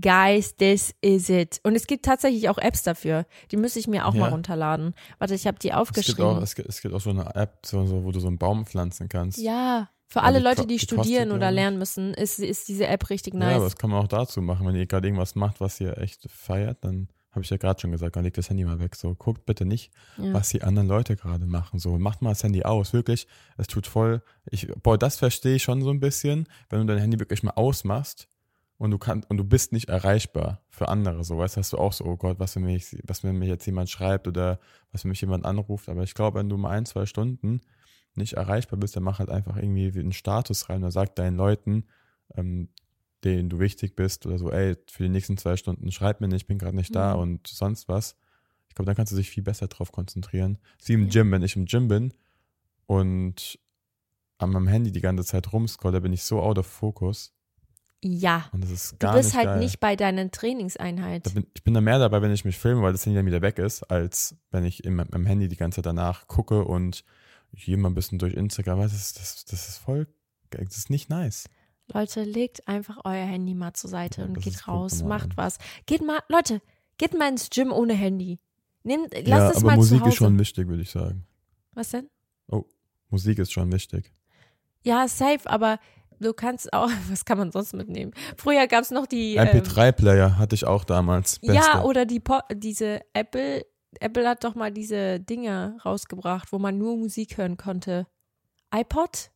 Guys, 0.00 0.56
this 0.56 0.94
is 1.02 1.28
it. 1.28 1.60
Und 1.62 1.74
es 1.76 1.86
gibt 1.86 2.04
tatsächlich 2.06 2.48
auch 2.48 2.56
Apps 2.58 2.82
dafür. 2.84 3.26
Die 3.50 3.56
müsste 3.58 3.78
ich 3.78 3.86
mir 3.86 4.06
auch 4.06 4.14
Ja. 4.14 4.20
mal 4.20 4.30
runterladen. 4.30 4.94
Warte, 5.18 5.34
ich 5.34 5.46
habe 5.46 5.58
die 5.58 5.68
Es 5.68 5.72
gibt, 5.72 5.76
auch, 5.76 5.80
aufgeschrieben. 5.80 6.42
es, 6.42 6.54
gibt, 6.54 6.68
es 6.68 6.80
gibt 6.80 6.94
auch 6.94 7.00
so 7.00 7.10
eine 7.10 7.34
App, 7.34 7.58
so, 7.66 7.84
so, 7.84 8.02
wo 8.04 8.10
du 8.10 8.18
so 8.20 8.28
einen 8.28 8.38
Baum 8.38 8.64
pflanzen 8.66 9.08
kannst. 9.08 9.38
Ja, 9.38 9.90
Für 10.06 10.22
alle 10.22 10.38
die 10.38 10.44
Leute, 10.44 10.66
die 10.66 10.78
studieren 10.78 11.32
oder 11.32 11.50
lernen 11.50 11.78
müssen, 11.78 12.14
ist, 12.14 12.38
ist 12.38 12.68
diese 12.68 12.86
App 12.86 13.10
richtig 13.10 13.34
Ja, 13.34 13.40
aber 13.40 13.50
nice. 13.54 13.62
das 13.64 13.76
kann 13.76 13.90
man 13.90 14.02
auch 14.02 14.08
dazu 14.08 14.40
machen, 14.40 14.66
wenn 14.66 14.74
ihr 14.74 14.86
gerade 14.86 15.06
irgendwas 15.08 15.34
macht, 15.34 15.60
was 15.60 15.78
ihr 15.80 15.98
echt 15.98 16.30
feiert, 16.30 16.78
dann 16.84 17.08
habe 17.32 17.42
ich 17.42 17.50
ja 17.50 17.56
gerade 17.56 17.80
schon 17.80 17.90
gesagt, 17.90 18.14
dann 18.14 18.22
legt 18.22 18.38
das 18.38 18.48
Handy 18.48 18.64
mal 18.64 18.78
weg. 18.78 18.94
So, 18.94 19.14
guckt 19.16 19.44
bitte 19.44 19.64
nicht, 19.66 19.90
Ja. 20.18 20.32
was 20.32 20.50
die 20.50 20.62
anderen 20.62 20.86
Leute 20.86 21.16
gerade 21.16 21.46
machen. 21.46 21.80
So, 21.80 21.98
macht 21.98 22.22
mal 22.22 22.30
das 22.30 22.44
Handy 22.44 22.62
aus, 22.62 22.92
wirklich. 22.92 23.26
Es 23.58 23.66
tut 23.66 23.88
voll. 23.88 24.22
Ich, 24.50 24.68
boah, 24.84 24.96
das 24.96 25.16
verstehe 25.16 25.56
ich 25.56 25.64
schon 25.64 25.82
so 25.82 25.90
ein 25.90 25.98
bisschen, 25.98 26.46
wenn 26.70 26.78
du 26.80 26.86
dein 26.86 26.98
Handy 27.02 27.18
wirklich 27.18 27.42
mal 27.42 27.50
ausmachst 27.56 28.28
und 28.76 28.90
du 28.90 28.98
kannst 28.98 29.30
und 29.30 29.36
du 29.36 29.44
bist 29.44 29.72
nicht 29.72 29.88
erreichbar 29.88 30.62
für 30.68 30.88
andere. 30.88 31.24
So, 31.24 31.38
weißt 31.38 31.56
du, 31.56 31.58
hast 31.60 31.72
du 31.72 31.78
auch 31.78 31.92
so, 31.92 32.04
oh 32.04 32.16
Gott, 32.16 32.38
was 32.38 32.56
wenn 32.56 32.64
mich, 32.64 32.96
was 33.04 33.22
wenn 33.22 33.38
mir 33.38 33.46
jetzt 33.46 33.66
jemand 33.66 33.88
schreibt 33.90 34.26
oder 34.26 34.58
was 34.92 35.04
wenn 35.04 35.10
mich 35.10 35.20
jemand 35.20 35.44
anruft. 35.44 35.88
Aber 35.88 36.02
ich 36.02 36.14
glaube, 36.14 36.38
wenn 36.38 36.48
du 36.48 36.56
mal 36.56 36.70
ein, 36.70 36.86
zwei 36.86 37.06
Stunden 37.06 37.60
nicht 38.16 38.34
erreichbar 38.34 38.78
bist, 38.78 38.96
dann 38.96 39.02
mach 39.02 39.18
halt 39.18 39.30
einfach 39.30 39.56
irgendwie 39.56 39.98
einen 39.98 40.12
Status 40.12 40.68
rein 40.68 40.82
oder 40.82 40.90
sag 40.90 41.14
deinen 41.16 41.36
Leuten, 41.36 41.84
ähm, 42.36 42.68
denen 43.24 43.48
du 43.48 43.58
wichtig 43.58 43.96
bist 43.96 44.26
oder 44.26 44.38
so, 44.38 44.50
ey, 44.50 44.76
für 44.90 45.04
die 45.04 45.08
nächsten 45.08 45.36
zwei 45.36 45.56
Stunden 45.56 45.90
schreib 45.90 46.20
mir 46.20 46.28
nicht, 46.28 46.42
ich 46.42 46.46
bin 46.46 46.58
gerade 46.58 46.76
nicht 46.76 46.94
da 46.94 47.14
Mhm. 47.14 47.20
und 47.20 47.46
sonst 47.46 47.88
was. 47.88 48.16
Ich 48.68 48.74
glaube, 48.74 48.86
dann 48.86 48.96
kannst 48.96 49.12
du 49.12 49.16
dich 49.16 49.30
viel 49.30 49.42
besser 49.42 49.68
drauf 49.68 49.92
konzentrieren. 49.92 50.58
Sie 50.78 50.94
im 50.94 51.08
Gym, 51.08 51.30
wenn 51.30 51.42
ich 51.42 51.56
im 51.56 51.64
Gym 51.64 51.88
bin 51.88 52.12
und 52.86 53.58
an 54.38 54.50
meinem 54.50 54.66
Handy 54.66 54.92
die 54.92 55.00
ganze 55.00 55.24
Zeit 55.24 55.52
rumscroll, 55.52 55.92
da 55.92 56.00
bin 56.00 56.12
ich 56.12 56.22
so 56.22 56.42
out 56.42 56.58
of 56.58 56.66
focus 56.66 57.33
ja. 58.12 58.48
und 58.52 58.62
das 58.62 58.70
ist 58.70 58.92
Du 58.92 58.98
gar 58.98 59.14
bist 59.14 59.30
nicht 59.30 59.36
halt 59.36 59.46
geil. 59.46 59.58
nicht 59.58 59.80
bei 59.80 59.96
deiner 59.96 60.30
Trainingseinheit. 60.30 61.26
Da 61.26 61.30
bin, 61.30 61.46
ich 61.54 61.64
bin 61.64 61.74
da 61.74 61.80
mehr 61.80 61.98
dabei, 61.98 62.22
wenn 62.22 62.32
ich 62.32 62.44
mich 62.44 62.58
filme, 62.58 62.82
weil 62.82 62.92
das 62.92 63.04
Handy 63.06 63.16
dann 63.16 63.26
wieder 63.26 63.42
weg 63.42 63.58
ist, 63.58 63.82
als 63.84 64.36
wenn 64.50 64.64
ich 64.64 64.84
in 64.84 64.94
meinem 64.94 65.26
Handy 65.26 65.48
die 65.48 65.56
ganze 65.56 65.76
Zeit 65.76 65.86
danach 65.86 66.26
gucke 66.26 66.64
und 66.64 67.04
hier 67.52 67.78
mal 67.78 67.88
ein 67.88 67.94
bisschen 67.94 68.18
durch 68.18 68.34
Instagram. 68.34 68.80
Das 68.80 68.92
ist, 68.92 69.18
das, 69.18 69.44
das 69.44 69.68
ist 69.68 69.78
voll, 69.78 70.06
das 70.50 70.76
ist 70.76 70.90
nicht 70.90 71.08
nice. 71.10 71.48
Leute, 71.92 72.22
legt 72.24 72.66
einfach 72.66 72.98
euer 73.04 73.26
Handy 73.26 73.54
mal 73.54 73.74
zur 73.74 73.90
Seite 73.90 74.22
Ja, 74.22 74.26
und 74.26 74.40
geht 74.40 74.66
raus, 74.66 75.02
macht 75.02 75.36
was. 75.36 75.58
Geht 75.86 76.04
mal, 76.04 76.20
Leute, 76.28 76.62
geht 76.98 77.16
mal 77.16 77.28
ins 77.28 77.50
Gym 77.50 77.72
ohne 77.72 77.94
Handy. 77.94 78.38
Nehmt, 78.82 79.12
lasst 79.14 79.26
ja, 79.26 79.50
es 79.50 79.56
aber 79.58 79.66
mal 79.66 79.76
Musik 79.76 79.98
zu 79.98 80.00
Hause. 80.00 80.08
ist 80.10 80.16
schon 80.16 80.38
wichtig, 80.38 80.68
würde 80.68 80.82
ich 80.82 80.90
sagen. 80.90 81.26
Was 81.72 81.90
denn? 81.90 82.08
Musik 83.10 83.38
ist 83.38 83.52
schon 83.52 83.70
wichtig. 83.72 84.12
Ja, 84.82 85.06
safe, 85.06 85.48
aber 85.48 85.78
du 86.20 86.32
kannst 86.32 86.72
auch, 86.72 86.88
was 87.10 87.24
kann 87.24 87.38
man 87.38 87.50
sonst 87.52 87.74
mitnehmen? 87.74 88.12
Früher 88.36 88.66
gab 88.66 88.82
es 88.82 88.90
noch 88.90 89.06
die. 89.06 89.36
ähm, 89.36 89.48
MP3-Player 89.48 90.38
hatte 90.38 90.54
ich 90.54 90.66
auch 90.66 90.84
damals. 90.84 91.38
Beste. 91.40 91.54
ja, 91.54 91.82
oder 91.82 92.04
die 92.06 92.20
Po- 92.20 92.40
diese 92.52 93.00
Apple, 93.12 93.64
Apple 94.00 94.28
hat 94.28 94.44
doch 94.44 94.54
mal 94.54 94.70
diese 94.72 95.20
Dinge 95.20 95.76
rausgebracht, 95.84 96.52
wo 96.52 96.58
man 96.58 96.78
nur 96.78 96.96
Musik 96.96 97.36
hören 97.38 97.56
konnte. 97.56 98.06
iPod? 98.74 99.30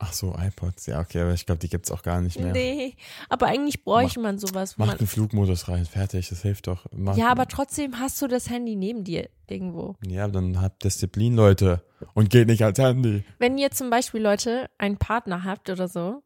Ach 0.00 0.12
so, 0.12 0.32
iPods. 0.38 0.86
Ja, 0.86 1.00
okay, 1.00 1.20
aber 1.22 1.34
ich 1.34 1.44
glaube, 1.44 1.58
die 1.58 1.68
gibt's 1.68 1.90
auch 1.90 2.02
gar 2.02 2.20
nicht 2.20 2.38
mehr. 2.38 2.52
Nee, 2.52 2.94
aber 3.28 3.46
eigentlich 3.46 3.82
bräuchte 3.82 4.20
man 4.20 4.38
sowas, 4.38 4.78
wo 4.78 4.82
Macht 4.84 4.92
man. 4.92 4.98
einen 5.00 5.08
Flugmodus 5.08 5.66
rein, 5.68 5.86
fertig, 5.86 6.28
das 6.28 6.42
hilft 6.42 6.68
doch. 6.68 6.86
Macht, 6.92 7.18
Ja, 7.18 7.30
aber 7.30 7.46
trotzdem 7.48 7.98
hast 7.98 8.22
du 8.22 8.28
das 8.28 8.48
Handy 8.48 8.76
neben 8.76 9.02
dir 9.02 9.28
irgendwo. 9.48 9.96
Ja, 10.06 10.28
dann 10.28 10.60
habt 10.60 10.84
Disziplin, 10.84 11.34
Leute. 11.34 11.82
Und 12.14 12.30
geht 12.30 12.46
nicht 12.46 12.62
als 12.62 12.78
Handy. 12.78 13.24
Wenn 13.40 13.58
ihr 13.58 13.72
zum 13.72 13.90
Beispiel, 13.90 14.22
Leute, 14.22 14.70
einen 14.78 14.98
Partner 14.98 15.42
habt 15.42 15.68
oder 15.68 15.88
so 15.88 16.22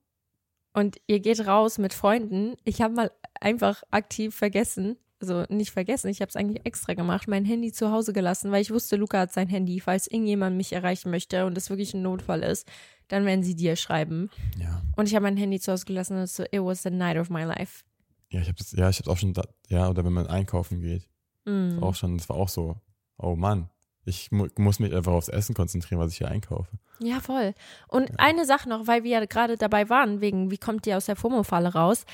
und 0.74 0.98
ihr 1.06 1.20
geht 1.20 1.46
raus 1.46 1.78
mit 1.78 1.94
Freunden, 1.94 2.56
ich 2.64 2.82
habe 2.82 2.92
mal 2.92 3.10
einfach 3.40 3.82
aktiv 3.90 4.34
vergessen, 4.34 4.98
also 5.22 5.44
nicht 5.48 5.70
vergessen, 5.70 6.08
ich 6.08 6.20
habe 6.20 6.28
es 6.28 6.36
eigentlich 6.36 6.64
extra 6.66 6.94
gemacht, 6.94 7.28
mein 7.28 7.44
Handy 7.44 7.72
zu 7.72 7.90
Hause 7.90 8.12
gelassen, 8.12 8.50
weil 8.50 8.62
ich 8.62 8.70
wusste, 8.70 8.96
Luca 8.96 9.20
hat 9.20 9.32
sein 9.32 9.48
Handy, 9.48 9.80
falls 9.80 10.06
irgendjemand 10.06 10.56
mich 10.56 10.72
erreichen 10.72 11.10
möchte 11.10 11.46
und 11.46 11.56
es 11.56 11.70
wirklich 11.70 11.94
ein 11.94 12.02
Notfall 12.02 12.42
ist, 12.42 12.68
dann 13.08 13.24
werden 13.26 13.42
sie 13.42 13.54
dir 13.54 13.76
schreiben. 13.76 14.30
Ja. 14.58 14.82
Und 14.96 15.06
ich 15.06 15.14
habe 15.14 15.24
mein 15.24 15.36
Handy 15.36 15.60
zu 15.60 15.72
Hause 15.72 15.86
gelassen 15.86 16.18
und 16.18 16.28
so, 16.28 16.44
it 16.44 16.60
was 16.60 16.82
the 16.82 16.90
night 16.90 17.16
of 17.16 17.30
my 17.30 17.44
life. 17.44 17.84
Ja, 18.30 18.40
ich 18.40 18.48
hab's, 18.48 18.72
ja, 18.72 18.88
ich 18.88 18.98
hab's 18.98 19.08
auch 19.08 19.18
schon, 19.18 19.34
da, 19.34 19.42
ja, 19.68 19.88
oder 19.88 20.04
wenn 20.04 20.12
man 20.12 20.26
einkaufen 20.26 20.80
geht. 20.80 21.08
Mm. 21.44 21.82
Auch 21.82 21.94
schon, 21.94 22.16
das 22.16 22.28
war 22.28 22.36
auch 22.36 22.48
so, 22.48 22.76
oh 23.18 23.36
Mann, 23.36 23.68
ich 24.04 24.32
mu 24.32 24.48
muss 24.56 24.78
mich 24.78 24.94
einfach 24.94 25.12
aufs 25.12 25.28
Essen 25.28 25.54
konzentrieren, 25.54 26.00
was 26.00 26.12
ich 26.12 26.18
hier 26.18 26.28
einkaufe. 26.28 26.78
Ja, 27.00 27.20
voll. 27.20 27.54
Und 27.88 28.18
eine 28.18 28.44
Sache 28.46 28.68
noch, 28.68 28.86
weil 28.86 29.04
wir 29.04 29.10
ja 29.10 29.24
gerade 29.24 29.56
dabei 29.56 29.88
waren, 29.88 30.20
wegen 30.20 30.50
wie 30.50 30.58
kommt 30.58 30.86
ihr 30.86 30.96
aus 30.96 31.06
der 31.06 31.16
FOMO-Falle 31.16 31.72
raus? 31.72 32.04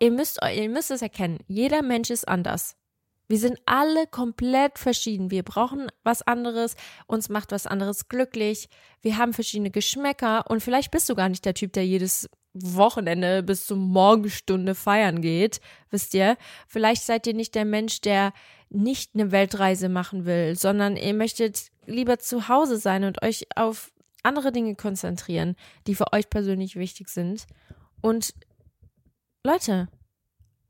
Ihr 0.00 0.10
müsst, 0.10 0.38
ihr 0.54 0.68
müsst 0.68 0.90
es 0.90 1.02
erkennen, 1.02 1.38
jeder 1.46 1.82
Mensch 1.82 2.10
ist 2.10 2.28
anders. 2.28 2.76
Wir 3.28 3.38
sind 3.38 3.58
alle 3.64 4.06
komplett 4.06 4.78
verschieden. 4.78 5.30
Wir 5.30 5.42
brauchen 5.42 5.90
was 6.02 6.20
anderes, 6.20 6.76
uns 7.06 7.30
macht 7.30 7.50
was 7.50 7.66
anderes 7.66 8.08
glücklich. 8.08 8.68
Wir 9.00 9.16
haben 9.16 9.32
verschiedene 9.32 9.70
Geschmäcker 9.70 10.50
und 10.50 10.60
vielleicht 10.60 10.90
bist 10.90 11.08
du 11.08 11.14
gar 11.14 11.30
nicht 11.30 11.44
der 11.46 11.54
Typ, 11.54 11.72
der 11.72 11.86
jedes 11.86 12.28
Wochenende 12.52 13.42
bis 13.42 13.66
zur 13.66 13.78
Morgenstunde 13.78 14.74
feiern 14.74 15.22
geht, 15.22 15.60
wisst 15.90 16.12
ihr? 16.12 16.36
Vielleicht 16.68 17.02
seid 17.02 17.26
ihr 17.26 17.34
nicht 17.34 17.54
der 17.54 17.64
Mensch, 17.64 18.02
der 18.02 18.34
nicht 18.68 19.14
eine 19.14 19.32
Weltreise 19.32 19.88
machen 19.88 20.26
will, 20.26 20.56
sondern 20.56 20.96
ihr 20.96 21.14
möchtet 21.14 21.70
lieber 21.86 22.18
zu 22.18 22.48
Hause 22.48 22.76
sein 22.76 23.04
und 23.04 23.22
euch 23.22 23.46
auf 23.56 23.92
andere 24.22 24.52
Dinge 24.52 24.74
konzentrieren, 24.74 25.56
die 25.86 25.94
für 25.94 26.12
euch 26.12 26.28
persönlich 26.28 26.76
wichtig 26.76 27.08
sind. 27.08 27.46
Und 28.02 28.34
Leute, 29.44 29.88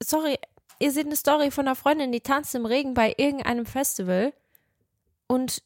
sorry, 0.02 0.38
ihr 0.78 0.92
seht 0.92 1.06
eine 1.06 1.16
Story 1.16 1.50
von 1.50 1.66
einer 1.66 1.76
Freundin, 1.76 2.12
die 2.12 2.20
tanzt 2.20 2.54
im 2.54 2.66
Regen 2.66 2.94
bei 2.94 3.14
irgendeinem 3.16 3.66
Festival 3.66 4.32
und 5.26 5.62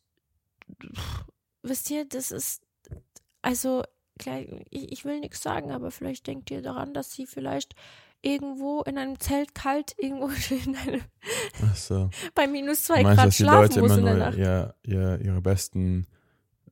pff, 0.82 1.24
wisst 1.62 1.90
ihr, 1.90 2.04
das 2.04 2.30
ist 2.30 2.62
also 3.42 3.84
klar, 4.18 4.40
ich, 4.70 4.92
ich 4.92 5.04
will 5.04 5.20
nichts 5.20 5.42
sagen, 5.42 5.70
aber 5.70 5.90
vielleicht 5.90 6.26
denkt 6.26 6.50
ihr 6.50 6.62
daran, 6.62 6.94
dass 6.94 7.12
sie 7.12 7.26
vielleicht 7.26 7.74
irgendwo 8.22 8.82
in 8.82 8.98
einem 8.98 9.20
Zelt 9.20 9.54
kalt 9.54 9.94
irgendwo 9.98 10.28
in 10.54 10.76
einem, 10.76 11.02
Ach 11.62 11.76
so. 11.76 12.10
bei 12.34 12.46
minus 12.46 12.84
zwei 12.84 13.02
meinst, 13.02 13.18
Grad 13.18 13.28
dass 13.28 13.36
die 13.36 13.42
schlafen 13.44 13.62
Leute 13.62 13.80
muss 13.82 13.96
immer 13.98 14.10
in 14.10 14.18
der 14.18 14.30
nur 14.30 14.38
ihr, 14.38 14.74
ihr, 14.82 15.20
ihre 15.20 15.40
besten 15.40 16.06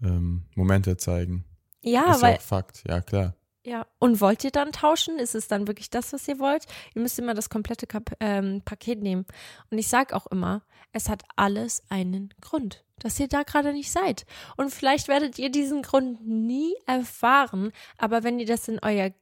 ähm, 0.03 0.45
Momente 0.55 0.97
zeigen. 0.97 1.45
Ja, 1.83 2.11
ist 2.11 2.17
ja 2.17 2.23
weil 2.23 2.37
auch 2.37 2.41
Fakt, 2.41 2.83
ja 2.89 3.01
klar. 3.01 3.37
Ja, 3.67 3.87
und 3.99 4.21
wollt 4.21 4.45
ihr 4.45 4.51
dann 4.51 4.73
tauschen? 4.73 5.19
Ist 5.19 5.35
es 5.35 5.49
dann 5.49 5.67
wirklich 5.67 5.89
das, 5.89 6.13
was 6.13 6.29
ihr 6.29 6.39
wollt? 6.39 6.67
Ihr 6.95 7.01
müsst 7.01 7.19
immer 7.19 7.33
das 7.33 7.49
komplette 7.49 7.87
Kap 7.87 8.15
ähm, 8.21 8.61
Paket 8.63 9.01
nehmen. 9.03 9.25
Und 9.71 9.79
ich 9.79 9.89
sag 9.89 10.13
auch 10.13 10.27
immer, 10.27 10.63
es 10.93 11.09
hat 11.09 11.23
alles 11.37 11.83
einen 11.89 12.35
Grund, 12.43 12.85
dass 12.99 13.19
ihr 13.19 13.27
da 13.27 13.43
gerade 13.43 13.73
nicht 13.73 13.91
seid. 13.91 14.27
Und 14.59 14.71
vielleicht 14.71 15.09
werdet 15.09 15.39
ihr 15.39 15.51
diesen 15.51 15.81
Grund 15.81 16.27
nie 16.27 16.75
erfahren, 16.87 17.73
aber 17.97 18.23
wenn 18.23 18.39
ihr 18.39 18.47
das 18.47 18.69
in 18.69 18.81
euer 18.83 19.13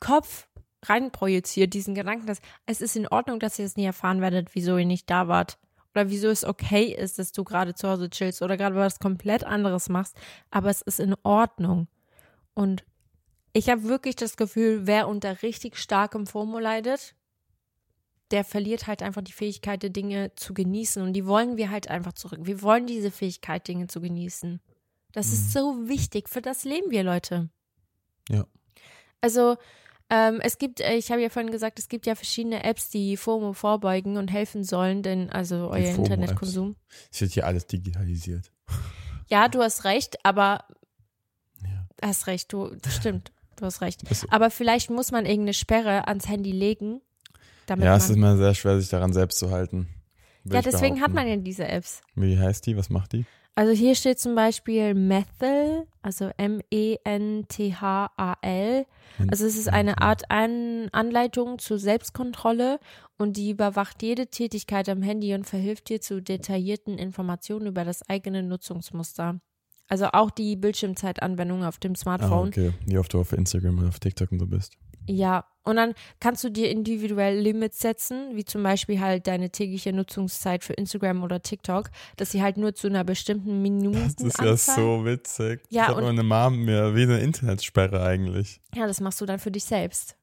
Kopf 0.00 0.48
reinprojiziert, 0.84 1.72
diesen 1.72 1.94
Gedanken, 1.94 2.26
dass 2.26 2.40
es 2.66 2.82
ist 2.82 2.94
in 2.94 3.08
Ordnung, 3.08 3.40
dass 3.40 3.58
ihr 3.58 3.64
es 3.64 3.76
nie 3.76 3.86
erfahren 3.86 4.20
werdet, 4.20 4.54
wieso 4.54 4.76
ihr 4.76 4.84
nicht 4.84 5.08
da 5.08 5.28
wart. 5.28 5.58
Oder 5.94 6.10
wieso 6.10 6.28
es 6.28 6.44
okay 6.44 6.94
ist, 6.94 7.18
dass 7.18 7.32
du 7.32 7.42
gerade 7.42 7.74
zu 7.74 7.88
Hause 7.88 8.10
chillst 8.10 8.42
oder 8.42 8.58
gerade 8.58 8.76
was 8.76 8.98
komplett 8.98 9.44
anderes 9.44 9.88
machst, 9.88 10.14
aber 10.50 10.68
es 10.68 10.82
ist 10.82 11.00
in 11.00 11.14
Ordnung. 11.22 11.88
Und 12.52 12.84
ich 13.56 13.70
habe 13.70 13.84
wirklich 13.84 14.16
das 14.16 14.36
Gefühl, 14.36 14.86
wer 14.86 15.08
unter 15.08 15.42
richtig 15.42 15.76
starkem 15.76 16.26
FOMO 16.26 16.58
leidet, 16.58 17.14
der 18.30 18.44
verliert 18.44 18.86
halt 18.86 19.02
einfach 19.02 19.22
die 19.22 19.32
Fähigkeit, 19.32 19.82
die 19.82 19.92
Dinge 19.92 20.34
zu 20.34 20.52
genießen. 20.52 21.02
Und 21.02 21.12
die 21.14 21.26
wollen 21.26 21.56
wir 21.56 21.70
halt 21.70 21.88
einfach 21.88 22.12
zurück. 22.12 22.40
Wir 22.42 22.60
wollen 22.60 22.86
diese 22.86 23.10
Fähigkeit, 23.10 23.66
Dinge 23.66 23.86
zu 23.86 24.00
genießen. 24.00 24.60
Das 25.12 25.28
ist 25.32 25.52
so 25.52 25.88
wichtig. 25.88 26.28
Für 26.28 26.42
das 26.42 26.64
leben 26.64 26.90
wir, 26.90 27.02
Leute. 27.02 27.48
Ja. 28.28 28.46
Also, 29.22 29.56
ähm, 30.10 30.40
es 30.42 30.58
gibt, 30.58 30.80
äh, 30.80 30.94
ich 30.96 31.10
habe 31.10 31.22
ja 31.22 31.30
vorhin 31.30 31.50
gesagt, 31.50 31.78
es 31.78 31.88
gibt 31.88 32.04
ja 32.04 32.14
verschiedene 32.14 32.62
Apps, 32.62 32.90
die 32.90 33.16
FOMO 33.16 33.54
vorbeugen 33.54 34.18
und 34.18 34.30
helfen 34.30 34.64
sollen, 34.64 35.02
denn 35.02 35.30
also 35.30 35.70
euer. 35.70 35.94
Internetkonsum. 35.94 36.76
Es 37.10 37.20
wird 37.22 37.32
hier 37.32 37.46
alles 37.46 37.66
digitalisiert. 37.66 38.52
Ja, 39.28 39.48
du 39.48 39.62
hast 39.62 39.84
recht, 39.84 40.24
aber 40.24 40.64
Ja. 41.62 41.88
hast 42.02 42.26
recht, 42.26 42.52
du, 42.52 42.74
das 42.76 42.94
stimmt, 42.96 43.32
du 43.56 43.64
hast 43.64 43.80
recht. 43.80 44.08
Das, 44.08 44.26
Aber 44.30 44.50
vielleicht 44.50 44.90
muss 44.90 45.12
man 45.12 45.26
irgendeine 45.26 45.54
Sperre 45.54 46.06
ans 46.08 46.28
Handy 46.28 46.52
legen, 46.52 47.00
damit 47.66 47.84
ja, 47.84 47.96
es 47.96 48.10
ist 48.10 48.16
immer 48.16 48.36
sehr 48.36 48.54
schwer, 48.54 48.78
sich 48.80 48.88
daran 48.88 49.12
selbst 49.12 49.38
zu 49.38 49.50
halten. 49.50 49.88
Ja, 50.44 50.62
deswegen 50.62 51.00
hat 51.00 51.12
man 51.12 51.26
ja 51.26 51.36
diese 51.36 51.66
Apps. 51.66 52.02
Wie 52.14 52.38
heißt 52.38 52.66
die? 52.66 52.76
Was 52.76 52.88
macht 52.88 53.12
die? 53.12 53.24
Also 53.58 53.72
hier 53.72 53.94
steht 53.94 54.20
zum 54.20 54.34
Beispiel 54.34 54.92
Methyl, 54.92 55.86
also 56.02 56.30
M-E-N-T-H-A-L. 56.36 57.06
Also 59.30 59.46
es 59.46 59.56
ist 59.56 59.70
eine 59.70 60.02
Art 60.02 60.30
An 60.30 60.90
Anleitung 60.92 61.58
zur 61.58 61.78
Selbstkontrolle 61.78 62.78
und 63.16 63.38
die 63.38 63.52
überwacht 63.52 64.02
jede 64.02 64.26
Tätigkeit 64.26 64.90
am 64.90 65.00
Handy 65.00 65.32
und 65.34 65.46
verhilft 65.46 65.88
dir 65.88 66.02
zu 66.02 66.20
detaillierten 66.20 66.98
Informationen 66.98 67.66
über 67.66 67.86
das 67.86 68.06
eigene 68.10 68.42
Nutzungsmuster. 68.42 69.40
Also 69.88 70.06
auch 70.12 70.30
die 70.30 70.56
Bildschirmzeitanwendung 70.56 71.64
auf 71.64 71.78
dem 71.78 71.92
Ah, 71.92 71.96
Smartphone. 71.96 72.48
okay. 72.48 72.72
Wie 72.86 72.98
oft 72.98 73.12
du 73.12 73.20
auf 73.20 73.32
Instagram 73.32 73.78
und 73.78 73.88
auf 73.88 73.98
TikTok 74.00 74.32
und 74.32 74.40
so 74.40 74.46
bist. 74.46 74.76
Ja, 75.08 75.44
und 75.62 75.76
dann 75.76 75.94
kannst 76.18 76.42
du 76.42 76.48
dir 76.50 76.68
individuell 76.68 77.38
Limits 77.38 77.78
setzen, 77.78 78.34
wie 78.34 78.44
zum 78.44 78.64
Beispiel 78.64 79.00
halt 79.00 79.28
deine 79.28 79.50
tägliche 79.50 79.92
Nutzungszeit 79.92 80.64
für 80.64 80.72
Instagram 80.72 81.22
oder 81.22 81.40
TikTok, 81.42 81.90
dass 82.16 82.32
sie 82.32 82.42
halt 82.42 82.56
nur 82.56 82.74
zu 82.74 82.88
einer 82.88 83.04
bestimmten 83.04 83.62
Minute. 83.62 84.00
Das 84.00 84.14
ist 84.34 84.40
ja 84.40 84.56
so 84.56 85.04
witzig. 85.04 85.60
Ja, 85.70 85.86
das 85.86 85.96
hat 85.96 85.98
und- 85.98 86.04
meine 86.16 86.24
Mom 86.24 86.64
mir 86.64 86.96
wie 86.96 87.04
eine 87.04 87.20
Internetsperre 87.20 88.02
eigentlich. 88.02 88.60
Ja, 88.74 88.88
das 88.88 89.00
machst 89.00 89.20
du 89.20 89.26
dann 89.26 89.38
für 89.38 89.52
dich 89.52 89.64
selbst. 89.64 90.16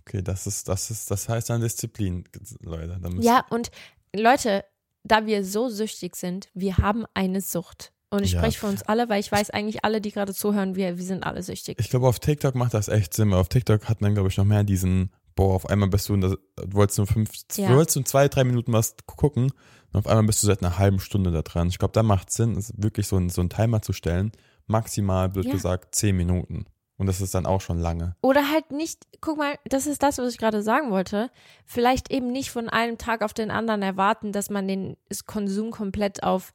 Okay, 0.00 0.20
das 0.22 0.46
ist, 0.46 0.68
das 0.68 0.90
ist, 0.90 1.10
das 1.10 1.26
heißt 1.26 1.48
dann 1.48 1.62
Disziplin, 1.62 2.24
Leute. 2.60 3.00
Ja, 3.20 3.46
und 3.48 3.70
Leute, 4.14 4.66
da 5.04 5.24
wir 5.24 5.42
so 5.44 5.70
süchtig 5.70 6.16
sind, 6.16 6.50
wir 6.52 6.76
haben 6.76 7.06
eine 7.14 7.40
Sucht. 7.40 7.90
Und 8.14 8.24
ich 8.24 8.32
Ja. 8.32 8.40
spreche 8.40 8.58
für 8.58 8.66
uns 8.66 8.82
alle, 8.82 9.08
weil 9.08 9.20
ich 9.20 9.30
weiß 9.30 9.50
eigentlich 9.50 9.84
alle, 9.84 10.00
die 10.00 10.10
gerade 10.12 10.34
zuhören, 10.34 10.76
wir, 10.76 10.96
wir 10.96 11.04
sind 11.04 11.24
alle 11.24 11.42
süchtig. 11.42 11.76
Ich 11.80 11.90
glaube, 11.90 12.06
auf 12.08 12.18
TikTok 12.18 12.54
macht 12.54 12.74
das 12.74 12.88
echt 12.88 13.14
Sinn, 13.14 13.30
weil 13.30 13.38
auf 13.38 13.48
TikTok 13.48 13.88
hat 13.88 14.00
man, 14.00 14.14
glaube 14.14 14.28
ich, 14.28 14.36
noch 14.36 14.44
mehr 14.44 14.64
diesen, 14.64 15.10
boah, 15.34 15.54
auf 15.54 15.68
einmal 15.68 15.88
bist 15.88 16.08
du, 16.08 16.14
in 16.14 16.20
der, 16.20 16.30
du 16.30 16.38
wolltest 16.72 16.98
nur 16.98 17.06
fünf, 17.06 17.30
Ja. 17.56 17.68
du 17.68 17.76
wolltest 17.76 17.96
nur 17.96 18.04
zwei, 18.04 18.28
drei 18.28 18.44
Minuten 18.44 18.72
was 18.72 18.94
gucken 19.06 19.52
und 19.92 19.98
auf 19.98 20.06
einmal 20.06 20.24
bist 20.24 20.42
du 20.42 20.46
seit 20.46 20.62
einer 20.62 20.78
halben 20.78 21.00
Stunde 21.00 21.30
da 21.32 21.42
dran. 21.42 21.68
Ich 21.68 21.78
glaube, 21.78 21.92
da 21.92 22.02
macht 22.02 22.30
Sinn, 22.30 22.56
es 22.56 22.72
wirklich 22.76 23.06
so, 23.06 23.16
ein, 23.16 23.28
so 23.30 23.40
einen 23.40 23.50
Timer 23.50 23.82
zu 23.82 23.92
stellen, 23.92 24.32
maximal, 24.66 25.28
blöd 25.28 25.46
Ja. 25.46 25.52
gesagt, 25.52 25.94
zehn 25.94 26.16
Minuten. 26.16 26.66
Und 26.96 27.06
das 27.08 27.20
ist 27.20 27.34
dann 27.34 27.44
auch 27.44 27.60
schon 27.60 27.80
lange. 27.80 28.14
Oder 28.22 28.52
halt 28.52 28.70
nicht, 28.70 29.08
guck 29.20 29.36
mal, 29.36 29.56
das 29.64 29.88
ist 29.88 30.02
das, 30.04 30.18
was 30.18 30.30
ich 30.32 30.38
gerade 30.38 30.62
sagen 30.62 30.92
wollte. 30.92 31.28
Vielleicht 31.66 32.08
eben 32.12 32.30
nicht 32.30 32.50
von 32.52 32.68
einem 32.68 32.98
Tag 32.98 33.22
auf 33.22 33.34
den 33.34 33.50
anderen 33.50 33.82
erwarten, 33.82 34.30
dass 34.30 34.48
man 34.48 34.68
den 34.68 34.96
Konsum 35.26 35.72
komplett 35.72 36.22
auf 36.22 36.52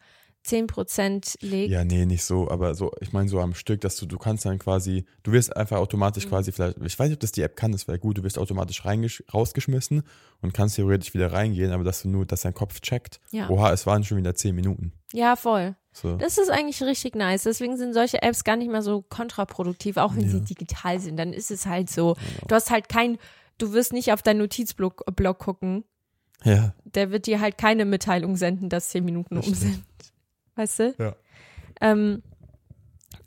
10% 0.49 1.37
legt. 1.41 1.71
Ja, 1.71 1.83
nee, 1.83 2.05
nicht 2.05 2.23
so, 2.23 2.49
aber 2.49 2.75
so, 2.75 2.91
ich 3.01 3.13
meine 3.13 3.29
so 3.29 3.39
am 3.39 3.53
Stück, 3.53 3.81
dass 3.81 3.95
du, 3.97 4.05
du 4.05 4.17
kannst 4.17 4.45
dann 4.45 4.59
quasi, 4.59 5.05
du 5.23 5.31
wirst 5.31 5.55
einfach 5.55 5.77
automatisch 5.77 6.25
Mhm. 6.25 6.29
quasi 6.29 6.51
vielleicht, 6.51 6.77
ich 6.83 6.97
weiß 6.97 7.07
nicht, 7.09 7.15
ob 7.15 7.19
das 7.21 7.31
die 7.31 7.41
App 7.41 7.55
kann, 7.55 7.71
das 7.71 7.87
wäre 7.87 7.99
gut, 7.99 8.17
du 8.17 8.23
wirst 8.23 8.37
automatisch 8.37 8.83
rausgeschmissen 9.33 10.03
und 10.41 10.53
kannst 10.53 10.75
theoretisch 10.75 11.13
wieder 11.13 11.31
reingehen, 11.31 11.71
aber 11.71 11.83
dass 11.83 12.01
du 12.01 12.09
nur, 12.09 12.25
dass 12.25 12.41
dein 12.41 12.53
Kopf 12.53 12.79
checkt, 12.81 13.19
Ja. 13.31 13.49
oha, 13.49 13.71
es 13.71 13.85
waren 13.85 14.03
schon 14.03 14.17
wieder 14.17 14.35
zehn 14.35 14.55
Minuten. 14.55 14.93
Ja, 15.13 15.35
voll. 15.35 15.75
So. 15.91 16.15
Das 16.17 16.37
ist 16.37 16.49
eigentlich 16.49 16.81
richtig 16.83 17.15
nice. 17.15 17.43
Deswegen 17.43 17.75
sind 17.77 17.93
solche 17.93 18.21
Apps 18.21 18.43
gar 18.43 18.55
nicht 18.55 18.69
mehr 18.71 18.81
so 18.83 19.01
kontraproduktiv, 19.01 19.97
auch 19.97 20.15
wenn 20.15 20.23
Ja. 20.25 20.29
sie 20.29 20.41
digital 20.41 20.99
sind. 20.99 21.17
Dann 21.17 21.33
ist 21.33 21.49
es 21.51 21.65
halt 21.65 21.89
so. 21.89 22.15
Du 22.47 22.53
hast 22.55 22.69
halt 22.69 22.89
kein, 22.89 23.17
du 23.57 23.73
wirst 23.73 23.91
nicht 23.91 24.13
auf 24.13 24.21
deinen 24.21 24.37
Notizblock 24.37 25.03
Block 25.15 25.39
gucken. 25.39 25.83
Ja, 26.45 26.73
Der 26.85 27.11
wird 27.11 27.25
dir 27.25 27.41
halt 27.41 27.57
keine 27.57 27.83
Mitteilung 27.83 28.37
senden, 28.37 28.69
dass 28.69 28.89
zehn 28.89 29.03
Minuten 29.03 29.35
Das 29.35 29.47
um 29.47 29.55
stimmt. 29.55 29.73
sind. 29.73 29.83
Weißt 30.59 30.79
du? 30.79 30.95
Ja. 30.97 31.15
Ähm, 31.79 32.21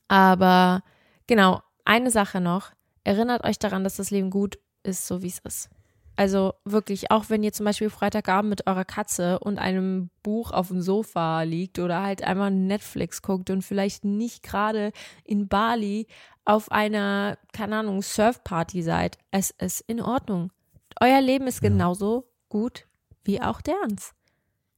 aber 0.06 0.82
genau, 1.26 1.62
eine 1.86 2.10
Sache 2.10 2.42
noch. 2.42 2.72
Erinnert 3.04 3.44
euch 3.44 3.58
daran, 3.58 3.84
dass 3.84 3.96
das 3.96 4.10
Leben 4.10 4.28
gut 4.28 4.58
ist, 4.82 5.06
so 5.06 5.22
wie 5.22 5.28
es 5.28 5.38
ist. 5.38 5.70
Also 6.14 6.52
wirklich, 6.66 7.10
auch 7.10 7.30
wenn 7.30 7.42
ihr 7.42 7.54
zum 7.54 7.64
Beispiel 7.64 7.88
Freitagabend 7.88 8.50
mit 8.50 8.66
eurer 8.66 8.84
Katze 8.84 9.38
und 9.38 9.58
einem 9.58 10.10
Buch 10.22 10.50
auf 10.50 10.68
dem 10.68 10.82
Sofa 10.82 11.40
liegt 11.40 11.78
oder 11.78 12.02
halt 12.02 12.22
einmal 12.22 12.50
Netflix 12.50 13.22
guckt 13.22 13.48
und 13.48 13.62
vielleicht 13.62 14.04
nicht 14.04 14.42
gerade 14.42 14.92
in 15.24 15.48
Bali 15.48 16.08
auf 16.44 16.70
einer, 16.70 17.38
keine 17.54 17.78
Ahnung, 17.78 18.02
Surfparty 18.02 18.82
seid, 18.82 19.16
es 19.30 19.52
ist 19.52 19.80
in 19.86 20.02
Ordnung. 20.02 20.52
Euer 21.00 21.22
Leben 21.22 21.46
ist 21.46 21.62
genauso 21.62 22.28
gut 22.50 22.86
wie 23.24 23.40
auch 23.40 23.62
derns. 23.62 24.12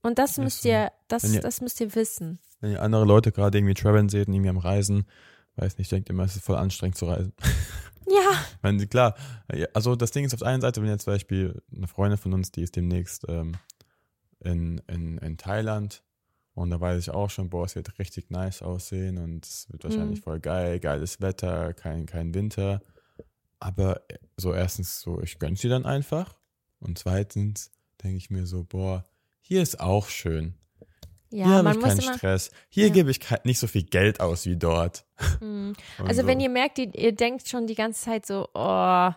Und 0.04 0.18
das 0.18 0.38
müsst 0.38 0.64
ihr, 0.64 0.92
das, 1.08 1.24
Wenn 1.24 1.34
ihr- 1.34 1.40
das 1.40 1.60
müsst 1.60 1.80
ihr 1.80 1.94
wissen. 1.94 2.38
wenn 2.60 2.70
ihr 2.72 2.82
andere 2.82 3.04
Leute 3.04 3.32
gerade 3.32 3.58
irgendwie 3.58 3.74
traveln 3.74 4.08
seht 4.08 4.28
und 4.28 4.34
irgendwie 4.34 4.50
am 4.50 4.58
Reisen, 4.58 5.06
weiß 5.56 5.78
nicht, 5.78 5.90
denkt 5.90 6.08
immer, 6.10 6.24
es 6.24 6.36
ist 6.36 6.44
voll 6.44 6.56
anstrengend 6.56 6.96
zu 6.96 7.06
reisen. 7.06 7.32
Ja, 8.06 8.44
meine, 8.60 8.86
klar, 8.86 9.14
also 9.72 9.96
das 9.96 10.10
Ding 10.10 10.26
ist 10.26 10.34
auf 10.34 10.40
der 10.40 10.48
einen 10.48 10.60
Seite, 10.60 10.82
wenn 10.82 10.90
jetzt 10.90 11.04
zum 11.04 11.14
Beispiel 11.14 11.62
eine 11.74 11.86
Freundin 11.88 12.18
von 12.18 12.34
uns, 12.34 12.52
die 12.52 12.60
ist 12.60 12.76
demnächst 12.76 13.24
ähm, 13.30 13.52
in, 14.40 14.76
in, 14.88 15.16
in 15.16 15.38
Thailand 15.38 16.02
und 16.52 16.68
da 16.68 16.78
weiß 16.78 17.00
ich 17.00 17.10
auch 17.10 17.30
schon, 17.30 17.48
boah, 17.48 17.64
es 17.64 17.76
wird 17.76 17.98
richtig 17.98 18.28
nice 18.30 18.60
aussehen 18.60 19.16
und 19.16 19.46
es 19.46 19.72
wird 19.72 19.84
wahrscheinlich 19.84 20.18
Mhm. 20.20 20.22
voll 20.24 20.40
geil, 20.40 20.80
geiles 20.80 21.22
Wetter, 21.22 21.72
kein, 21.72 22.04
kein 22.04 22.34
Winter. 22.34 22.82
Aber 23.58 24.02
äh, 24.10 24.18
so 24.36 24.52
erstens 24.52 25.00
so, 25.00 25.22
ich 25.22 25.38
gönn's 25.38 25.62
sie 25.62 25.70
dann 25.70 25.86
einfach 25.86 26.38
und 26.80 26.98
zweitens 26.98 27.70
denke 28.02 28.18
ich 28.18 28.28
mir 28.28 28.44
so, 28.46 28.64
boah, 28.64 29.06
hier 29.46 29.62
ist 29.62 29.78
auch 29.80 30.08
schön. 30.08 30.54
ja, 31.30 31.46
hier 31.46 31.54
habe 31.56 31.70
ich 31.72 31.80
keinen. 31.80 32.00
Stress. 32.16 32.50
Hier 32.68 32.86
Ja. 32.88 32.92
gebe 32.94 33.10
ich 33.10 33.20
nicht 33.44 33.58
so 33.58 33.66
viel 33.66 33.82
Geld 33.84 34.20
aus 34.20 34.46
wie 34.46 34.56
dort. 34.56 35.04
Und 35.40 35.74
Also 35.98 36.22
so. 36.22 36.26
wenn 36.28 36.40
ihr 36.40 36.48
merkt, 36.48 36.78
ihr, 36.78 36.94
ihr 36.94 37.12
denkt 37.14 37.46
schon 37.48 37.66
die 37.66 37.74
ganze 37.74 38.02
Zeit 38.04 38.24
so, 38.24 38.48
oh, 38.54 39.10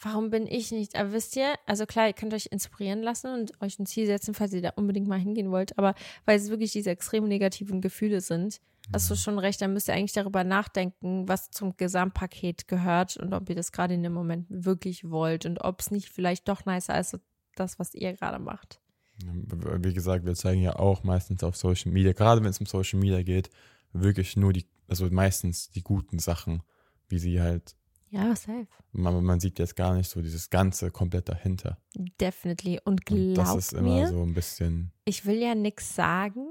warum 0.00 0.30
bin 0.30 0.46
ich 0.46 0.72
nicht? 0.72 0.94
Aber 0.96 1.12
wisst 1.12 1.36
ihr, 1.36 1.54
also 1.66 1.86
klar, 1.86 2.06
ihr 2.08 2.12
könnt 2.12 2.34
euch 2.34 2.48
inspirieren 2.50 3.00
lassen 3.02 3.32
und 3.32 3.60
euch 3.62 3.78
ein 3.78 3.86
Ziel 3.86 4.06
setzen, 4.06 4.34
falls 4.34 4.52
ihr 4.52 4.60
da 4.62 4.70
unbedingt 4.76 5.08
mal 5.08 5.18
hingehen 5.18 5.50
wollt. 5.50 5.78
Aber 5.78 5.94
weil 6.26 6.36
es 6.38 6.50
wirklich 6.50 6.72
diese 6.72 6.90
extrem 6.90 7.24
negativen 7.28 7.80
Gefühle 7.80 8.20
sind, 8.20 8.60
hast 8.92 9.08
du 9.08 9.14
Mhm. 9.14 9.18
schon 9.18 9.38
recht, 9.38 9.60
dann 9.62 9.72
müsst 9.72 9.88
ihr 9.88 9.94
eigentlich 9.94 10.12
darüber 10.12 10.44
nachdenken, 10.44 11.26
was 11.28 11.50
zum 11.50 11.76
Gesamtpaket 11.76 12.68
gehört 12.68 13.16
und 13.16 13.32
ob 13.32 13.48
ihr 13.48 13.56
das 13.56 13.72
gerade 13.72 13.94
in 13.94 14.02
dem 14.02 14.12
Moment 14.12 14.46
wirklich 14.50 15.08
wollt 15.08 15.46
und 15.46 15.58
ob 15.64 15.80
es 15.80 15.90
nicht 15.90 16.08
vielleicht 16.10 16.46
doch 16.48 16.66
nicer 16.66 16.98
ist, 17.00 17.18
das, 17.54 17.78
was 17.78 17.94
ihr 17.94 18.12
gerade 18.12 18.38
macht. 18.38 18.80
Wie 19.18 19.94
gesagt, 19.94 20.24
wir 20.26 20.34
zeigen 20.34 20.60
ja 20.62 20.76
auch 20.76 21.02
meistens 21.02 21.42
auf 21.42 21.56
Social 21.56 21.92
Media, 21.92 22.12
gerade 22.12 22.42
wenn 22.42 22.50
es 22.50 22.60
um 22.60 22.66
Social 22.66 22.98
Media 23.00 23.22
geht, 23.22 23.50
wirklich 23.92 24.36
nur 24.36 24.52
die, 24.52 24.66
also 24.88 25.08
meistens 25.10 25.70
die 25.70 25.82
guten 25.82 26.18
Sachen, 26.18 26.62
wie 27.08 27.18
sie 27.18 27.40
halt, 27.40 27.76
Ja, 28.10 28.36
safe. 28.36 28.66
man, 28.92 29.24
man 29.24 29.40
sieht 29.40 29.58
jetzt 29.58 29.74
gar 29.74 29.94
nicht 29.94 30.10
so 30.10 30.20
dieses 30.20 30.50
Ganze 30.50 30.90
komplett 30.90 31.28
dahinter. 31.28 31.78
Definitely. 32.20 32.78
Und 32.84 33.10
Und 33.10 33.34
das 33.34 33.54
ist 33.56 33.72
immer 33.72 34.00
mir, 34.00 34.08
so 34.08 34.22
ein 34.22 34.34
bisschen, 34.34 34.92
ich 35.06 35.24
will 35.24 35.36
ja 35.36 35.54
nichts 35.54 35.94
sagen, 35.94 36.48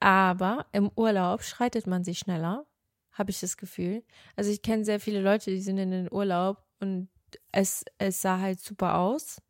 aber 0.00 0.66
im 0.72 0.90
Urlaub 0.96 1.42
schreitet 1.42 1.86
man 1.86 2.02
sich 2.02 2.18
schneller, 2.18 2.66
habe 3.12 3.30
ich 3.30 3.40
das 3.40 3.56
Gefühl. 3.56 4.02
Also 4.34 4.50
ich 4.50 4.62
kenne 4.62 4.84
sehr 4.84 4.98
viele 4.98 5.20
Leute, 5.20 5.50
die 5.50 5.60
sind 5.60 5.78
in 5.78 5.90
den 5.90 6.12
Urlaub 6.12 6.64
und 6.80 7.08
es, 7.52 7.84
es 7.98 8.20
sah 8.20 8.40
halt 8.40 8.58
super 8.60 8.98
aus, 8.98 9.40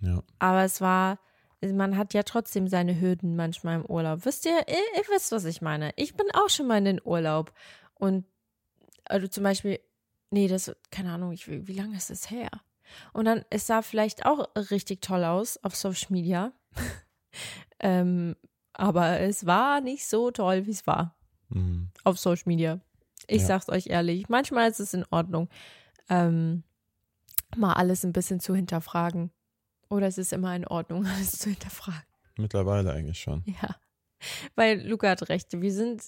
ja. 0.00 0.22
aber 0.38 0.64
es 0.64 0.80
war, 0.82 1.18
man 1.62 1.96
hat 1.96 2.14
ja 2.14 2.22
trotzdem 2.22 2.66
seine 2.68 3.00
Hürden 3.00 3.36
manchmal 3.36 3.76
im 3.80 3.86
Urlaub. 3.86 4.24
Wisst 4.24 4.44
ihr, 4.46 4.58
ihr, 4.68 4.76
ihr 4.96 5.04
wisst, 5.14 5.32
was 5.32 5.44
ich 5.44 5.62
meine. 5.62 5.92
Ich 5.96 6.14
bin 6.14 6.26
auch 6.34 6.48
schon 6.50 6.66
mal 6.66 6.78
in 6.78 6.84
den 6.84 7.00
Urlaub 7.04 7.52
und 7.94 8.24
also 9.04 9.28
zum 9.28 9.44
Beispiel, 9.44 9.78
nee, 10.30 10.48
das, 10.48 10.74
keine 10.90 11.12
Ahnung, 11.12 11.32
ich, 11.32 11.46
wie 11.48 11.72
lange 11.74 11.96
ist 11.96 12.10
das 12.10 12.30
her? 12.30 12.50
Und 13.12 13.24
dann, 13.26 13.44
es 13.50 13.66
sah 13.66 13.82
vielleicht 13.82 14.26
auch 14.26 14.48
richtig 14.70 15.00
toll 15.02 15.24
aus 15.24 15.56
auf 15.62 15.74
Social 15.76 16.08
Media. 16.10 16.52
ähm, 17.80 18.36
aber 18.74 19.20
es 19.20 19.46
war 19.46 19.80
nicht 19.80 20.06
so 20.06 20.30
toll, 20.30 20.66
wie 20.66 20.70
es 20.70 20.86
war 20.86 21.14
Mhm. 21.48 21.90
auf 22.04 22.18
Social 22.18 22.44
Media. 22.46 22.80
Ich 23.26 23.42
Ja. 23.42 23.48
sag's 23.48 23.68
euch 23.68 23.88
ehrlich. 23.88 24.28
Manchmal 24.30 24.70
ist 24.70 24.80
es 24.80 24.94
in 24.94 25.04
Ordnung, 25.10 25.48
ähm, 26.08 26.62
mal 27.56 27.74
alles 27.74 28.04
ein 28.04 28.12
bisschen 28.14 28.40
zu 28.40 28.54
hinterfragen. 28.54 29.30
Oder 29.92 30.06
es 30.06 30.16
ist 30.16 30.32
immer 30.32 30.56
in 30.56 30.66
Ordnung, 30.66 31.04
alles 31.14 31.32
zu 31.32 31.50
hinterfragen. 31.50 32.02
Mittlerweile 32.38 32.92
eigentlich 32.92 33.20
schon. 33.20 33.44
Ja. 33.46 33.76
Weil 34.54 34.80
Luca 34.88 35.10
hat 35.10 35.28
recht. 35.28 35.48
Wir 35.60 35.72
sind 35.72 36.02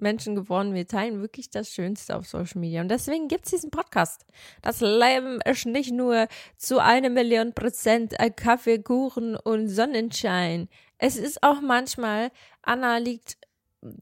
Menschen 0.00 0.34
geworden, 0.34 0.74
wir 0.74 0.86
teilen 0.86 1.20
wirklich 1.20 1.50
das 1.50 1.70
Schönste 1.72 2.16
auf 2.16 2.26
Social 2.26 2.60
Media. 2.60 2.80
Und 2.80 2.88
deswegen 2.88 3.28
gibt's 3.28 3.50
diesen 3.50 3.70
Podcast. 3.70 4.24
Das 4.62 4.80
Leben 4.80 5.40
ist 5.44 5.66
nicht 5.66 5.92
nur 5.92 6.26
zu 6.56 6.80
einer 6.82 7.10
Million 7.10 7.52
Prozent 7.52 8.14
Kaffee, 8.36 8.78
Kuchen 8.80 9.36
und 9.36 9.68
Sonnenschein. 9.68 10.68
Es 10.98 11.16
ist 11.16 11.42
auch 11.42 11.60
manchmal, 11.60 12.30
Anna 12.62 12.98
liegt 12.98 13.38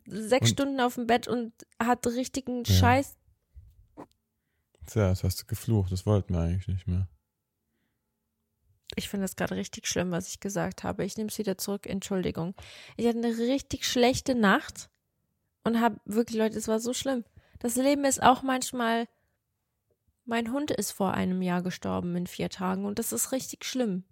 sechs 0.06 0.48
Und- 0.50 0.54
Stunden 0.54 0.80
auf 0.80 0.94
dem 0.94 1.06
Bett 1.06 1.28
und 1.28 1.52
hat 1.82 2.06
richtigen 2.06 2.64
Ja. 2.64 2.74
Scheiß. 2.74 3.16
Tja, 4.86 5.08
das 5.08 5.24
hast 5.24 5.42
du 5.42 5.46
geflucht, 5.46 5.92
das 5.92 6.06
wollten 6.06 6.32
wir 6.34 6.40
eigentlich 6.40 6.68
nicht 6.68 6.86
mehr. 6.86 7.08
Ich 8.96 9.10
finde 9.10 9.24
das 9.24 9.36
gerade 9.36 9.54
richtig 9.54 9.86
schlimm, 9.86 10.10
was 10.10 10.28
ich 10.28 10.40
gesagt 10.40 10.82
habe. 10.82 11.04
Ich 11.04 11.16
nehme 11.16 11.28
es 11.28 11.38
wieder 11.38 11.58
zurück. 11.58 11.86
Entschuldigung. 11.86 12.54
Ich 12.96 13.06
hatte 13.06 13.18
eine 13.18 13.36
richtig 13.36 13.84
schlechte 13.84 14.34
Nacht 14.34 14.88
und 15.64 15.80
habe 15.80 16.00
wirklich, 16.06 16.38
Leute, 16.38 16.58
es 16.58 16.66
war 16.66 16.80
so 16.80 16.94
schlimm. 16.94 17.24
Das 17.58 17.76
Leben 17.76 18.04
ist 18.04 18.22
auch 18.22 18.42
manchmal. 18.42 19.06
Mein 20.24 20.50
Hund 20.50 20.70
ist 20.70 20.92
vor 20.92 21.12
einem 21.12 21.42
Jahr 21.42 21.62
gestorben 21.62 22.16
in 22.16 22.26
vier 22.26 22.48
Tagen 22.48 22.84
und 22.84 22.98
das 22.98 23.12
ist 23.12 23.32
richtig 23.32 23.64
schlimm. 23.64 24.04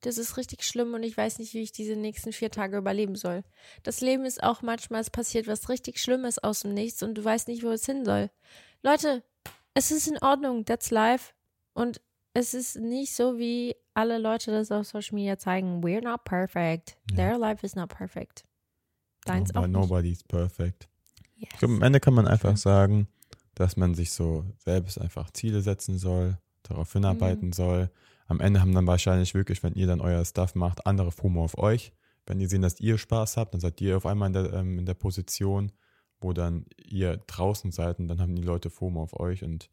Das 0.00 0.18
ist 0.18 0.36
richtig 0.36 0.64
schlimm 0.64 0.94
und 0.94 1.02
ich 1.02 1.16
weiß 1.16 1.38
nicht, 1.38 1.54
wie 1.54 1.62
ich 1.62 1.72
diese 1.72 1.94
nächsten 1.94 2.32
vier 2.32 2.50
Tage 2.50 2.76
überleben 2.76 3.14
soll. 3.16 3.44
Das 3.82 4.00
Leben 4.00 4.24
ist 4.24 4.42
auch 4.42 4.62
manchmal, 4.62 5.00
es 5.00 5.10
passiert 5.10 5.46
was 5.46 5.68
richtig 5.68 5.98
Schlimmes 5.98 6.38
aus 6.38 6.60
dem 6.60 6.74
Nichts 6.74 7.02
und 7.02 7.14
du 7.14 7.24
weißt 7.24 7.48
nicht, 7.48 7.62
wo 7.62 7.68
es 7.68 7.86
hin 7.86 8.04
soll. 8.04 8.30
Leute, 8.82 9.22
es 9.74 9.90
ist 9.90 10.08
in 10.08 10.18
Ordnung, 10.18 10.64
that's 10.64 10.90
life. 10.90 11.32
Und 11.72 12.00
es 12.34 12.52
ist 12.52 12.76
nicht 12.76 13.14
so, 13.14 13.38
wie 13.38 13.76
alle 13.94 14.18
Leute 14.18 14.50
das 14.50 14.72
auf 14.72 14.86
Social 14.86 15.14
Media 15.14 15.38
zeigen. 15.38 15.82
We're 15.82 16.02
not 16.02 16.24
perfect. 16.24 16.98
Ja. 17.10 17.16
Their 17.16 17.38
life 17.38 17.64
is 17.64 17.76
not 17.76 17.88
perfect. 17.88 18.44
Deins 19.24 19.52
Nobody, 19.52 19.58
auch 19.58 19.68
nicht. 19.68 19.90
nobody's 19.90 20.22
perfect. 20.24 20.88
Yes. 21.36 21.50
Ich 21.52 21.58
glaube, 21.60 21.74
am 21.74 21.82
Ende 21.82 22.00
kann 22.00 22.12
man 22.12 22.26
einfach 22.26 22.56
sagen, 22.56 23.08
dass 23.54 23.76
man 23.76 23.94
sich 23.94 24.10
so 24.12 24.44
selbst 24.58 25.00
einfach 25.00 25.30
Ziele 25.30 25.62
setzen 25.62 25.96
soll, 25.96 26.36
darauf 26.64 26.92
hinarbeiten 26.92 27.52
soll. 27.52 27.90
Am 28.26 28.40
Ende 28.40 28.60
haben 28.60 28.74
dann 28.74 28.86
wahrscheinlich 28.86 29.34
wirklich, 29.34 29.62
wenn 29.62 29.74
ihr 29.74 29.86
dann 29.86 30.00
euer 30.00 30.24
Stuff 30.24 30.56
macht, 30.56 30.86
andere 30.86 31.12
FOMO 31.12 31.44
auf 31.44 31.56
euch. 31.56 31.92
Wenn 32.26 32.38
die 32.38 32.46
sehen, 32.46 32.62
dass 32.62 32.80
ihr 32.80 32.98
Spaß 32.98 33.36
habt, 33.36 33.54
dann 33.54 33.60
seid 33.60 33.80
ihr 33.80 33.96
auf 33.96 34.06
einmal 34.06 34.28
in 34.28 34.32
der, 34.32 34.52
ähm, 34.54 34.78
in 34.78 34.86
der 34.86 34.94
Position, 34.94 35.70
wo 36.20 36.32
dann 36.32 36.66
ihr 36.84 37.18
draußen 37.18 37.70
seid 37.70 37.98
und 38.00 38.08
dann 38.08 38.20
haben 38.20 38.34
die 38.34 38.42
Leute 38.42 38.70
FOMO 38.70 39.02
auf 39.02 39.20
euch 39.20 39.44
und 39.44 39.70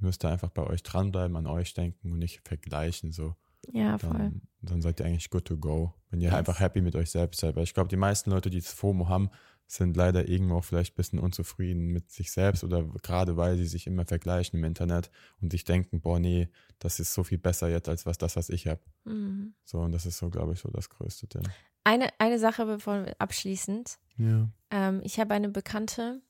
ihr 0.00 0.06
müsst 0.06 0.24
da 0.24 0.30
einfach 0.30 0.50
bei 0.50 0.62
euch 0.62 0.82
dranbleiben, 0.82 1.36
an 1.36 1.46
euch 1.46 1.74
denken 1.74 2.12
und 2.12 2.18
nicht 2.18 2.40
vergleichen. 2.46 3.12
So. 3.12 3.34
Ja, 3.72 3.98
voll. 3.98 4.12
Dann, 4.18 4.42
dann 4.62 4.82
seid 4.82 5.00
ihr 5.00 5.06
eigentlich 5.06 5.30
good 5.30 5.44
to 5.44 5.56
go, 5.56 5.94
wenn 6.10 6.20
ihr 6.20 6.28
Yes. 6.28 6.34
einfach 6.38 6.60
happy 6.60 6.80
mit 6.80 6.96
euch 6.96 7.10
selbst 7.10 7.40
seid. 7.40 7.56
Weil 7.56 7.64
ich 7.64 7.74
glaube, 7.74 7.88
die 7.88 7.96
meisten 7.96 8.30
Leute, 8.30 8.50
die 8.50 8.60
das 8.60 8.72
FOMO 8.72 9.08
haben, 9.08 9.30
sind 9.66 9.96
leider 9.96 10.28
irgendwo 10.28 10.56
auch 10.56 10.64
vielleicht 10.64 10.94
ein 10.94 10.96
bisschen 10.96 11.18
unzufrieden 11.20 11.88
mit 11.92 12.10
sich 12.10 12.32
selbst 12.32 12.64
oder 12.64 12.82
gerade 13.02 13.36
weil 13.36 13.56
sie 13.56 13.66
sich 13.66 13.86
immer 13.86 14.04
vergleichen 14.04 14.58
im 14.58 14.64
Internet 14.64 15.10
und 15.40 15.52
sich 15.52 15.62
denken, 15.62 16.00
boah, 16.00 16.18
nee, 16.18 16.48
das 16.80 16.98
ist 16.98 17.14
so 17.14 17.22
viel 17.22 17.38
besser 17.38 17.68
jetzt 17.68 17.88
als 17.88 18.04
was 18.04 18.18
das, 18.18 18.34
was 18.34 18.48
ich 18.48 18.66
habe. 18.66 18.80
Mhm. 19.04 19.54
So, 19.64 19.78
und 19.78 19.92
das 19.92 20.06
ist 20.06 20.18
so, 20.18 20.28
glaube 20.28 20.54
ich, 20.54 20.58
so 20.60 20.70
das 20.70 20.88
größte 20.90 21.28
Ding. 21.28 21.44
Eine, 21.84 22.08
eine 22.18 22.40
Sache, 22.40 22.66
bevor 22.66 23.06
abschließend. 23.18 23.98
Ja. 24.16 24.50
Ähm, 24.72 25.02
ich 25.04 25.20
habe 25.20 25.34
eine 25.34 25.48
Bekannte, 25.48 26.20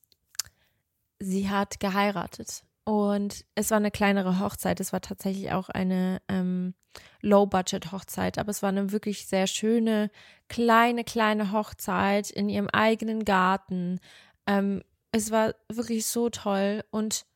sie 1.18 1.48
hat 1.48 1.80
geheiratet 1.80 2.64
und 2.90 3.44
es 3.54 3.70
war 3.70 3.76
eine 3.76 3.92
kleinere 3.92 4.40
Hochzeit. 4.40 4.80
Es 4.80 4.92
war 4.92 5.00
tatsächlich 5.00 5.52
auch 5.52 5.68
eine 5.68 6.20
ähm, 6.28 6.74
Low-Budget-Hochzeit, 7.20 8.36
aber 8.36 8.50
es 8.50 8.62
war 8.62 8.70
eine 8.70 8.90
wirklich 8.90 9.28
sehr 9.28 9.46
schöne, 9.46 10.10
kleine, 10.48 11.04
kleine 11.04 11.52
Hochzeit 11.52 12.30
in 12.32 12.48
ihrem 12.48 12.66
eigenen 12.68 13.24
Garten. 13.24 14.00
Ähm, 14.44 14.82
es 15.12 15.30
war 15.30 15.54
wirklich 15.68 16.04
so 16.06 16.30
toll 16.30 16.82
und 16.90 17.26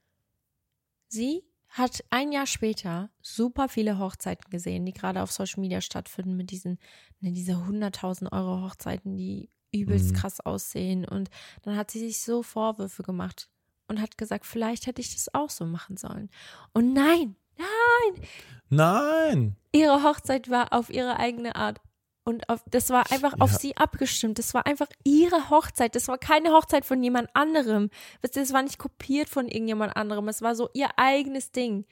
sie 1.08 1.44
hat 1.68 2.04
ein 2.10 2.32
Jahr 2.32 2.46
später 2.46 3.10
super 3.22 3.68
viele 3.68 3.98
Hochzeiten 4.00 4.50
gesehen, 4.50 4.84
die 4.86 4.92
gerade 4.92 5.22
auf 5.22 5.30
Social 5.30 5.60
Media 5.60 5.80
stattfinden 5.80 6.36
mit 6.36 6.50
diesen, 6.50 6.78
ne, 7.20 7.30
diese 7.30 7.54
100.000 7.64 8.32
Euro 8.32 8.62
Hochzeiten, 8.62 9.16
die 9.16 9.50
übelst 9.72 10.12
Mhm. 10.12 10.16
krass 10.16 10.40
aussehen. 10.40 11.04
Und 11.04 11.30
dann 11.62 11.76
hat 11.76 11.92
sie 11.92 12.00
sich 12.00 12.20
so 12.20 12.42
Vorwürfe 12.42 13.04
gemacht 13.04 13.48
und 13.88 14.00
hat 14.00 14.16
gesagt, 14.18 14.46
vielleicht 14.46 14.86
hätte 14.86 15.00
ich 15.00 15.14
das 15.14 15.32
auch 15.34 15.50
so 15.50 15.64
machen 15.66 15.96
sollen. 15.96 16.30
Und 16.72 16.92
nein, 16.92 17.36
nein, 17.56 18.22
Nein! 18.70 19.56
ihre 19.72 20.02
Hochzeit 20.02 20.50
war 20.50 20.72
auf 20.72 20.90
ihre 20.90 21.18
eigene 21.18 21.54
Art. 21.56 21.80
Und 22.26 22.48
auf, 22.48 22.64
das 22.70 22.88
war 22.88 23.12
einfach 23.12 23.34
auf 23.38 23.52
Ja. 23.52 23.58
sie 23.58 23.76
abgestimmt. 23.76 24.38
Das 24.38 24.54
war 24.54 24.66
einfach 24.66 24.88
ihre 25.04 25.50
Hochzeit. 25.50 25.94
Das 25.94 26.08
war 26.08 26.16
keine 26.16 26.52
Hochzeit 26.52 26.86
von 26.86 27.02
jemand 27.02 27.28
anderem. 27.34 27.90
Das 28.22 28.52
war 28.54 28.62
nicht 28.62 28.78
kopiert 28.78 29.28
von 29.28 29.46
irgendjemand 29.46 29.94
anderem. 29.96 30.26
Es 30.28 30.40
war 30.40 30.54
so 30.54 30.70
ihr 30.72 30.88
eigenes 30.98 31.52
Ding. 31.52 31.84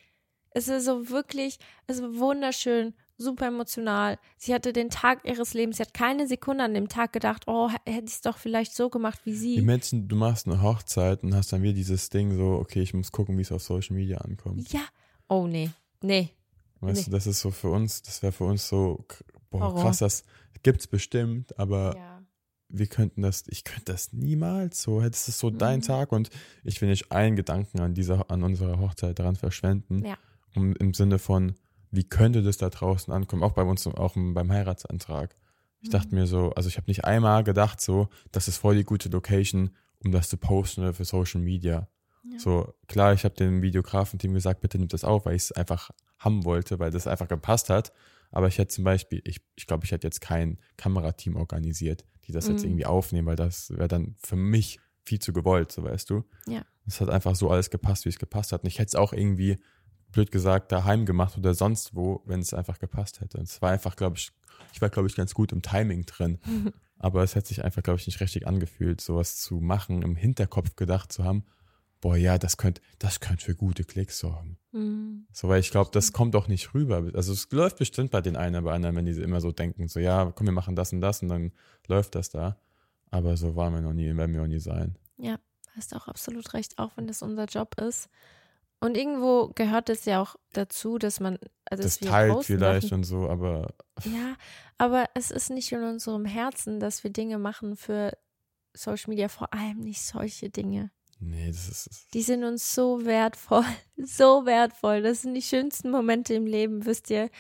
Es 0.53 0.68
ist 0.68 0.86
so 0.86 1.11
wirklich, 1.11 1.59
es 1.86 2.01
war 2.01 2.14
wunderschön, 2.14 2.95
super 3.22 3.46
emotional. 3.46 4.18
Sie 4.36 4.52
hatte 4.52 4.72
den 4.72 4.90
Tag 4.90 5.24
ihres 5.24 5.54
Lebens. 5.54 5.76
Sie 5.78 5.82
hat 5.82 5.94
keine 5.94 6.26
Sekunde 6.26 6.64
an 6.64 6.74
dem 6.74 6.88
Tag 6.88 7.12
gedacht, 7.12 7.44
oh, 7.46 7.70
hätte 7.86 8.06
ich 8.06 8.12
es 8.14 8.20
doch 8.20 8.36
vielleicht 8.36 8.74
so 8.74 8.90
gemacht 8.90 9.20
wie 9.24 9.34
sie. 9.34 9.54
Die 9.56 9.62
Menschen, 9.62 10.08
du 10.08 10.16
machst 10.16 10.46
eine 10.46 10.60
Hochzeit 10.60 11.22
und 11.22 11.34
hast 11.34 11.52
dann 11.52 11.62
wieder 11.62 11.72
dieses 11.74 12.10
Ding 12.10 12.34
so, 12.36 12.52
okay, 12.54 12.82
ich 12.82 12.92
muss 12.94 13.10
gucken, 13.12 13.38
wie 13.38 13.42
es 13.42 13.52
auf 13.52 13.62
Social 13.62 13.96
Media 13.96 14.18
ankommt. 14.18 14.72
Ja. 14.72 14.82
Oh, 15.28 15.46
nee. 15.46 15.70
Nee. 16.02 16.30
Weißt 16.80 16.98
Nee. 16.98 17.04
du, 17.06 17.10
das 17.12 17.26
ist 17.26 17.40
so 17.40 17.50
für 17.50 17.70
uns, 17.70 18.02
das 18.02 18.22
wäre 18.22 18.32
für 18.32 18.44
uns 18.44 18.68
so, 18.68 19.04
boah, 19.50 19.74
krass, 19.80 19.98
das 19.98 20.24
gibt's 20.64 20.86
bestimmt, 20.88 21.56
aber 21.58 21.96
Ja. 21.96 22.22
wir 22.68 22.86
könnten 22.88 23.22
das, 23.22 23.44
ich 23.48 23.62
könnte 23.64 23.92
das 23.92 24.12
niemals 24.12 24.82
so, 24.82 25.00
hättest 25.02 25.28
es 25.28 25.38
so 25.38 25.50
dein 25.50 25.78
Mhm. 25.78 25.82
Tag 25.84 26.10
und 26.12 26.30
ich 26.64 26.80
will 26.80 26.88
nicht 26.88 27.12
einen 27.12 27.36
Gedanken 27.36 27.80
an 27.80 27.94
dieser, 27.94 28.30
an 28.30 28.42
unserer 28.42 28.78
Hochzeit 28.80 29.18
daran 29.18 29.36
verschwenden, 29.36 30.04
Ja. 30.04 30.16
um, 30.56 30.74
im 30.76 30.92
Sinne 30.92 31.18
von, 31.20 31.54
wie 31.93 32.05
könnte 32.05 32.43
das 32.43 32.57
da 32.57 32.68
draußen 32.70 33.12
ankommen, 33.12 33.43
auch 33.45 33.53
bei 33.53 33.62
uns, 33.62 33.86
auch 33.86 34.14
beim 34.16 34.51
Heiratsantrag. 34.51 35.36
Ich 35.82 35.88
Mhm. 35.88 35.93
dachte 35.93 36.14
mir 36.14 36.26
so, 36.26 36.51
also 36.55 36.68
ich 36.68 36.76
habe 36.78 36.90
nicht 36.90 37.05
einmal 37.05 37.45
gedacht 37.45 37.80
so, 37.80 38.09
das 38.32 38.49
ist 38.49 38.57
voll 38.57 38.76
die 38.76 38.84
gute 38.84 39.09
Location, 39.09 39.70
um 40.05 40.11
das 40.11 40.28
zu 40.28 40.36
posten 40.36 40.80
oder 40.80 40.95
für 40.95 41.05
Social 41.05 41.40
Media. 41.40 41.88
Ja. 42.24 42.38
So, 42.38 42.72
klar, 42.88 43.12
ich 43.12 43.24
habe 43.24 43.34
dem 43.34 43.62
Videografenteam 43.62 44.32
gesagt, 44.34 44.61
bitte 44.61 44.78
nimmt 44.78 44.93
das 44.93 45.05
auf, 45.05 45.26
weil 45.26 45.34
ich 45.36 45.43
es 45.43 45.53
einfach 45.53 45.90
haben 46.18 46.45
wollte, 46.45 46.78
weil 46.78 46.90
das 46.90 47.07
einfach 47.07 47.28
gepasst 47.28 47.68
hat. 47.68 47.93
Aber 48.30 48.47
ich 48.49 48.57
hätte 48.59 48.72
zum 48.74 48.84
Beispiel, 48.84 49.20
ich, 49.24 49.40
ich 49.57 49.66
glaube, 49.66 49.84
ich 49.84 49.90
hätte 49.90 50.07
jetzt 50.07 50.20
kein 50.20 50.59
Kamerateam 50.76 51.36
organisiert, 51.36 52.05
die 52.26 52.32
das 52.32 52.49
jetzt 52.49 52.62
Mhm. 52.62 52.70
irgendwie 52.70 52.86
aufnehmen, 52.86 53.26
weil 53.26 53.36
das 53.36 53.70
wäre 53.70 53.88
dann 53.88 54.14
für 54.22 54.36
mich 54.36 54.78
viel 55.05 55.18
zu 55.18 55.32
gewollt, 55.32 55.72
so 55.72 55.82
weißt 55.82 56.09
du. 56.11 56.24
Ja. 56.47 56.64
Es 56.86 57.01
hat 57.01 57.11
einfach 57.11 57.34
so 57.34 57.51
alles 57.51 57.70
gepasst, 57.70 58.05
wie 58.05 58.09
es 58.09 58.18
gepasst 58.20 58.53
hat. 58.53 58.62
Und 58.62 58.68
ich 58.68 58.78
hätte 58.78 58.88
es 58.90 58.95
auch 58.95 59.12
irgendwie, 59.12 59.59
blöd 60.12 60.30
gesagt, 60.30 60.72
daheim 60.72 61.06
gemacht 61.06 61.36
oder 61.36 61.54
sonst 61.54 61.94
wo, 61.94 62.22
wenn 62.26 62.40
es 62.40 62.54
einfach 62.54 62.78
gepasst 62.78 63.20
hätte. 63.20 63.38
Und 63.38 63.44
es 63.44 63.60
war 63.62 63.70
einfach, 63.70 63.96
glaube 63.96 64.16
ich, 64.16 64.30
ich 64.72 64.80
war, 64.80 64.90
glaube 64.90 65.08
ich, 65.08 65.16
ganz 65.16 65.34
gut 65.34 65.52
im 65.52 65.62
Timing 65.62 66.06
drin. 66.06 66.38
Aber 66.98 67.24
es 67.24 67.34
hat 67.34 67.46
sich 67.46 67.64
einfach, 67.64 67.82
glaube 67.82 67.98
ich, 67.98 68.06
nicht 68.06 68.20
richtig 68.20 68.46
angefühlt, 68.46 69.00
sowas 69.00 69.36
zu 69.38 69.56
machen, 69.56 70.02
im 70.02 70.14
Hinterkopf 70.14 70.76
gedacht 70.76 71.12
zu 71.12 71.24
haben, 71.24 71.44
boah, 72.00 72.16
ja, 72.16 72.38
das 72.38 72.56
könnte, 72.58 72.80
das 72.98 73.20
könnte 73.20 73.44
für 73.44 73.54
gute 73.54 73.84
Klicks 73.84 74.18
sorgen. 74.18 74.58
Mhm. 74.72 75.26
So, 75.32 75.48
weil 75.48 75.60
ich 75.60 75.70
glaube, 75.70 75.90
das 75.92 76.12
kommt 76.12 76.36
auch 76.36 76.48
nicht 76.48 76.74
rüber. 76.74 77.10
Also 77.14 77.32
es 77.32 77.50
läuft 77.50 77.78
bestimmt 77.78 78.10
bei 78.10 78.20
den 78.20 78.36
einen, 78.36 78.62
bei 78.62 78.72
anderen, 78.72 78.96
wenn 78.96 79.06
die 79.06 79.12
immer 79.12 79.40
so 79.40 79.50
denken, 79.50 79.88
so, 79.88 79.98
ja, 79.98 80.30
komm, 80.34 80.46
wir 80.46 80.52
machen 80.52 80.76
das 80.76 80.92
und 80.92 81.00
das 81.00 81.22
und 81.22 81.28
dann 81.28 81.52
läuft 81.88 82.14
das 82.14 82.28
da. 82.30 82.58
Aber 83.10 83.36
so 83.36 83.56
waren 83.56 83.74
wir 83.74 83.80
noch 83.80 83.92
nie, 83.92 84.14
werden 84.16 84.34
wir 84.34 84.42
auch 84.42 84.46
nie 84.46 84.58
sein. 84.58 84.96
Ja, 85.16 85.38
hast 85.76 85.94
auch 85.94 86.08
absolut 86.08 86.54
recht, 86.54 86.78
auch 86.78 86.96
wenn 86.96 87.06
das 87.06 87.22
unser 87.22 87.44
Job 87.46 87.80
ist. 87.80 88.08
Und 88.83 88.97
irgendwo 88.97 89.53
gehört 89.55 89.89
es 89.91 90.05
ja 90.07 90.20
auch 90.20 90.35
dazu, 90.53 90.99
dass 90.99 91.20
man, 91.20 91.39
also 91.70 91.83
Das 91.85 91.99
teilt 92.01 92.45
vielleicht 92.45 92.83
dürfen. 92.85 92.95
und 92.95 93.05
so, 93.05 93.28
aber 93.28 93.74
Ja, 94.05 94.35
aber 94.76 95.07
es 95.14 95.30
ist 95.30 95.51
nicht 95.51 95.70
in 95.72 95.83
unserem 95.85 96.24
Herzen, 96.24 96.80
dass 96.80 97.05
wir 97.05 97.11
Dinge 97.12 97.39
machen 97.39 97.76
für 97.76 98.12
Social 98.74 99.11
Media, 99.11 99.28
vor 99.28 99.55
allem 99.55 99.78
nicht 99.80 100.03
solche 100.03 100.51
Dinge. 100.51 100.91
nee, 101.20 101.47
das 101.47 101.68
ist, 101.68 102.12
Die 102.14 102.22
sind 102.22 102.43
uns 102.43 102.74
so 102.74 103.05
wertvoll, 103.05 103.64
so 103.97 104.45
wertvoll. 104.47 105.03
Das 105.03 105.22
sind 105.22 105.35
die 105.35 105.43
schönsten 105.43 105.91
Momente 105.91 106.35
im 106.35 106.47
Leben, 106.47 106.85
wisst 106.85 107.09
ihr. 107.11 107.30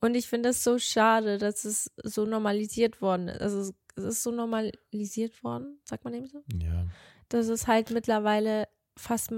Und 0.00 0.14
ich 0.14 0.28
finde 0.28 0.50
es 0.50 0.62
so 0.62 0.78
schade, 0.78 1.38
dass 1.38 1.64
es 1.64 1.90
so 2.04 2.24
normalisiert 2.26 3.00
worden 3.02 3.26
ist. 3.28 3.40
Also 3.40 3.58
es- 3.60 3.74
ist 3.96 4.22
so 4.22 4.30
normalisiert 4.30 5.42
worden, 5.44 5.78
sagt 5.84 6.04
man 6.04 6.14
eben 6.14 6.26
so, 6.26 6.42
ja. 6.58 6.86
dass 7.28 7.48
es 7.48 7.66
halt 7.66 7.90
mittlerweile 7.90 8.66
fast 8.96 9.32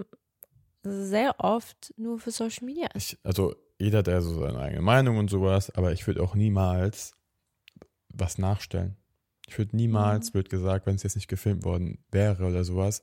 sehr 0.85 1.41
oft 1.41 1.93
nur 1.97 2.19
für 2.19 2.31
Social 2.31 2.65
Media 2.65 2.87
ist. 2.95 3.13
Ich, 3.15 3.19
also 3.25 3.55
jeder, 3.79 4.03
der 4.03 4.23
so 4.23 4.39
seine 4.41 4.59
eigene 4.59 4.83
Meinung 4.83 5.17
und 5.19 5.29
sowas, 5.31 5.71
aber 5.71 5.93
ich 5.93 6.07
würde 6.07 6.23
auch 6.23 6.35
niemals 6.35 7.13
was 8.09 8.39
nachstellen. 8.39 8.97
Ich 9.49 9.59
würde 9.59 9.77
niemals, 9.77 10.31
Mhm. 10.31 10.35
wird 10.35 10.51
gesagt, 10.51 10.87
wenn 10.87 10.95
es 10.97 11.03
jetzt 11.03 11.17
nicht 11.17 11.29
gefilmt 11.29 11.65
worden 11.65 11.99
wäre 12.11 12.45
oder 12.47 12.65
sowas. 12.65 13.03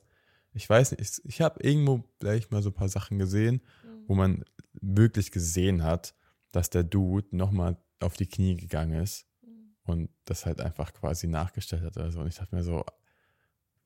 Ich 0.54 0.68
weiß 0.68 0.92
nicht, 0.92 1.00
ich, 1.00 1.24
ich 1.24 1.40
habe 1.40 1.62
irgendwo 1.62 2.04
vielleicht 2.20 2.50
mal 2.50 2.62
so 2.62 2.70
ein 2.70 2.74
paar 2.74 2.88
Sachen 2.88 3.18
gesehen, 3.18 3.60
wo 4.06 4.14
man 4.14 4.44
wirklich 4.72 5.30
gesehen 5.30 5.82
hat, 5.82 6.14
dass 6.50 6.70
der 6.70 6.82
Dude 6.84 7.28
nochmal 7.36 7.76
auf 8.00 8.16
die 8.16 8.26
Knie 8.26 8.56
gegangen 8.56 9.00
ist 9.00 9.26
und 9.84 10.10
das 10.24 10.44
halt 10.44 10.60
einfach 10.60 10.92
quasi 10.92 11.26
nachgestellt 11.28 11.82
hat 11.82 11.96
oder 11.96 12.10
so. 12.10 12.20
Und 12.20 12.26
ich 12.28 12.34
dachte 12.36 12.54
mir 12.54 12.64
so, 12.64 12.84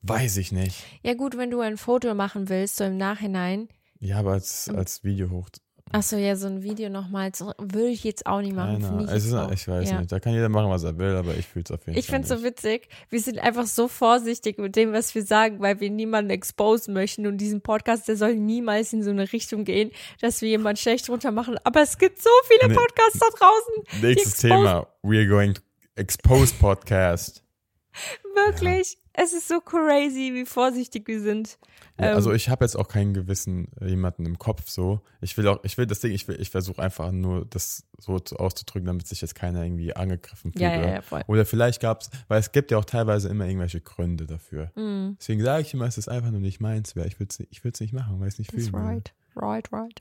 weiß 0.01 0.37
ich 0.37 0.51
nicht. 0.51 0.83
Ja 1.03 1.13
gut, 1.13 1.37
wenn 1.37 1.51
du 1.51 1.59
ein 1.61 1.77
Foto 1.77 2.13
machen 2.15 2.49
willst, 2.49 2.77
so 2.77 2.83
im 2.85 2.97
Nachhinein. 2.97 3.67
Ja, 3.99 4.19
aber 4.19 4.33
als, 4.33 4.69
als 4.69 5.03
Video 5.03 5.29
hoch. 5.29 5.49
Achso, 5.91 6.17
ja, 6.17 6.35
so 6.35 6.47
ein 6.47 6.63
Video 6.63 6.89
nochmal, 6.89 7.31
würde 7.59 7.87
ich 7.87 8.03
jetzt 8.03 8.25
auch 8.25 8.41
nicht 8.41 8.53
machen. 8.53 8.73
Keine 8.73 8.87
finde 8.87 8.93
Ahnung. 9.03 9.07
ich, 9.07 9.15
Es 9.15 9.25
ist, 9.25 9.33
auch. 9.33 9.51
ich 9.51 9.67
weiß 9.69 9.89
ja. 9.89 9.99
nicht. 9.99 10.11
Da 10.11 10.19
kann 10.19 10.33
jeder 10.33 10.49
machen, 10.49 10.69
was 10.69 10.83
er 10.83 10.97
will, 10.97 11.15
aber 11.15 11.33
ich 11.35 11.47
fühle 11.47 11.63
es 11.63 11.71
auf 11.71 11.85
jeden 11.87 11.97
Ich 11.97 12.07
Fall. 12.07 12.15
finde 12.21 12.33
es 12.33 12.39
so 12.41 12.45
witzig. 12.45 12.89
Wir 13.09 13.21
sind 13.21 13.39
einfach 13.39 13.65
so 13.65 13.87
vorsichtig 13.87 14.57
mit 14.57 14.75
dem, 14.75 14.91
was 14.91 15.15
wir 15.15 15.23
sagen, 15.23 15.61
weil 15.61 15.79
wir 15.79 15.89
niemanden 15.89 16.29
exposen 16.31 16.93
möchten. 16.93 17.25
Und 17.25 17.37
diesen 17.37 17.61
Podcast, 17.61 18.07
der 18.09 18.17
soll 18.17 18.35
niemals 18.35 18.91
in 18.91 19.01
so 19.01 19.11
eine 19.11 19.31
Richtung 19.31 19.63
gehen, 19.63 19.91
dass 20.19 20.41
wir 20.41 20.49
jemanden 20.49 20.77
schlecht 20.77 21.09
runter 21.09 21.31
machen. 21.31 21.57
Aber 21.63 21.81
es 21.81 21.97
gibt 21.97 22.21
so 22.21 22.29
viele. 22.49 22.73
Podcasts 22.73 23.19
da 23.19 23.27
draußen. 23.37 24.01
Nächstes 24.01 24.37
Thema. 24.39 24.87
We 25.03 25.19
are 25.19 25.27
going 25.27 25.53
to 25.53 25.61
expose 25.95 26.53
Podcast. 26.53 27.45
Wirklich. 28.35 28.97
Es 29.19 29.33
ist 29.33 29.47
so 29.47 29.59
crazy, 29.59 30.31
wie 30.35 30.45
vorsichtig 30.45 31.07
wir 31.07 31.19
sind. 31.19 31.57
Ja, 31.99 32.09
Ähm, 32.11 32.15
also 32.15 32.33
ich 32.33 32.49
habe 32.49 32.63
jetzt 32.63 32.75
auch 32.75 32.87
keinen 32.87 33.15
gewissen 33.15 33.69
äh, 33.81 33.87
jemanden 33.87 34.27
im 34.27 34.37
Kopf 34.37 34.69
so. 34.69 35.01
Ich 35.21 35.35
will 35.37 35.47
auch, 35.47 35.63
ich 35.63 35.75
will 35.79 35.87
das 35.87 36.01
Ding, 36.01 36.11
ich 36.11 36.27
will, 36.27 36.39
ich 36.39 36.51
versuche 36.51 36.79
einfach 36.81 37.11
nur 37.11 37.45
das 37.45 37.87
so 37.97 38.19
zu, 38.19 38.35
auszudrücken, 38.35 38.85
damit 38.85 39.07
sich 39.07 39.21
jetzt 39.21 39.33
keiner 39.33 39.63
irgendwie 39.63 39.95
angegriffen 39.95 40.51
fühlt. 40.51 40.61
Ja, 40.61 40.71
ja, 40.71 40.79
oder, 40.79 40.93
ja, 40.93 41.01
voll. 41.01 41.23
oder 41.25 41.45
vielleicht 41.47 41.81
gab 41.81 42.01
es, 42.01 42.11
weil 42.27 42.39
es 42.39 42.51
gibt 42.51 42.69
ja 42.69 42.77
auch 42.77 42.85
teilweise 42.85 43.27
immer 43.29 43.47
irgendwelche 43.47 43.81
Gründe 43.81 44.27
dafür. 44.27 44.71
Mm, 44.75 45.15
Deswegen 45.19 45.41
sage 45.43 45.63
ich 45.63 45.73
immer, 45.73 45.85
es 45.85 45.97
ist 45.97 46.09
einfach 46.09 46.29
nur 46.29 46.39
nicht 46.39 46.59
meins 46.59 46.95
wäre. 46.95 47.07
Ich 47.07 47.19
will 47.19 47.27
es 47.27 47.39
ich 47.39 47.63
will's 47.63 47.79
nicht 47.79 47.93
machen, 47.93 48.19
weil 48.19 48.27
es 48.27 48.37
nicht 48.37 48.51
fühlen 48.51 48.71
will. 48.71 48.79
right. 48.79 49.13
Right, 49.35 49.71
right. 49.73 49.99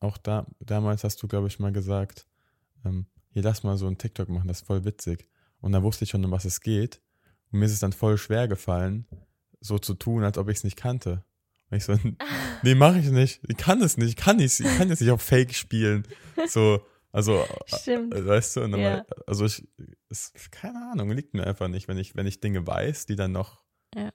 Auch 0.00 0.18
da, 0.18 0.46
damals 0.60 1.04
hast 1.04 1.22
du, 1.22 1.28
glaube 1.28 1.46
ich, 1.46 1.58
mal 1.58 1.72
gesagt, 1.72 2.26
ähm, 2.84 3.06
hier 3.30 3.42
lass 3.42 3.62
mal 3.62 3.76
so 3.76 3.86
ein 3.86 3.98
TikTok 3.98 4.28
machen, 4.28 4.48
das 4.48 4.62
ist 4.62 4.66
voll 4.66 4.84
witzig. 4.84 5.28
Und 5.60 5.72
da 5.72 5.82
wusste 5.82 6.04
ich 6.04 6.10
schon, 6.10 6.24
um 6.24 6.30
was 6.30 6.44
es 6.44 6.60
geht. 6.60 7.00
Und 7.52 7.60
mir 7.60 7.66
ist 7.66 7.72
es 7.72 7.80
dann 7.80 7.92
voll 7.92 8.18
schwer 8.18 8.48
gefallen, 8.48 9.06
so 9.60 9.78
zu 9.78 9.94
tun, 9.94 10.24
als 10.24 10.38
ob 10.38 10.48
ich 10.48 10.58
es 10.58 10.64
nicht 10.64 10.76
kannte. 10.76 11.24
Und 11.70 11.76
ich 11.78 11.84
so, 11.84 11.94
nee, 12.62 12.74
mache 12.74 12.98
ich 12.98 13.10
nicht. 13.10 13.40
Ich 13.48 13.56
kann 13.56 13.80
es 13.82 13.96
nicht. 13.96 14.08
Ich 14.10 14.16
kann 14.16 14.36
nicht. 14.36 14.58
Ich 14.60 14.76
kann 14.78 14.88
jetzt 14.88 15.00
nicht 15.00 15.10
auf 15.10 15.22
Fake 15.22 15.54
spielen. 15.54 16.06
So, 16.46 16.80
also, 17.12 17.44
Stimmt. 17.66 18.14
äh, 18.14 18.26
weißt 18.26 18.56
du, 18.56 18.60
Ja. 18.60 18.68
mal, 18.68 19.06
also 19.26 19.46
ich, 19.46 19.66
es, 20.10 20.32
keine 20.50 20.90
Ahnung, 20.92 21.10
liegt 21.10 21.34
mir 21.34 21.46
einfach 21.46 21.68
nicht, 21.68 21.88
wenn 21.88 21.98
ich, 21.98 22.14
wenn 22.14 22.26
ich 22.26 22.40
Dinge 22.40 22.66
weiß, 22.66 23.06
die 23.06 23.16
dann 23.16 23.32
noch, 23.32 23.64
Ja. 23.94 24.10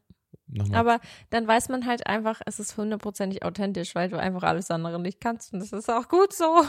noch 0.47 0.67
mal, 0.67 0.77
Aber 0.77 0.99
dann 1.31 1.47
weiß 1.47 1.69
man 1.69 1.85
halt 1.87 2.05
einfach, 2.07 2.41
es 2.45 2.59
ist 2.59 2.77
hundertprozentig 2.77 3.43
authentisch, 3.43 3.95
weil 3.95 4.09
du 4.09 4.17
einfach 4.19 4.43
alles 4.43 4.69
andere 4.69 4.99
nicht 5.01 5.19
kannst. 5.19 5.51
Und 5.51 5.59
das 5.61 5.71
ist 5.73 5.89
auch 5.89 6.07
gut 6.09 6.31
so. 6.33 6.63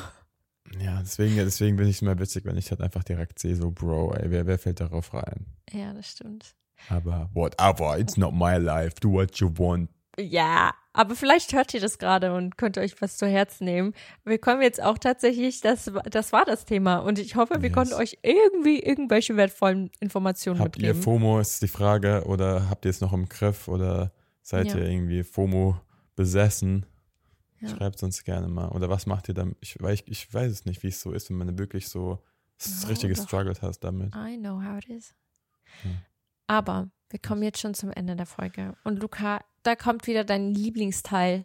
Ja, 0.81 1.01
deswegen, 1.01 1.37
deswegen 1.37 1.77
bin 1.77 1.89
ich 1.89 2.03
immer 2.03 2.19
witzig, 2.19 2.45
wenn 2.45 2.57
ich 2.57 2.71
halt 2.71 2.81
einfach 2.81 3.05
direkt 3.05 3.39
sehe, 3.39 3.57
so, 3.57 3.71
Bro, 3.71 4.15
ey, 4.15 4.31
wer, 4.31 4.47
wer 4.47 4.59
fällt 4.59 4.81
darauf 4.81 5.13
rein? 5.15 5.47
Ja, 5.73 5.93
das 5.93 6.11
stimmt. 6.11 6.55
Aber 6.89 7.31
whatever, 7.35 7.99
it's 7.99 8.17
not 8.17 8.35
my 8.35 8.57
life, 8.57 8.97
do 9.01 9.11
what 9.13 9.37
you 9.37 9.49
want. 9.57 9.89
Ja, 10.19 10.75
aber 10.93 11.15
vielleicht 11.15 11.55
hört 11.55 11.73
ihr 11.73 11.81
das 11.81 11.99
gerade 11.99 12.35
und 12.35 12.59
könnt 12.59 12.77
euch 12.77 13.01
was 13.01 13.17
zu 13.17 13.27
Herzen 13.27 13.65
nehmen. 13.65 13.95
Wir 14.25 14.39
kommen 14.39 14.61
jetzt 14.61 14.83
auch 14.83 14.99
tatsächlich, 14.99 15.63
das, 15.63 15.91
das 16.11 16.33
war 16.35 16.45
das 16.45 16.67
Thema. 16.67 16.99
Und 16.99 17.19
ich 17.19 17.35
hoffe, 17.37 17.63
wir 17.63 17.69
Yes. 17.71 17.75
konnten 17.75 17.95
euch 17.95 18.19
irgendwie 18.23 18.81
irgendwelche 18.81 19.37
wertvollen 19.37 19.91
Informationen 20.01 20.61
Habt 20.61 20.77
ihr 20.77 20.89
mitgeben. 20.89 21.03
FOMO, 21.03 21.41
ist 21.41 21.63
die 21.63 21.69
Frage, 21.69 22.25
oder 22.27 22.69
habt 22.69 22.85
ihr 22.85 22.91
es 22.91 23.01
noch 23.01 23.15
im 23.15 23.27
Griff, 23.29 23.69
oder 23.69 24.13
seid 24.43 24.75
Ja. 24.75 24.81
ihr 24.81 24.87
irgendwie 24.89 25.23
FOMO 25.23 25.77
besessen? 26.15 26.85
Ja. 27.63 27.69
Schreibt 27.69 28.03
uns 28.03 28.25
gerne 28.25 28.49
mal. 28.49 28.69
Oder 28.69 28.89
was 28.89 29.07
macht 29.07 29.29
ihr 29.29 29.35
dann? 29.35 29.55
Ich, 29.61 29.79
ich, 29.81 30.09
ich 30.09 30.35
weiß 30.35 30.51
es 30.51 30.65
nicht, 30.65 30.83
wie 30.83 30.89
es 30.89 31.01
so 31.01 31.13
ist, 31.13 31.31
wenn 31.31 31.37
man 31.37 31.59
wirklich 31.59 31.89
so 31.89 32.23
das 32.59 32.83
Ja, 32.83 32.89
richtige 32.89 33.15
doch. 33.15 33.25
Struggled 33.25 33.63
hast 33.63 33.81
damit. 33.81 34.15
I 34.15 34.37
know 34.37 34.61
how 34.63 34.79
it 34.79 34.89
is. 34.89 35.15
Hm. 35.83 35.99
Aber 36.49 36.91
wir 37.11 37.21
kommen 37.21 37.43
jetzt 37.43 37.61
schon 37.61 37.75
zum 37.75 37.91
Ende 37.93 38.17
der 38.17 38.27
Folge. 38.27 38.75
Und 38.85 39.01
Luca, 39.01 39.41
da 39.63 39.77
kommt 39.77 40.07
wieder 40.07 40.25
dein 40.25 40.53
Lieblingsteil. 40.53 41.45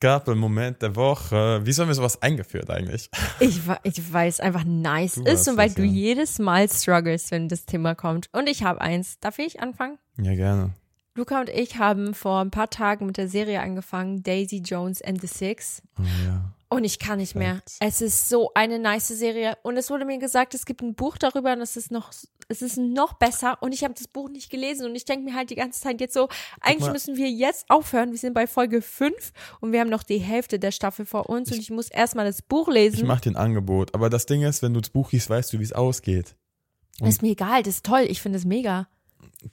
Gab 0.00 0.28
einen 0.28 0.40
Moment 0.40 0.82
der 0.82 0.96
Woche. 0.96 1.60
Wie 1.64 1.72
haben 1.72 1.88
wir 1.88 1.94
sowas 1.94 2.20
eingeführt 2.20 2.70
eigentlich? 2.70 3.08
Ich, 3.40 3.60
ich 3.82 4.12
weiß 4.12 4.40
einfach 4.40 4.64
nice 4.64 5.16
Du 5.16 5.24
ist 5.24 5.46
und 5.46 5.56
weil 5.58 5.68
es, 5.68 5.74
du 5.74 5.82
ja. 5.82 5.92
jedes 5.92 6.38
Mal 6.38 6.68
struggles, 6.68 7.30
wenn 7.30 7.48
das 7.48 7.66
Thema 7.66 7.94
kommt. 7.94 8.28
Und 8.32 8.48
ich 8.48 8.62
habe 8.64 8.80
eins. 8.80 9.20
Darf 9.20 9.38
ich 9.38 9.60
anfangen? 9.60 9.98
Ja, 10.16 10.34
gerne. 10.34 10.74
Luca 11.16 11.40
und 11.40 11.48
ich 11.48 11.78
haben 11.78 12.14
vor 12.14 12.40
ein 12.40 12.50
paar 12.50 12.70
Tagen 12.70 13.06
mit 13.06 13.16
der 13.16 13.28
Serie 13.28 13.60
angefangen, 13.60 14.22
Daisy 14.22 14.58
Jones 14.58 15.02
and 15.02 15.20
the 15.20 15.26
Six. 15.26 15.82
Oh, 15.98 16.02
ja. 16.26 16.52
Und 16.68 16.84
ich 16.84 16.98
kann 16.98 17.18
nicht 17.18 17.36
mehr. 17.36 17.60
Es 17.80 18.00
ist 18.00 18.28
so 18.28 18.50
eine 18.54 18.78
nice 18.80 19.08
Serie. 19.08 19.56
Und 19.62 19.76
es 19.76 19.88
wurde 19.88 20.04
mir 20.04 20.18
gesagt, 20.18 20.52
es 20.52 20.66
gibt 20.66 20.82
ein 20.82 20.94
Buch 20.94 21.16
darüber 21.16 21.52
und 21.52 21.60
es 21.60 21.76
ist 21.76 21.92
noch, 21.92 22.10
es 22.48 22.60
ist 22.60 22.76
noch 22.76 23.12
besser. 23.14 23.56
Und 23.62 23.72
ich 23.72 23.84
habe 23.84 23.94
das 23.94 24.08
Buch 24.08 24.28
nicht 24.28 24.50
gelesen. 24.50 24.84
Und 24.84 24.96
ich 24.96 25.04
denke 25.04 25.24
mir 25.24 25.36
halt 25.36 25.50
die 25.50 25.54
ganze 25.54 25.80
Zeit 25.80 26.00
jetzt 26.00 26.12
so, 26.12 26.28
eigentlich 26.60 26.90
müssen 26.92 27.16
wir 27.16 27.30
jetzt 27.30 27.70
aufhören. 27.70 28.10
Wir 28.10 28.18
sind 28.18 28.34
bei 28.34 28.48
Folge 28.48 28.82
5 28.82 29.32
und 29.60 29.70
wir 29.72 29.78
haben 29.80 29.90
noch 29.90 30.02
die 30.02 30.18
Hälfte 30.18 30.58
der 30.58 30.72
Staffel 30.72 31.06
vor 31.06 31.30
uns. 31.30 31.52
und 31.52 31.58
ich 31.58 31.70
muss 31.70 31.88
erstmal 31.88 32.26
das 32.26 32.42
Buch 32.42 32.66
Ich 32.68 32.74
lesen. 32.74 33.06
mach 33.06 33.20
dir 33.20 33.30
ein 33.30 33.36
Angebot. 33.36 33.94
Aber 33.94 34.10
das 34.10 34.26
Ding 34.26 34.42
ist, 34.42 34.60
wenn 34.62 34.74
du 34.74 34.80
das 34.80 34.90
Buch 34.90 35.12
liest, 35.12 35.30
weißt 35.30 35.52
du, 35.52 35.60
wie 35.60 35.64
es 35.64 35.72
ausgeht. 35.72 36.34
ist 37.00 37.22
mir 37.22 37.30
egal, 37.30 37.62
das 37.62 37.76
ist 37.76 37.86
toll. 37.86 38.06
Ich 38.08 38.20
finde 38.20 38.38
es 38.38 38.44
mega. 38.44 38.88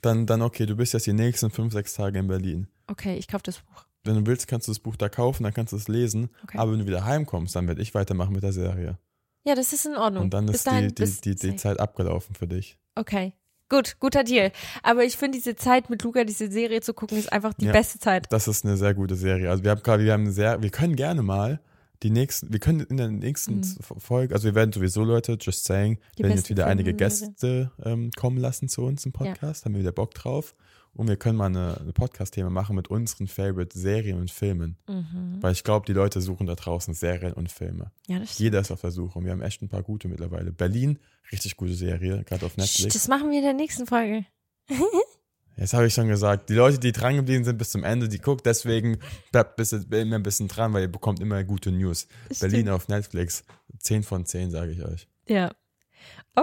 Dann, 0.00 0.26
dann 0.26 0.42
okay, 0.42 0.66
du 0.66 0.76
bist 0.76 0.92
jetzt 0.94 1.06
die 1.06 1.12
nächsten 1.12 1.50
fünf, 1.50 1.72
sechs 1.72 1.94
Tage 1.94 2.18
in 2.18 2.26
Berlin. 2.26 2.68
Okay, 2.86 3.16
ich 3.16 3.28
kaufe 3.28 3.42
das 3.44 3.58
Buch. 3.58 3.84
Wenn 4.04 4.16
du 4.16 4.26
willst, 4.26 4.48
kannst 4.48 4.68
du 4.68 4.72
das 4.72 4.78
Buch 4.80 4.96
da 4.96 5.08
kaufen, 5.08 5.44
dann 5.44 5.54
kannst 5.54 5.72
du 5.72 5.76
es 5.76 5.88
lesen. 5.88 6.28
Okay. 6.42 6.58
Aber 6.58 6.72
wenn 6.72 6.80
du 6.80 6.86
wieder 6.86 7.04
heimkommst, 7.04 7.56
dann 7.56 7.66
werde 7.66 7.80
ich 7.80 7.94
weitermachen 7.94 8.32
mit 8.32 8.42
der 8.42 8.52
Serie. 8.52 8.98
Ja, 9.46 9.54
das 9.54 9.72
ist 9.72 9.86
in 9.86 9.96
Ordnung. 9.96 10.24
Und 10.24 10.34
dann 10.34 10.46
Bis 10.46 10.56
ist 10.56 10.66
dahin, 10.66 10.94
die, 10.94 11.04
die, 11.04 11.20
die, 11.20 11.34
die. 11.36 11.56
Zeit 11.56 11.80
abgelaufen 11.80 12.34
für 12.34 12.46
dich. 12.46 12.78
Okay. 12.94 13.32
Gut, 13.70 13.96
guter 13.98 14.24
Deal. 14.24 14.52
Aber 14.82 15.04
ich 15.04 15.16
finde 15.16 15.38
diese 15.38 15.56
Zeit 15.56 15.88
mit 15.88 16.02
Luca, 16.02 16.24
diese 16.24 16.50
Serie 16.50 16.80
zu 16.82 16.92
gucken, 16.92 17.18
ist 17.18 17.32
einfach 17.32 17.54
die 17.54 17.66
Ja. 17.66 17.72
beste 17.72 17.98
Zeit. 17.98 18.26
Das 18.30 18.46
ist 18.46 18.64
eine 18.64 18.76
sehr 18.76 18.94
gute 18.94 19.16
Serie. 19.16 19.50
Also 19.50 19.64
wir 19.64 19.70
haben 19.70 19.82
gerade, 19.82 20.04
wir 20.04 20.12
haben 20.12 20.30
sehr, 20.30 20.62
wir 20.62 20.70
können 20.70 20.96
gerne 20.96 21.22
mal 21.22 21.60
die 22.02 22.10
nächsten, 22.10 22.52
wir 22.52 22.60
können 22.60 22.80
in 22.80 22.96
der 22.96 23.08
nächsten 23.08 23.56
Mhm. 23.60 23.76
Folge, 23.98 24.34
also 24.34 24.46
wir 24.46 24.54
werden 24.54 24.72
sowieso 24.72 25.04
Leute, 25.04 25.38
just 25.40 25.64
saying, 25.64 25.98
Die 26.18 26.22
werden 26.22 26.36
jetzt 26.36 26.50
wieder 26.50 26.66
einige. 26.66 26.92
Gäste 26.94 27.70
ähm, 27.82 28.10
kommen 28.16 28.38
lassen 28.38 28.68
zu 28.68 28.82
uns 28.82 29.06
im 29.06 29.12
Podcast, 29.12 29.64
haben 29.64 29.74
wir 29.74 29.80
wieder 29.80 29.92
Bock 29.92 30.12
drauf. 30.14 30.54
Und 30.96 31.08
wir 31.08 31.16
können 31.16 31.36
mal 31.36 31.46
eine, 31.46 31.76
eine 31.80 31.92
Podcast-Thema 31.92 32.50
machen 32.50 32.76
mit 32.76 32.86
unseren 32.86 33.26
Favorite 33.26 33.76
Serien 33.76 34.20
und 34.20 34.30
Filmen. 34.30 34.76
Mhm. 34.88 35.38
Weil 35.40 35.50
ich 35.50 35.64
glaube, 35.64 35.86
die 35.86 35.92
Leute 35.92 36.20
suchen 36.20 36.46
da 36.46 36.54
draußen 36.54 36.94
Serien 36.94 37.32
und 37.32 37.50
Filme. 37.50 37.90
Ja. 38.06 38.20
Jeder 38.36 38.60
ist 38.60 38.70
auf 38.70 38.80
der 38.82 38.92
Suche 38.92 39.18
und 39.18 39.24
wir 39.24 39.32
haben 39.32 39.42
echt 39.42 39.60
ein 39.60 39.68
paar 39.68 39.82
gute 39.82 40.06
mittlerweile. 40.06 40.52
Berlin, 40.52 41.00
richtig 41.32 41.56
gute 41.56 41.74
Serie, 41.74 42.22
gerade 42.24 42.46
auf 42.46 42.56
Netflix. 42.56 42.94
Das 42.94 43.08
machen 43.08 43.30
wir 43.30 43.38
in 43.38 43.44
der 43.44 43.54
nächsten 43.54 43.86
Folge. 43.86 44.24
Jetzt 45.56 45.72
habe 45.72 45.86
ich 45.86 45.94
schon 45.94 46.08
gesagt, 46.08 46.48
die 46.48 46.54
Leute, 46.54 46.78
die 46.78 46.92
dran 46.92 47.16
geblieben 47.16 47.44
sind 47.44 47.58
bis 47.58 47.70
zum 47.70 47.84
Ende, 47.84 48.08
die 48.08 48.18
guckt, 48.18 48.44
deswegen 48.44 48.98
bleibt 49.30 49.56
bis, 49.56 49.72
immer 49.72 50.16
ein 50.16 50.22
bisschen 50.22 50.48
dran, 50.48 50.72
weil 50.72 50.82
ihr 50.82 50.90
bekommt 50.92 51.20
immer 51.20 51.42
gute 51.44 51.70
News. 51.70 52.08
Berlin 52.40 52.68
auf 52.68 52.88
Netflix, 52.88 53.44
10 53.78 54.02
von 54.02 54.26
10, 54.26 54.50
sage 54.50 54.72
ich 54.72 54.84
euch. 54.84 55.08
Ja. 55.28 55.46
Ein 55.46 55.54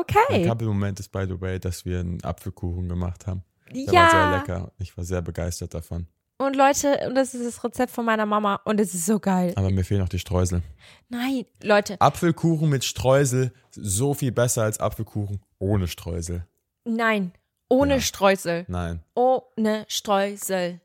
Okay. 0.02 0.48
Couple-Moment 0.48 1.00
ist, 1.02 1.10
by 1.12 1.26
the 1.28 1.40
way, 1.42 1.60
dass 1.60 1.84
wir 1.86 2.00
einen 2.00 2.24
Apfelkuchen 2.24 2.88
gemacht 2.88 3.28
haben. 3.28 3.44
Der 3.74 3.82
ja. 3.84 3.94
war 3.94 4.10
sehr 4.12 4.40
lecker. 4.40 4.72
Ich 4.80 4.96
war 4.98 5.04
sehr 5.04 5.22
begeistert 5.22 5.74
davon. 5.74 6.08
Und 6.38 6.56
Leute, 6.56 6.98
und 7.08 7.14
das 7.16 7.36
ist 7.36 7.46
das 7.46 7.64
Rezept 7.64 7.92
von 7.92 8.04
meiner 8.06 8.26
Mama 8.26 8.60
und 8.66 8.80
es 8.80 8.96
ist 8.96 9.06
so 9.06 9.20
geil. 9.20 9.54
Aber 9.58 9.70
mir 9.70 9.84
fehlen 9.84 10.00
noch 10.02 10.10
die 10.10 10.18
Streusel. 10.18 10.64
Nein, 11.10 11.44
Leute, 11.62 12.00
Apfelkuchen 12.02 12.68
mit 12.70 12.84
Streusel, 12.84 13.52
so 13.70 14.14
viel 14.16 14.32
besser 14.32 14.64
als 14.64 14.80
Apfelkuchen 14.80 15.42
ohne 15.60 15.88
Streusel. 15.88 16.48
nein. 16.86 17.34
Ohne 17.72 17.96
Ja. 17.96 18.02
Streusel. 18.02 18.66
Nein, 18.68 19.02
Ohne 19.16 19.86
Streusel. 19.88 20.82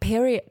Period. 0.00 0.42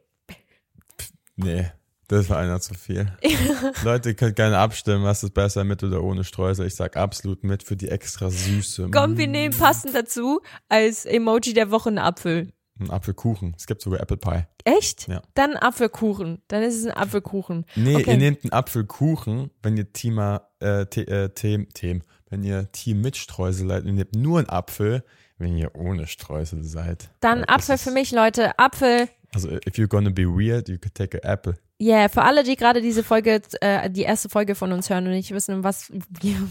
nee, 1.35 1.71
das 2.07 2.29
war 2.29 2.38
einer 2.39 2.59
zu 2.59 2.73
viel. 2.73 3.11
Leute, 3.83 4.09
ihr 4.09 4.15
könnt 4.15 4.35
gerne 4.35 4.57
abstimmen, 4.57 5.03
was 5.03 5.23
ist 5.23 5.33
besser, 5.33 5.63
mit 5.63 5.83
oder 5.83 6.01
ohne 6.03 6.23
Streusel. 6.23 6.65
Ich 6.65 6.75
sag 6.75 6.97
absolut 6.97 7.43
mit 7.43 7.63
für 7.63 7.75
die 7.75 7.89
extra 7.89 8.29
Süße. 8.29 8.89
Komm, 8.91 9.17
wir 9.17 9.27
nehmen 9.27 9.55
passend 9.57 9.93
dazu 9.93 10.41
als 10.69 11.05
Emoji 11.05 11.53
der 11.53 11.69
Woche 11.71 11.89
einen 11.89 11.99
Apfel. 11.99 12.51
Ein 12.79 12.91
Apfelkuchen. 12.91 13.55
Es 13.57 13.65
gibt 13.65 13.81
sogar 13.81 13.99
Apple 14.01 14.17
Pie. 14.17 14.43
Echt? 14.63 15.07
Ja. 15.07 15.21
Dann 15.33 15.55
Apfelkuchen. 15.55 16.41
Dann 16.47 16.61
ist 16.63 16.75
es 16.77 16.85
ein 16.85 16.91
Apfelkuchen. 16.91 17.65
Nee, 17.75 17.95
Okay. 17.95 18.11
ihr 18.11 18.17
nehmt 18.17 18.43
einen 18.43 18.53
Apfelkuchen, 18.53 19.49
wenn 19.63 19.77
ihr 19.77 19.91
Thema, 19.93 20.47
äh, 20.59 20.85
The 20.93 21.01
äh, 21.07 21.29
Themen, 21.29 21.69
Themen, 21.73 22.03
wenn 22.29 22.43
ihr 22.43 22.71
Team 22.71 23.01
mit 23.01 23.17
Streusel 23.17 23.67
seid 23.67 23.85
ihr 23.85 23.93
nehmt 23.93 24.15
nur 24.15 24.39
einen 24.39 24.49
Apfel, 24.49 25.03
wenn 25.38 25.57
ihr 25.57 25.75
ohne 25.75 26.07
Streusel 26.07 26.63
seid. 26.63 27.09
Dann 27.19 27.39
Weil 27.39 27.55
Apfel 27.55 27.77
für 27.77 27.91
mich, 27.91 28.11
Leute. 28.11 28.57
Apfel. 28.57 29.07
Also, 29.33 29.49
if 29.67 29.75
you're 29.77 29.88
gonna 29.88 30.09
be 30.09 30.23
weird, 30.25 30.69
you 30.69 30.77
could 30.77 30.95
take 30.95 31.21
an 31.21 31.29
apple. 31.29 31.55
Yeah, 31.79 32.09
für 32.09 32.23
alle, 32.23 32.43
die 32.43 32.55
gerade 32.55 32.81
diese 32.81 33.03
Folge, 33.03 33.39
äh, 33.61 33.88
die 33.91 34.01
erste 34.01 34.29
Folge 34.29 34.55
von 34.55 34.71
uns 34.71 34.89
hören 34.89 35.05
und 35.05 35.11
nicht 35.11 35.29
wissen, 35.31 35.53
um 35.53 35.63
was, 35.63 35.91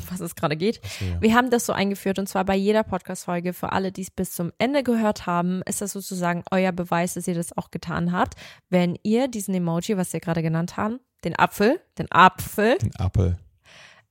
was 0.08 0.20
es 0.20 0.36
gerade 0.36 0.56
geht. 0.56 0.80
Achso, 0.84 1.04
ja. 1.04 1.20
Wir 1.20 1.34
haben 1.34 1.50
das 1.50 1.66
so 1.66 1.72
eingeführt 1.72 2.20
und 2.20 2.28
zwar 2.28 2.44
bei 2.44 2.54
jeder 2.54 2.84
Podcast-Folge. 2.84 3.52
Für 3.52 3.72
alle, 3.72 3.90
die 3.90 4.02
es 4.02 4.10
bis 4.12 4.30
zum 4.32 4.52
Ende 4.58 4.84
gehört 4.84 5.26
haben, 5.26 5.62
ist 5.66 5.80
das 5.80 5.90
sozusagen 5.92 6.44
euer 6.52 6.70
Beweis, 6.70 7.14
dass 7.14 7.26
ihr 7.26 7.34
das 7.34 7.56
auch 7.56 7.72
getan 7.72 8.12
habt. 8.12 8.34
Wenn 8.70 8.96
ihr 9.02 9.26
diesen 9.26 9.52
Emoji, 9.54 9.96
was 9.96 10.12
wir 10.12 10.20
gerade 10.20 10.42
genannt 10.42 10.76
haben, 10.76 11.00
den 11.24 11.36
Apfel, 11.36 11.80
den 11.98 12.06
Apfel, 12.12 12.78
Den 12.78 12.94
Apfel. 12.94 13.36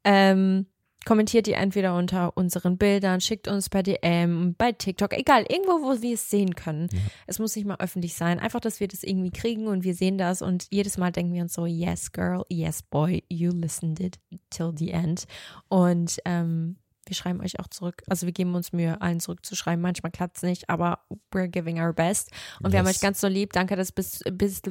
ähm, 0.04 0.66
kommentiert 1.06 1.48
ihr 1.48 1.58
entweder 1.58 1.96
unter 1.96 2.36
unseren 2.36 2.78
Bildern, 2.78 3.22
schickt 3.22 3.48
uns 3.48 3.70
bei 3.70 3.82
DM, 3.84 4.56
bei 4.58 4.72
TikTok, 4.72 5.14
egal, 5.14 5.46
irgendwo, 5.50 5.82
wo 5.84 6.02
wir 6.02 6.14
es 6.16 6.30
sehen 6.30 6.56
können. 6.56 6.90
Es 7.28 7.40
muss 7.40 7.56
nicht 7.56 7.66
mal 7.66 7.78
öffentlich 7.80 8.16
sein. 8.16 8.40
Einfach, 8.40 8.60
dass 8.60 8.80
wir 8.80 8.88
das 8.88 9.04
irgendwie 9.04 9.32
kriegen 9.32 9.68
und 9.68 9.84
wir 9.84 9.96
sehen 9.96 10.18
das 10.18 10.42
und 10.42 10.68
jedes 10.72 10.98
Mal 10.98 11.12
denken 11.12 11.34
wir 11.34 11.44
uns 11.44 11.54
so, 11.54 11.66
yes, 11.66 12.12
girl, 12.12 12.44
yes, 12.50 12.82
boy, 12.84 13.24
you 13.30 13.52
listened 13.52 14.00
it 14.00 14.20
till 14.50 14.74
the 14.76 14.92
end. 14.92 15.26
Und 15.70 16.20
ähm, 16.26 16.78
wir 17.08 17.16
schreiben 17.16 17.40
euch 17.42 17.60
auch 17.60 17.68
zurück. 17.68 18.02
Also 18.08 18.26
wir 18.26 18.34
geben 18.34 18.56
uns 18.56 18.74
Mühe, 18.74 19.00
allen 19.00 19.20
zurückzuschreiben. 19.20 19.82
Manchmal 19.82 20.12
klappt 20.12 20.38
es 20.38 20.44
nicht, 20.44 20.70
aber 20.70 21.00
we're 21.32 21.48
giving 21.48 21.80
our 21.80 21.94
best. 21.94 22.32
Und 22.64 22.72
wir 22.72 22.80
haben 22.80 22.88
Yes. 22.88 22.96
euch 22.96 23.02
ganz 23.02 23.22
so 23.22 23.28
lieb. 23.28 23.54
Danke, 23.54 23.76
dass 23.76 23.92
bis, 23.92 24.22
bis 24.32 24.62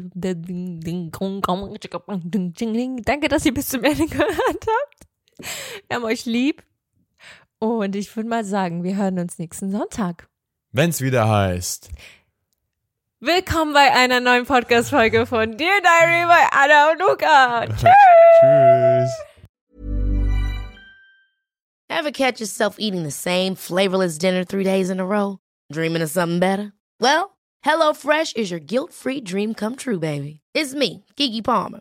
danke, 3.05 3.29
dass 3.29 3.47
ihr 3.47 3.55
bis 3.55 3.69
zum 3.69 3.85
Ende 3.85 4.07
gehört 4.07 4.31
habt. 4.37 5.14
Wir 5.39 5.97
haben 5.97 6.05
euch 6.05 6.27
lieb. 6.27 6.63
Und 7.59 7.97
ich 7.97 8.15
würde 8.15 8.29
mal 8.29 8.45
sagen, 8.45 8.85
wir 8.85 8.97
hören 8.97 9.19
uns 9.19 9.39
nächsten 9.39 9.71
Sonntag. 9.71 10.29
Wenn's 10.73 11.01
wieder 11.01 11.29
heißt. 11.29 11.89
Willkommen 13.21 13.73
bei 13.73 13.91
einer 13.93 14.21
neuen 14.21 14.45
Podcast-Folge 14.45 15.25
von 15.25 15.57
Dear 15.57 15.81
Diary 15.81 16.27
bei 16.27 16.47
Anna 16.51 16.91
und 16.91 17.01
Luca. 17.01 17.67
Tschüss. 17.77 17.91
Tschüss. 18.41 19.11
Ever 21.89 22.11
catch 22.11 22.41
yourself 22.41 22.77
eating 22.79 23.05
the 23.05 23.11
same 23.11 23.55
flavorless 23.55 24.19
dinner 24.19 24.45
three 24.45 24.65
days 24.65 24.91
in 24.91 25.01
a 25.01 25.07
row? 25.07 25.39
Dreaming 25.73 26.03
of 26.03 26.11
something 26.11 26.39
better? 26.41 26.73
Well, 27.01 27.39
HelloFresh 27.65 28.37
is 28.37 28.51
your 28.51 28.61
guilt-free 28.61 29.23
dream 29.23 29.55
come 29.55 29.77
true, 29.77 29.99
baby. 29.99 30.41
It's 30.53 30.75
me, 30.75 31.05
Kiki 31.17 31.41
Palmer. 31.41 31.81